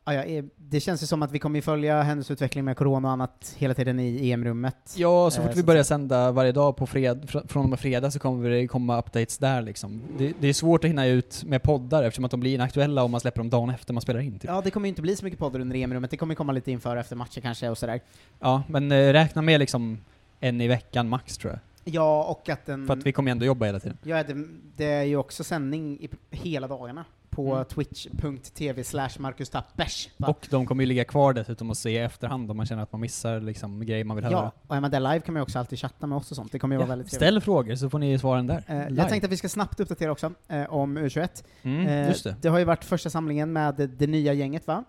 Ja, 0.09 0.15
ja, 0.15 0.23
eh, 0.39 0.45
det 0.57 0.81
känns 0.81 1.03
ju 1.03 1.07
som 1.07 1.23
att 1.23 1.33
vi 1.33 1.39
kommer 1.39 1.61
följa 1.61 2.03
händelseutvecklingen 2.03 2.65
med 2.65 2.77
corona 2.77 3.09
och 3.09 3.13
annat 3.13 3.55
hela 3.59 3.75
tiden 3.75 4.01
i 4.01 4.31
EM-rummet. 4.31 4.95
Ja, 4.97 5.31
så 5.31 5.41
Eh, 5.41 5.47
fort 5.47 5.57
vi 5.57 5.61
att 5.61 5.67
börjar 5.67 5.83
sända 5.83 6.33
varje 6.33 6.53
dag 6.53 6.77
på 6.77 6.87
fred, 6.87 7.25
fr- 7.25 7.49
från 7.49 7.63
och 7.65 7.71
med 7.71 7.81
fredag 7.81 8.11
så 8.11 8.19
kommer 8.19 8.51
det 8.51 8.67
komma 8.67 8.99
updates 8.99 9.39
där 9.39 9.63
liksom. 9.63 10.03
Det, 10.19 10.33
det 10.41 10.49
är 10.49 10.53
svårt 10.53 10.85
att 10.85 10.91
hinna 10.91 11.07
ut 11.07 11.45
med 11.45 11.63
poddar 11.63 12.03
eftersom 12.03 12.25
att 12.25 12.31
de 12.31 12.41
blir 12.41 12.55
inaktuella 12.55 13.03
om 13.03 13.11
man 13.11 13.21
släpper 13.21 13.41
dem 13.41 13.51
dagen 13.51 13.71
efter 13.71 13.93
man 13.95 14.01
spelar 14.01 14.21
in. 14.21 14.33
Typ. 14.39 14.51
Ja, 14.51 14.61
det 14.65 14.71
kommer 14.71 14.87
ju 14.87 14.89
inte 14.89 15.03
bli 15.03 15.17
så 15.17 15.25
mycket 15.25 15.39
poddar 15.39 15.61
under 15.61 15.77
EM-rummet, 15.77 16.11
det 16.11 16.17
kommer 16.17 16.35
komma 16.35 16.53
lite 16.53 16.71
inför 16.71 16.97
och 16.97 17.01
efter 17.01 17.17
matcher 17.17 17.41
kanske 17.41 17.69
och 17.69 17.79
sådär. 17.79 18.01
Ja, 18.41 18.63
men 18.69 18.93
eh, 18.93 19.13
räkna 19.13 19.43
med 19.43 19.61
liksom 19.61 19.99
en 20.41 20.61
i 20.61 20.69
veckan 20.69 21.09
max 21.09 21.39
tror 21.39 21.53
jag. 21.53 21.61
Ja, 21.95 22.25
och 22.25 22.49
att 22.49 22.67
den... 22.67 22.87
För 22.87 22.95
att 22.95 23.07
vi 23.07 23.13
kommer 23.13 23.31
ändå 23.31 23.45
jobba 23.45 23.67
hela 23.67 23.81
tiden. 23.81 23.99
Ja, 24.03 24.23
det, 24.23 24.45
det 24.77 24.85
är 24.85 25.03
ju 25.03 25.17
också 25.17 25.45
sändning 25.45 25.99
i, 26.01 26.09
hela 26.31 26.69
dagarna 26.69 27.05
på 27.31 27.53
Mm. 27.55 27.65
twitch.tv 27.65 28.85
slash 28.85 29.11
Marcus 29.19 29.51
Tappers. 29.51 30.09
va? 30.17 30.29
Och 30.29 30.47
de 30.51 30.67
kommer 30.67 30.83
ju 30.83 30.87
ligga 30.87 31.05
kvar 31.05 31.33
dessutom 31.33 31.71
och 31.71 31.77
se 31.77 31.91
i 31.91 31.99
efterhand 31.99 32.51
om 32.51 32.57
man 32.57 32.67
känner 32.67 32.83
att 32.83 32.93
man 32.93 33.01
missar 33.01 33.41
liksom 33.41 33.87
grejer 33.87 34.05
man 34.05 34.17
vill 34.17 34.25
höra. 34.25 34.35
Ja, 34.35 34.53
och 34.67 34.77
är 34.77 34.81
man 34.81 34.91
där 34.91 35.01
live 35.01 35.21
kan 35.21 35.35
man 35.35 35.41
ju 35.41 35.43
också 35.43 35.59
alltid 35.59 35.79
chatta 35.79 36.07
med 36.07 36.19
oss 36.19 36.31
och 36.31 36.37
sånt, 36.37 36.53
det 36.53 36.59
kommer 36.59 36.75
ju 36.77 36.81
Ja, 36.81 36.87
vara 36.87 36.97
väldigt 36.97 37.13
ställ 37.13 37.41
frågor 37.41 37.75
så 37.75 37.91
får 37.91 37.99
ni 37.99 38.19
svaren 38.19 38.47
där. 38.47 38.63
Eh, 38.67 38.89
jag 38.97 39.09
tänkte 39.09 39.27
att 39.27 39.33
vi 39.33 39.37
ska 39.37 39.49
snabbt 39.49 39.81
uppdatera 39.81 40.13
också 40.13 40.33
eh, 40.49 40.65
om 40.73 40.99
U21. 40.99 41.45
Mm, 41.63 41.87
Eh, 41.87 42.15
det. 42.25 42.37
det 42.41 42.49
har 42.49 42.59
ju 42.59 42.65
varit 42.65 42.85
första 42.85 43.11
samlingen 43.11 43.53
med 43.53 43.75
det, 43.75 43.87
det 43.87 44.07
nya 44.07 44.33
gänget 44.33 44.67
va? 44.67 44.85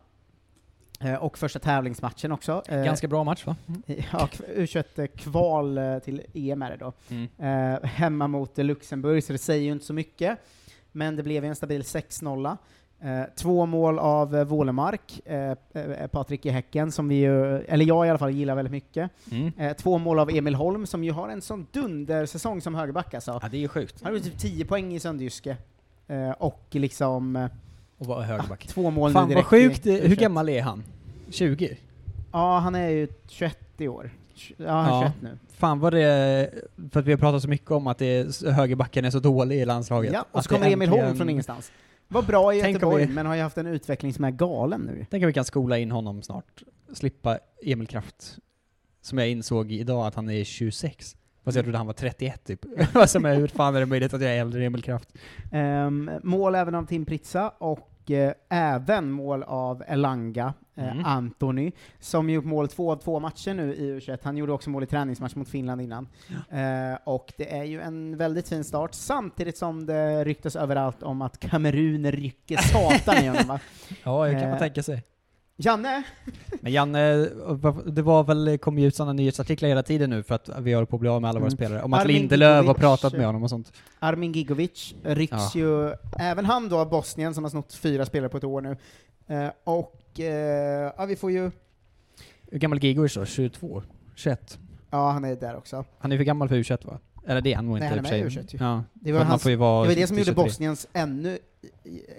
Eh, 1.01 1.13
och 1.15 1.37
första 1.37 1.59
tävlingsmatchen 1.59 2.31
också. 2.31 2.63
Eh, 2.67 2.83
Ganska 2.83 3.07
bra 3.07 3.23
match 3.23 3.45
va? 3.45 3.55
Ja, 3.85 4.27
k- 4.37 4.43
U21-kval 4.55 5.77
eh, 5.77 5.99
till 5.99 6.21
EM 6.33 6.61
är 6.61 6.69
det 6.71 6.77
då. 6.77 6.93
Mm. 7.09 7.79
Hemma 7.83 8.27
mot 8.27 8.57
Luxemburg, 8.57 9.23
så 9.23 9.33
det 9.33 9.39
säger 9.39 9.63
ju 9.65 9.71
inte 9.71 9.85
så 9.85 9.93
mycket. 9.93 10.39
Men 10.91 11.15
det 11.15 11.23
blev 11.23 11.43
ju 11.43 11.49
en 11.49 11.55
stabil 11.55 11.81
6-0. 11.81 12.57
Eh, 13.01 13.21
två 13.35 13.65
mål 13.65 13.99
av 13.99 14.35
eh, 14.35 14.43
Wålemark, 14.43 15.21
eh, 15.25 15.51
eh, 15.73 16.07
Patrik 16.07 16.45
i 16.45 16.49
Häcken, 16.49 16.91
som 16.91 17.07
vi 17.07 17.15
ju, 17.15 17.57
eller 17.61 17.85
jag 17.85 18.07
i 18.07 18.09
alla 18.09 18.19
fall, 18.19 18.31
gillar 18.31 18.55
väldigt 18.55 18.71
mycket. 18.71 19.11
Mm. 19.31 19.51
Eh, 19.57 19.73
två 19.73 19.97
mål 19.97 20.19
av 20.19 20.29
Emil 20.29 20.55
Holm, 20.55 20.85
som 20.85 21.03
ju 21.03 21.11
har 21.11 21.29
en 21.29 21.41
sån 21.41 21.67
dundersäsong 21.71 22.61
som 22.61 22.75
högerback 22.75 23.13
alltså. 23.13 23.39
Ja, 23.41 23.49
det 23.51 23.57
är 23.57 23.61
ju 23.61 23.67
sjukt. 23.67 24.01
Han 24.03 24.13
har 24.13 24.19
typ 24.19 24.37
10 24.39 24.65
poäng 24.65 24.93
i 24.95 24.99
Sönderjyske. 24.99 25.57
Eh, 26.07 26.31
och 26.31 26.65
liksom... 26.71 27.35
Eh, 27.35 27.45
Och 27.97 28.05
vara 28.05 28.23
högerback. 28.23 28.67
två 28.67 28.89
mål 28.91 29.11
Fan 29.13 29.29
nu 29.29 29.35
vad 29.35 29.49
direkt 29.51 29.75
sjukt, 29.75 29.85
i 29.85 29.91
hur 30.07 30.15
U21. 30.15 30.19
gammal 30.19 30.49
är 30.49 30.61
han? 30.61 30.83
20? 31.29 31.77
Ja, 32.31 32.59
han 32.59 32.75
är 32.75 32.89
ju 32.89 33.07
21 33.27 33.57
i 33.77 33.87
år. 33.87 34.11
Ja, 34.57 34.71
han 34.71 35.03
är 35.03 35.07
21 35.07 35.13
nu. 35.21 35.37
Fan 35.57 35.79
vad 35.79 35.93
det, 35.93 36.49
för 36.91 36.99
att 36.99 37.05
vi 37.05 37.11
har 37.11 37.17
pratat 37.19 37.41
så 37.41 37.47
mycket 37.49 37.71
om 37.71 37.87
att 37.87 37.97
det 37.97 38.05
är, 38.05 38.51
högerbacken 38.51 39.05
är 39.05 39.09
så 39.11 39.19
dålig 39.19 39.59
i 39.61 39.65
landslaget. 39.65 40.13
Ja, 40.13 40.25
och 40.31 40.43
så 40.43 40.49
kommer 40.49 40.71
Emil 40.71 40.89
Holm 40.89 41.15
från 41.15 41.29
ingenstans. 41.29 41.71
Var 42.07 42.21
bra 42.21 42.53
i 42.53 42.57
Göteborg, 42.57 43.05
vi- 43.05 43.13
men 43.13 43.25
har 43.25 43.35
ju 43.35 43.41
haft 43.41 43.57
en 43.57 43.67
utveckling 43.67 44.13
som 44.13 44.23
är 44.25 44.31
galen 44.31 44.81
nu. 44.81 45.05
Tänk 45.09 45.23
om 45.23 45.27
vi 45.27 45.33
kan 45.33 45.45
skola 45.45 45.77
in 45.77 45.91
honom 45.91 46.21
snart. 46.21 46.63
Slippa 46.93 47.39
Emil 47.65 47.87
Kraft. 47.87 48.37
Som 49.01 49.17
jag 49.17 49.29
insåg 49.29 49.71
idag 49.71 50.07
att 50.07 50.15
han 50.15 50.29
är 50.29 50.43
26. 50.43 51.15
Fast 51.43 51.55
jag 51.55 51.65
trodde 51.65 51.77
han 51.77 51.87
var 51.87 51.93
31 51.93 52.43
typ. 52.43 52.65
Hur 52.93 53.47
fan 53.47 53.75
är 53.75 53.79
det 53.79 53.85
möjligt 53.85 54.13
att 54.13 54.21
jag 54.21 54.31
är 54.35 54.39
äldre 54.41 54.59
än 54.61 54.65
Emil 54.65 54.83
Kraft? 54.83 55.09
Ehm, 55.51 56.11
mål 56.23 56.55
även 56.55 56.75
av 56.75 56.85
Tim 56.85 57.05
Pritsa 57.05 57.49
och 57.49 57.88
eh, 58.11 58.33
även 58.49 59.11
mål 59.11 59.43
av 59.43 59.83
Elanga, 59.87 60.53
eh, 60.77 60.91
Mm. 60.91 61.05
Anthony, 61.05 61.71
som 61.99 62.29
gjort 62.29 62.45
mål 62.45 62.67
två 62.67 62.91
av 62.91 62.95
två 62.95 63.19
matcher 63.19 63.53
nu 63.53 63.73
i 63.75 63.99
U21. 63.99 64.19
Han 64.23 64.37
gjorde 64.37 64.51
också 64.51 64.69
mål 64.69 64.83
i 64.83 64.85
träningsmatch 64.85 65.35
mot 65.35 65.49
Finland 65.49 65.81
innan. 65.81 66.07
Eh, 66.49 66.97
och 67.03 67.33
det 67.37 67.57
är 67.57 67.63
ju 67.63 67.81
en 67.81 68.17
väldigt 68.17 68.49
fin 68.49 68.63
start, 68.63 68.93
samtidigt 68.93 69.57
som 69.57 69.85
det 69.85 70.23
ryktas 70.23 70.55
överallt 70.55 71.03
om 71.03 71.21
att 71.21 71.39
Kamerun 71.39 72.11
rycker 72.11 72.57
satan 72.57 73.23
i 73.23 73.27
honom 73.27 73.47
va? 73.47 73.59
Ja, 74.03 74.25
det 74.25 74.31
kan 74.31 74.41
man 74.41 74.51
Eh, 74.53 74.57
tänka 74.59 74.83
sig. 74.83 75.03
Janne? 75.61 76.03
Men 76.61 76.71
Janne, 76.71 77.29
det 77.85 78.01
var 78.01 78.23
väl, 78.23 78.57
kom 78.57 78.79
ju 78.79 78.87
ut 78.87 78.95
sådana 78.95 79.13
nyhetsartiklar 79.13 79.69
hela 79.69 79.83
tiden 79.83 80.09
nu 80.09 80.23
för 80.23 80.35
att 80.35 80.49
vi 80.59 80.73
håller 80.73 80.85
på 80.85 80.95
att 80.95 80.99
bli 80.99 81.09
av 81.09 81.21
med 81.21 81.29
alla 81.29 81.39
våra 81.39 81.47
Mm. 81.47 81.57
spelare. 81.57 81.81
Om 81.83 81.93
att 81.93 82.01
Armin 82.01 82.15
Lindelöf 82.15 82.65
har 82.65 82.73
pratat 82.73 83.13
med 83.13 83.25
honom 83.25 83.43
och 83.43 83.49
sånt. 83.49 83.73
Armin 83.99 84.31
Gigovic 84.31 84.95
rycks 85.03 85.55
Ja. 85.55 85.59
ju, 85.59 85.93
även 86.19 86.45
han 86.45 86.69
då 86.69 86.77
av 86.77 86.89
Bosnien 86.89 87.33
som 87.33 87.43
har 87.43 87.51
snott 87.51 87.73
fyra 87.73 88.05
spelare 88.05 88.29
på 88.29 88.37
ett 88.37 88.43
år 88.43 88.61
nu. 88.61 88.77
Eh, 89.27 89.49
och 89.63 90.19
eh, 90.19 90.91
ja, 90.97 91.05
vi 91.05 91.15
får 91.15 91.31
ju, 91.31 91.51
Hur 92.51 92.59
gammal 92.59 92.79
Gigovic 92.83 93.13
då? 93.13 93.25
22? 93.25 93.83
21? 94.15 94.59
ja 94.91 95.11
han 95.11 95.25
är 95.25 95.35
där 95.35 95.57
också. 95.57 95.85
Han 95.99 96.11
är 96.11 96.17
för 96.17 96.23
gammal 96.23 96.49
för 96.49 96.55
U21 96.55 96.87
va? 96.87 96.99
Eller 97.27 97.41
det 97.41 97.51
är 97.51 97.55
han 97.55 97.65
nog 97.65 97.79
Nej, 97.79 97.87
inte 97.87 97.95
han 98.01 98.05
i 98.05 98.09
är 98.17 98.23
med 98.23 98.27
i 98.27 98.31
sig. 98.31 98.43
U21 98.43 98.47
ju. 98.53 98.57
Ja. 98.65 98.83
Det 98.93 99.11
var, 99.11 99.23
hans, 99.23 99.43
det 99.43 99.55
var 99.55 99.87
det 99.87 100.07
som 100.07 100.17
gjorde 100.17 100.25
23. 100.25 100.43
Bosniens 100.43 100.87
ännu, 100.93 101.37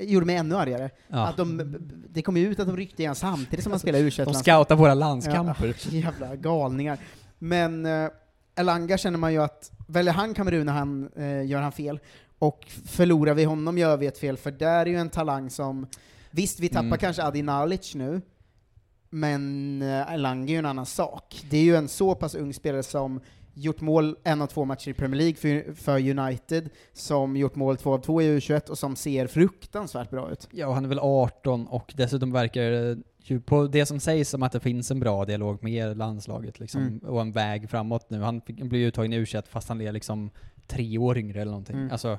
gjorde 0.01 0.27
mig 0.27 0.37
ännu 0.37 0.57
argare. 0.57 0.91
Ja. 1.09 1.27
Att 1.27 1.37
de, 1.37 1.77
det 2.09 2.23
kom 2.23 2.37
ju 2.37 2.49
ut 2.49 2.61
att 2.61 2.67
de 2.67 2.77
ryckte 2.77 3.03
igen 3.03 3.15
samtidigt 3.15 3.63
som 3.63 3.71
man 3.71 3.81
spelade 3.81 4.05
u 4.05 4.11
De 4.11 4.35
scoutar 4.35 4.77
våra 4.77 4.95
landskamper. 4.95 5.67
Ja, 5.67 5.91
jävla 5.91 6.37
galningar. 6.37 6.99
Men 7.39 7.87
eh, 7.87 8.09
Elanga 8.55 8.99
känner 8.99 9.19
man 9.19 9.33
ju 9.33 9.43
att, 9.43 9.71
väljer 9.87 10.13
han 10.13 10.35
Kamerun 10.35 10.67
när 10.67 10.73
han, 10.73 11.11
eh, 11.17 11.47
gör 11.47 11.61
han 11.61 11.73
fel, 11.73 12.01
och 12.39 12.67
förlorar 12.87 13.35
vi 13.35 13.45
honom 13.45 13.79
gör 13.79 13.97
vi 13.97 14.07
ett 14.07 14.19
fel, 14.19 14.37
för 14.37 14.51
där 14.51 14.81
är 14.81 14.87
ju 14.87 14.97
en 14.97 15.11
talang 15.11 15.51
som, 15.51 15.87
visst 16.31 16.61
vi 16.61 16.69
tappar 16.69 16.87
Mm. 16.87 16.99
kanske 16.99 17.25
Adi 17.25 17.43
Nalic 17.43 17.95
nu, 17.95 18.21
men 19.11 19.83
eh, 19.83 20.15
Elanga 20.15 20.49
är 20.49 20.53
ju 20.53 20.59
en 20.59 20.67
annan 20.67 20.87
sak. 20.87 21.43
Det 21.51 21.57
är 21.57 21.63
ju 21.63 21.77
en 21.77 21.89
så 21.89 22.15
pass 22.15 22.35
ung 22.35 22.55
spelare 22.55 22.83
som 22.83 23.21
gjort 23.61 23.81
mål 23.81 24.17
en 24.25 24.43
av 24.43 24.47
två 24.47 24.65
matcher 24.65 24.89
i 24.89 24.95
Premier 24.95 25.19
League 25.19 25.35
för, 25.37 25.75
för 25.75 26.19
United, 26.19 26.71
som 26.93 27.37
gjort 27.37 27.55
mål 27.55 27.77
två 27.77 27.95
av 27.95 27.99
två 27.99 28.23
i 28.23 28.39
U21 28.39 28.69
och 28.71 28.79
som 28.79 28.97
ser 28.97 29.27
fruktansvärt 29.27 30.11
bra 30.11 30.31
ut. 30.33 30.49
Ja, 30.51 30.73
han 30.73 30.85
är 30.85 30.89
väl 30.89 30.99
18 30.99 31.67
och 31.67 31.93
dessutom 31.97 32.33
verkar 32.33 32.63
ju 33.23 33.41
på 33.41 33.67
det 33.67 33.87
som 33.87 34.01
sägs 34.01 34.29
som 34.31 34.43
att 34.43 34.53
det 34.53 34.61
finns 34.61 34.91
en 34.91 35.01
bra 35.01 35.25
dialog 35.25 35.63
med 35.63 35.97
landslaget 35.97 36.61
liksom, 36.61 36.81
Mm. 36.83 36.99
och 36.99 37.21
en 37.21 37.33
väg 37.33 37.71
framåt 37.71 38.11
nu. 38.11 38.21
Han 38.21 38.41
fick, 38.41 38.63
blev 38.63 38.81
uttagen 38.89 39.13
i 39.13 39.19
U21 39.21 39.43
fast 39.49 39.69
han 39.69 39.81
är 39.81 39.93
liksom 39.93 40.31
tre 40.67 40.99
år 40.99 41.19
yngre 41.19 41.41
eller 41.41 41.51
någonting. 41.51 41.77
Mm. 41.77 41.91
Alltså, 41.93 42.19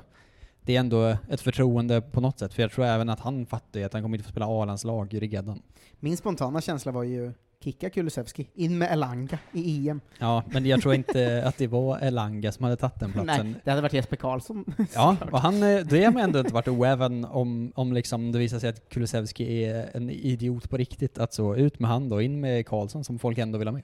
det 0.62 0.76
är 0.76 0.80
ändå 0.80 1.18
ett 1.30 1.42
förtroende 1.42 2.02
på 2.02 2.22
något 2.22 2.40
sätt, 2.40 2.54
för 2.54 2.62
jag 2.62 2.72
tror 2.72 2.86
även 2.86 3.10
att 3.10 3.20
han 3.20 3.46
fattar 3.46 3.80
ju 3.80 3.86
att 3.86 3.94
han 3.94 4.02
kommer 4.02 4.18
inte 4.18 4.26
få 4.26 4.32
spela 4.32 4.62
A-landslag 4.62 5.22
redan. 5.22 5.62
Min 6.00 6.18
spontana 6.18 6.62
känsla 6.62 6.92
var 6.92 7.04
ju 7.04 7.32
kicka 7.64 7.90
Kulusevski, 7.90 8.48
in 8.54 8.78
med 8.78 8.92
Elanga 8.92 9.38
i 9.52 9.90
EM. 9.90 10.02
Ja, 10.20 10.44
men 10.48 10.66
jag 10.66 10.82
tror 10.82 10.94
inte 10.94 11.44
att 11.48 11.58
det 11.58 11.68
var 11.68 12.00
Elanga 12.00 12.52
som 12.52 12.64
hade 12.64 12.76
tagit 12.76 13.00
den 13.00 13.12
platsen. 13.12 13.52
Nej, 13.52 13.62
det 13.64 13.70
hade 13.70 13.82
varit 13.82 13.94
Jesper 13.94 14.16
Karlsson. 14.16 14.66
Ja, 14.94 15.18
och 15.32 15.40
han, 15.40 15.64
eh, 15.64 15.80
det 15.80 16.04
har 16.04 16.12
man 16.12 16.24
ändå 16.24 16.40
inte 16.40 16.54
varit 16.54 16.68
oäven 16.68 17.26
om, 17.26 17.72
om 17.76 17.94
liksom 17.94 18.32
det 18.32 18.40
visar 18.40 18.60
sig 18.60 18.70
att 18.70 18.90
Kulusevski 18.90 19.64
är 19.64 19.90
en 19.94 20.10
idiot 20.10 20.70
på 20.70 20.78
riktigt. 20.78 21.18
Att 21.18 21.34
så, 21.34 21.56
ut 21.56 21.80
med 21.80 21.90
han 21.90 22.10
då, 22.10 22.22
in 22.22 22.40
med 22.40 22.68
Karlsson 22.68 23.04
som 23.04 23.20
folk 23.20 23.38
ändå 23.38 23.58
vill 23.58 23.68
ha 23.68 23.74
med. 23.74 23.84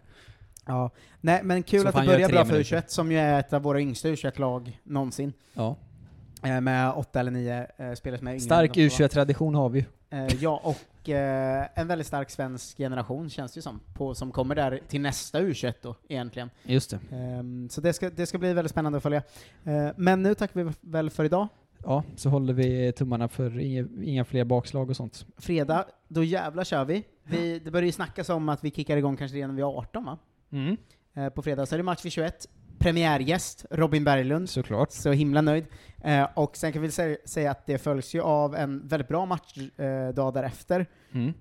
Ja, 0.65 0.89
nej 1.21 1.41
men 1.43 1.63
kul 1.63 1.81
Så 1.81 1.87
att 1.87 1.95
det 1.95 2.05
börjar 2.05 2.29
bra 2.29 2.45
för 2.45 2.51
minuter. 2.51 2.77
U21, 2.77 2.83
som 2.87 3.11
ju 3.11 3.17
är 3.17 3.39
ett 3.39 3.53
av 3.53 3.61
våra 3.61 3.81
yngsta 3.81 4.07
U21-lag 4.07 4.79
någonsin. 4.83 5.33
Ja. 5.53 5.75
Eh, 6.43 6.61
med 6.61 6.93
åtta 6.93 7.19
eller 7.19 7.31
nio 7.31 7.67
eh, 7.77 7.93
spelare 7.93 8.17
som 8.19 8.27
är 8.27 8.31
yngre. 8.31 8.41
Stark 8.41 8.77
än 8.77 8.83
de 8.83 8.89
två. 8.89 9.03
U21-tradition 9.03 9.55
har 9.55 9.69
vi 9.69 9.79
ju. 9.79 9.85
Eh, 10.09 10.35
ja, 10.39 10.61
och 10.63 10.77
en 11.15 11.87
väldigt 11.87 12.07
stark 12.07 12.29
svensk 12.29 12.77
generation 12.77 13.29
känns 13.29 13.53
det 13.53 13.57
ju 13.57 13.61
som, 13.61 13.79
på, 13.93 14.15
som 14.15 14.31
kommer 14.31 14.55
där 14.55 14.79
till 14.87 15.01
nästa 15.01 15.41
U21 15.41 15.73
då, 15.81 15.95
egentligen. 16.07 16.49
Just 16.63 16.89
det. 16.89 16.99
Ehm, 17.11 17.69
så 17.69 17.81
det 17.81 17.93
ska, 17.93 18.09
det 18.09 18.25
ska 18.25 18.37
bli 18.37 18.53
väldigt 18.53 18.71
spännande 18.71 18.97
att 18.97 19.03
följa. 19.03 19.23
Eh, 19.63 19.89
men 19.97 20.23
nu 20.23 20.35
tackar 20.35 20.63
vi 20.63 20.71
väl 20.81 21.09
för 21.09 21.23
idag. 21.23 21.47
Ja, 21.83 22.03
så 22.15 22.29
håller 22.29 22.53
vi 22.53 22.91
tummarna 22.91 23.27
för 23.27 23.59
inga, 23.59 23.87
inga 24.03 24.25
fler 24.25 24.43
bakslag 24.43 24.89
och 24.89 24.95
sånt. 24.95 25.25
Fredag, 25.37 25.85
då 26.07 26.23
jävlar 26.23 26.63
kör 26.63 26.85
vi. 26.85 27.03
vi 27.23 27.59
det 27.59 27.71
börjar 27.71 27.85
ju 27.85 27.91
snackas 27.91 28.29
om 28.29 28.49
att 28.49 28.63
vi 28.63 28.71
kickar 28.71 28.97
igång 28.97 29.17
kanske 29.17 29.37
redan 29.37 29.55
vid 29.55 29.65
18 29.65 30.05
va? 30.05 30.17
Mm. 30.51 30.77
Eh, 31.13 31.29
på 31.29 31.41
fredag 31.41 31.65
så 31.65 31.75
är 31.75 31.77
det 31.77 31.83
match 31.83 32.05
vid 32.05 32.11
21. 32.11 32.47
Premiärgäst, 32.79 33.65
Robin 33.71 34.03
Berglund. 34.03 34.49
Såklart. 34.49 34.91
Så 34.91 35.11
himla 35.11 35.41
nöjd. 35.41 35.65
Eh, 36.07 36.27
och 36.33 36.57
sen 36.57 36.73
kan 36.73 36.81
vi 36.81 36.91
sä 36.91 37.17
säga 37.25 37.51
att 37.51 37.65
det 37.65 37.77
följs 37.77 38.15
ju 38.15 38.21
av 38.21 38.55
en 38.55 38.87
väldigt 38.87 39.07
bra 39.07 39.25
matchdag 39.25 39.69
eh, 39.77 40.09
dag 40.13 40.33
därefter. 40.33 40.85
Mm. 41.13 41.33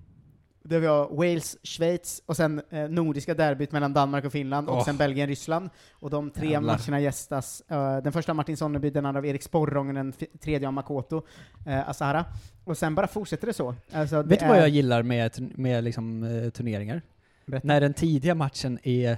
Där 0.63 0.79
vi 0.79 0.87
har 0.87 1.07
Wales, 1.09 1.57
Schweiz 1.63 2.21
och 2.25 2.37
sen 2.37 2.61
eh, 2.69 2.89
nordiska 2.89 3.33
derbyt 3.33 3.71
mellan 3.71 3.93
Danmark 3.93 4.25
och 4.25 4.31
Finland 4.31 4.69
och 4.69 4.75
Åh. 4.77 4.85
sen 4.85 4.97
Belgien, 4.97 5.27
Ryssland. 5.27 5.69
Och 5.91 6.09
de 6.09 6.31
tre 6.31 6.49
Jävlar. 6.49 6.73
matcherna 6.77 6.99
gästas, 6.99 7.61
eh, 7.67 7.97
den 7.97 8.11
första 8.13 8.31
av 8.31 8.35
Martin 8.35 8.57
Sonneby, 8.57 8.89
den 8.89 9.05
andra 9.05 9.19
av 9.19 9.25
Erik 9.25 9.43
Sporrong 9.43 9.87
och 9.87 9.93
den 9.93 10.13
tredje 10.39 10.67
av 10.67 10.73
Makoto 10.73 11.21
eh, 11.67 11.89
Asahara. 11.89 12.25
Och 12.63 12.77
sen 12.77 12.95
bara 12.95 13.07
fortsätter 13.07 13.47
det 13.47 13.53
så. 13.53 13.75
Alltså, 13.91 14.23
det 14.23 14.29
Vet 14.29 14.39
du 14.39 14.47
vad 14.47 14.57
är- 14.57 14.61
jag 14.61 14.69
gillar 14.69 15.03
med, 15.03 15.57
med 15.57 15.83
liksom, 15.83 16.23
eh, 16.23 16.49
turneringar? 16.49 17.01
Berätta. 17.45 17.67
När 17.67 17.81
den 17.81 17.93
tidiga 17.93 18.35
matchen 18.35 18.79
är 18.83 19.17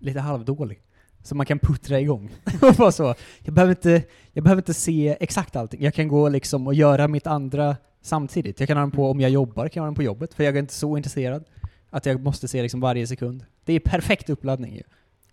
lite 0.00 0.20
halvdålig. 0.20 0.80
Så 1.26 1.34
man 1.34 1.46
kan 1.46 1.58
puttra 1.58 2.00
igång. 2.00 2.30
och 2.62 2.74
bara 2.74 2.92
så. 2.92 3.14
Jag, 3.42 3.54
behöver 3.54 3.72
inte, 3.72 4.02
jag 4.32 4.44
behöver 4.44 4.62
inte 4.62 4.74
se 4.74 5.16
exakt 5.20 5.56
allting. 5.56 5.82
Jag 5.82 5.94
kan 5.94 6.08
gå 6.08 6.28
liksom 6.28 6.66
och 6.66 6.74
göra 6.74 7.08
mitt 7.08 7.26
andra 7.26 7.76
samtidigt. 8.00 8.60
Jag 8.60 8.66
kan 8.66 8.76
ha 8.76 8.82
den 8.82 8.90
på 8.90 9.10
om 9.10 9.20
jag 9.20 9.30
jobbar, 9.30 9.68
kan 9.68 9.80
jag 9.80 9.82
ha 9.82 9.86
den 9.86 9.94
på 9.94 10.02
jobbet. 10.02 10.34
För 10.34 10.44
jag 10.44 10.54
är 10.56 10.60
inte 10.60 10.74
så 10.74 10.96
intresserad 10.96 11.44
att 11.90 12.06
jag 12.06 12.22
måste 12.22 12.48
se 12.48 12.62
liksom 12.62 12.80
varje 12.80 13.06
sekund. 13.06 13.44
Det 13.64 13.72
är 13.72 13.80
perfekt 13.80 14.30
uppladdning 14.30 14.74
ju. 14.74 14.82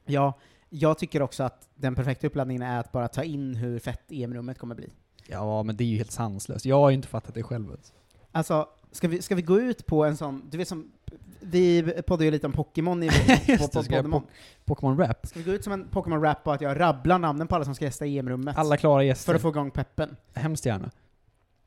Ja, 0.06 0.40
jag 0.70 0.98
tycker 0.98 1.22
också 1.22 1.44
att 1.44 1.68
den 1.76 1.96
perfekta 1.96 2.28
uppladdningen 2.28 2.62
är 2.62 2.80
att 2.80 2.92
bara 2.92 3.08
ta 3.08 3.24
in 3.24 3.56
hur 3.56 3.80
fett 3.80 4.12
EM-rummet 4.12 4.58
kommer 4.58 4.76
bli. 4.76 4.90
Ja, 5.28 5.64
men 5.64 5.78
det 5.78 5.84
är 5.84 5.86
ju 5.86 5.98
helt 5.98 6.12
sanslöst. 6.12 6.66
Jag 6.66 6.80
har 6.80 6.90
ju 6.90 6.96
inte 6.96 7.08
fattat 7.08 7.36
det 7.36 7.44
själv. 7.44 7.78
Alltså, 8.32 8.68
ska 8.92 9.08
vi, 9.08 9.22
ska 9.22 9.36
vi 9.36 9.42
gå 9.42 9.60
ut 9.60 9.86
på 9.86 10.06
en 10.06 10.18
sån, 10.18 10.50
du 10.50 10.58
vet 10.58 10.68
som, 10.68 10.92
vi 11.46 11.94
poddar 12.08 12.26
ju 12.26 12.32
lite 12.32 12.48
om 12.48 12.54
Pokémon 12.54 13.04
i 13.04 13.06
Just 13.46 13.48
det, 13.74 13.84
ska 13.84 13.96
jag 13.96 14.04
Pokémon. 14.06 14.22
po- 14.22 14.66
Pokémon-rap. 14.66 15.28
Ska 15.28 15.40
vi 15.40 15.46
gå 15.46 15.52
ut 15.52 15.64
som 15.64 15.74
en 15.74 15.88
Pokémon-rap 15.88 16.48
och 16.48 16.54
att 16.54 16.62
jag 16.62 16.80
rabblar 16.80 17.20
namnen 17.20 17.48
på 17.48 17.56
alla 17.56 17.66
som 17.66 17.76
ska 17.76 17.86
gästa 17.86 18.06
i 18.06 18.18
EM-rummet? 18.20 18.58
Alla 18.58 18.78
klara 18.78 19.04
gäster. 19.04 19.26
För 19.26 19.36
att 19.36 19.42
få 19.42 19.50
igång 19.50 19.72
peppen. 19.72 20.16
Hemskt 20.34 20.66
gärna. 20.66 20.90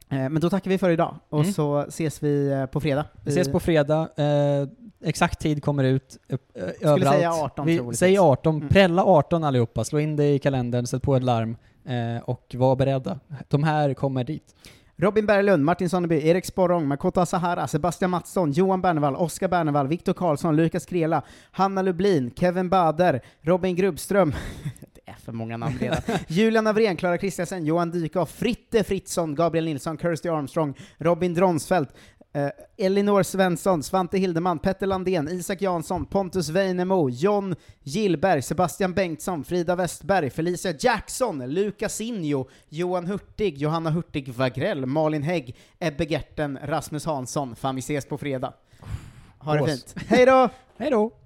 Eh, 0.09 0.17
Men 0.29 0.41
då 0.41 0.51
tackar 0.51 0.71
vi 0.71 0.79
för 0.79 0.91
idag, 0.91 1.15
och 1.29 1.41
Mm. 1.41 1.53
så 1.53 1.79
ses 1.89 2.23
vi 2.23 2.49
eh, 2.53 2.67
på 2.67 2.81
fredag. 2.81 3.05
Vi 3.25 3.31
ses 3.31 3.53
på 3.53 3.61
fredag. 3.61 4.09
Eh, 4.17 4.69
exakt 5.05 5.41
tid 5.41 5.63
kommer 5.63 5.85
ut 5.85 6.19
eh, 6.29 6.39
överallt. 6.81 7.17
säga 7.17 7.33
18 7.33 7.67
Vi 7.67 7.77
troligtvis. 7.77 7.99
säger 7.99 8.21
18. 8.33 8.57
Mm. 8.57 8.69
Prälla 8.69 9.05
18 9.05 9.45
allihopa. 9.45 9.85
Slå 9.85 9.99
in 9.99 10.17
det 10.17 10.35
i 10.35 10.39
kalendern, 10.39 10.87
sätt 10.87 11.03
på 11.03 11.17
ett 11.17 11.23
larm 11.23 11.57
eh, 11.85 12.23
och 12.25 12.55
var 12.59 12.77
beredda. 12.77 13.19
De 13.49 13.65
här 13.65 13.95
kommer 13.95 14.25
dit. 14.25 14.55
Robin 14.99 15.27
Berglund, 15.27 15.63
Martin 15.63 15.89
Sonneby, 15.89 16.29
Erik 16.29 16.45
Sporrong, 16.45 16.87
Makota 16.87 17.27
Sahara, 17.27 17.67
Sebastian 17.67 18.11
Mattsson, 18.11 18.53
Johan 18.53 18.81
Bernevall, 18.81 19.17
Oskar 19.17 19.49
Bernevall, 19.49 19.89
Viktor 19.89 20.15
Karlsson, 20.15 20.57
Lukas 20.57 20.87
Krela, 20.87 21.23
Hanna 21.53 21.83
Lublin, 21.83 22.31
Kevin 22.31 22.69
Bader, 22.69 23.21
Robin 23.43 23.77
Grubbström, 23.77 24.33
det 24.95 25.11
är 25.11 25.15
för 25.15 25.33
många 25.33 25.57
namn 25.57 25.79
redan, 25.79 26.01
Julian 26.29 26.67
Avrén, 26.67 26.97
Klara 26.97 27.19
Kristiansen, 27.19 27.67
Johan 27.67 27.91
Dykhoff, 27.91 28.31
Fritte 28.31 28.85
Fritzson, 28.85 29.35
Gabriel 29.35 29.65
Nilsson, 29.65 29.97
Kirsty 29.99 30.29
Armstrong, 30.29 30.75
Robin 30.99 31.35
Dronsfeldt, 31.35 31.95
eh, 32.37 32.51
Elinor 32.77 33.23
Svensson, 33.23 33.83
Svante 33.83 34.19
Hildeman, 34.19 34.59
Petter 34.59 34.87
Landén, 34.87 35.29
Isak 35.29 35.63
Jansson, 35.63 36.07
Pontus 36.07 36.51
Weinemo, 36.51 37.11
John 37.11 37.55
Gillberg, 37.83 38.45
Sebastian 38.45 38.93
Bengtsson, 38.93 39.45
Frida 39.45 39.77
Westberg, 39.77 40.33
Felicia 40.33 40.75
Jackson, 40.79 41.39
Lukas 41.47 42.01
Injo, 42.01 42.49
Johan 42.69 43.07
Hurtig, 43.07 43.59
Johanna 43.59 43.91
Hurtig 43.91 44.29
Wagrell, 44.29 44.87
Malin 44.87 45.23
Hägg, 45.23 45.57
Ebbe 45.79 46.05
Gerten, 46.05 46.59
Rasmus 46.63 47.05
Hansson. 47.05 47.57
Fan, 47.57 47.75
vi 47.75 47.81
ses 47.81 48.07
på 48.07 48.19
fredag. 48.19 48.53
Ha 49.39 49.55
det 49.55 49.67
fint. 49.67 49.95
Hej 50.09 50.27
då! 50.27 50.49
Hej 50.79 50.91
då! 50.91 51.26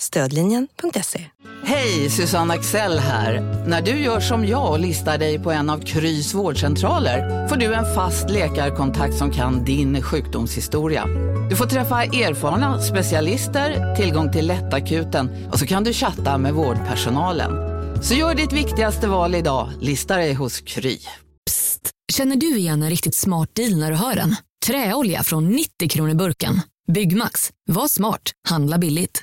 Stödlinjen.se. 0.00 1.24
Hej, 1.64 2.10
Susanne 2.10 2.54
Axel 2.54 2.98
här. 2.98 3.64
När 3.66 3.82
du 3.82 3.90
gör 3.90 4.20
som 4.20 4.46
jag 4.46 4.70
och 4.72 4.78
listar 4.78 5.18
dig 5.18 5.38
på 5.38 5.50
en 5.52 5.70
av 5.70 5.78
Krys 5.78 6.34
vårdcentraler 6.34 7.48
får 7.48 7.56
du 7.56 7.74
en 7.74 7.94
fast 7.94 8.30
läkarkontakt 8.30 9.14
som 9.14 9.30
kan 9.30 9.64
din 9.64 10.02
sjukdomshistoria. 10.02 11.04
Du 11.50 11.56
får 11.56 11.66
träffa 11.66 12.04
erfarna 12.04 12.82
specialister, 12.82 13.96
tillgång 13.96 14.32
till 14.32 14.46
lättakuten 14.46 15.48
och 15.52 15.58
så 15.58 15.66
kan 15.66 15.84
du 15.84 15.92
chatta 15.92 16.38
med 16.38 16.54
vårdpersonalen. 16.54 17.52
Så 18.02 18.14
gör 18.14 18.34
ditt 18.34 18.52
viktigaste 18.52 19.08
val 19.08 19.34
idag, 19.34 19.68
lista 19.80 20.16
dig 20.16 20.34
hos 20.34 20.60
Kry. 20.60 20.98
Känner 22.12 22.36
du 22.36 22.56
igen 22.56 22.82
en 22.82 22.90
riktigt 22.90 23.14
smart 23.14 23.54
deal 23.54 23.78
när 23.78 23.90
du 23.90 23.96
hör 23.96 24.14
den? 24.14 24.36
Träolja 24.66 25.22
från 25.22 25.48
90 25.48 25.88
kronor 25.88 26.14
burken. 26.14 26.60
Byggmax. 26.92 27.50
Var 27.66 27.88
smart. 27.88 28.22
Handla 28.48 28.78
billigt. 28.78 29.22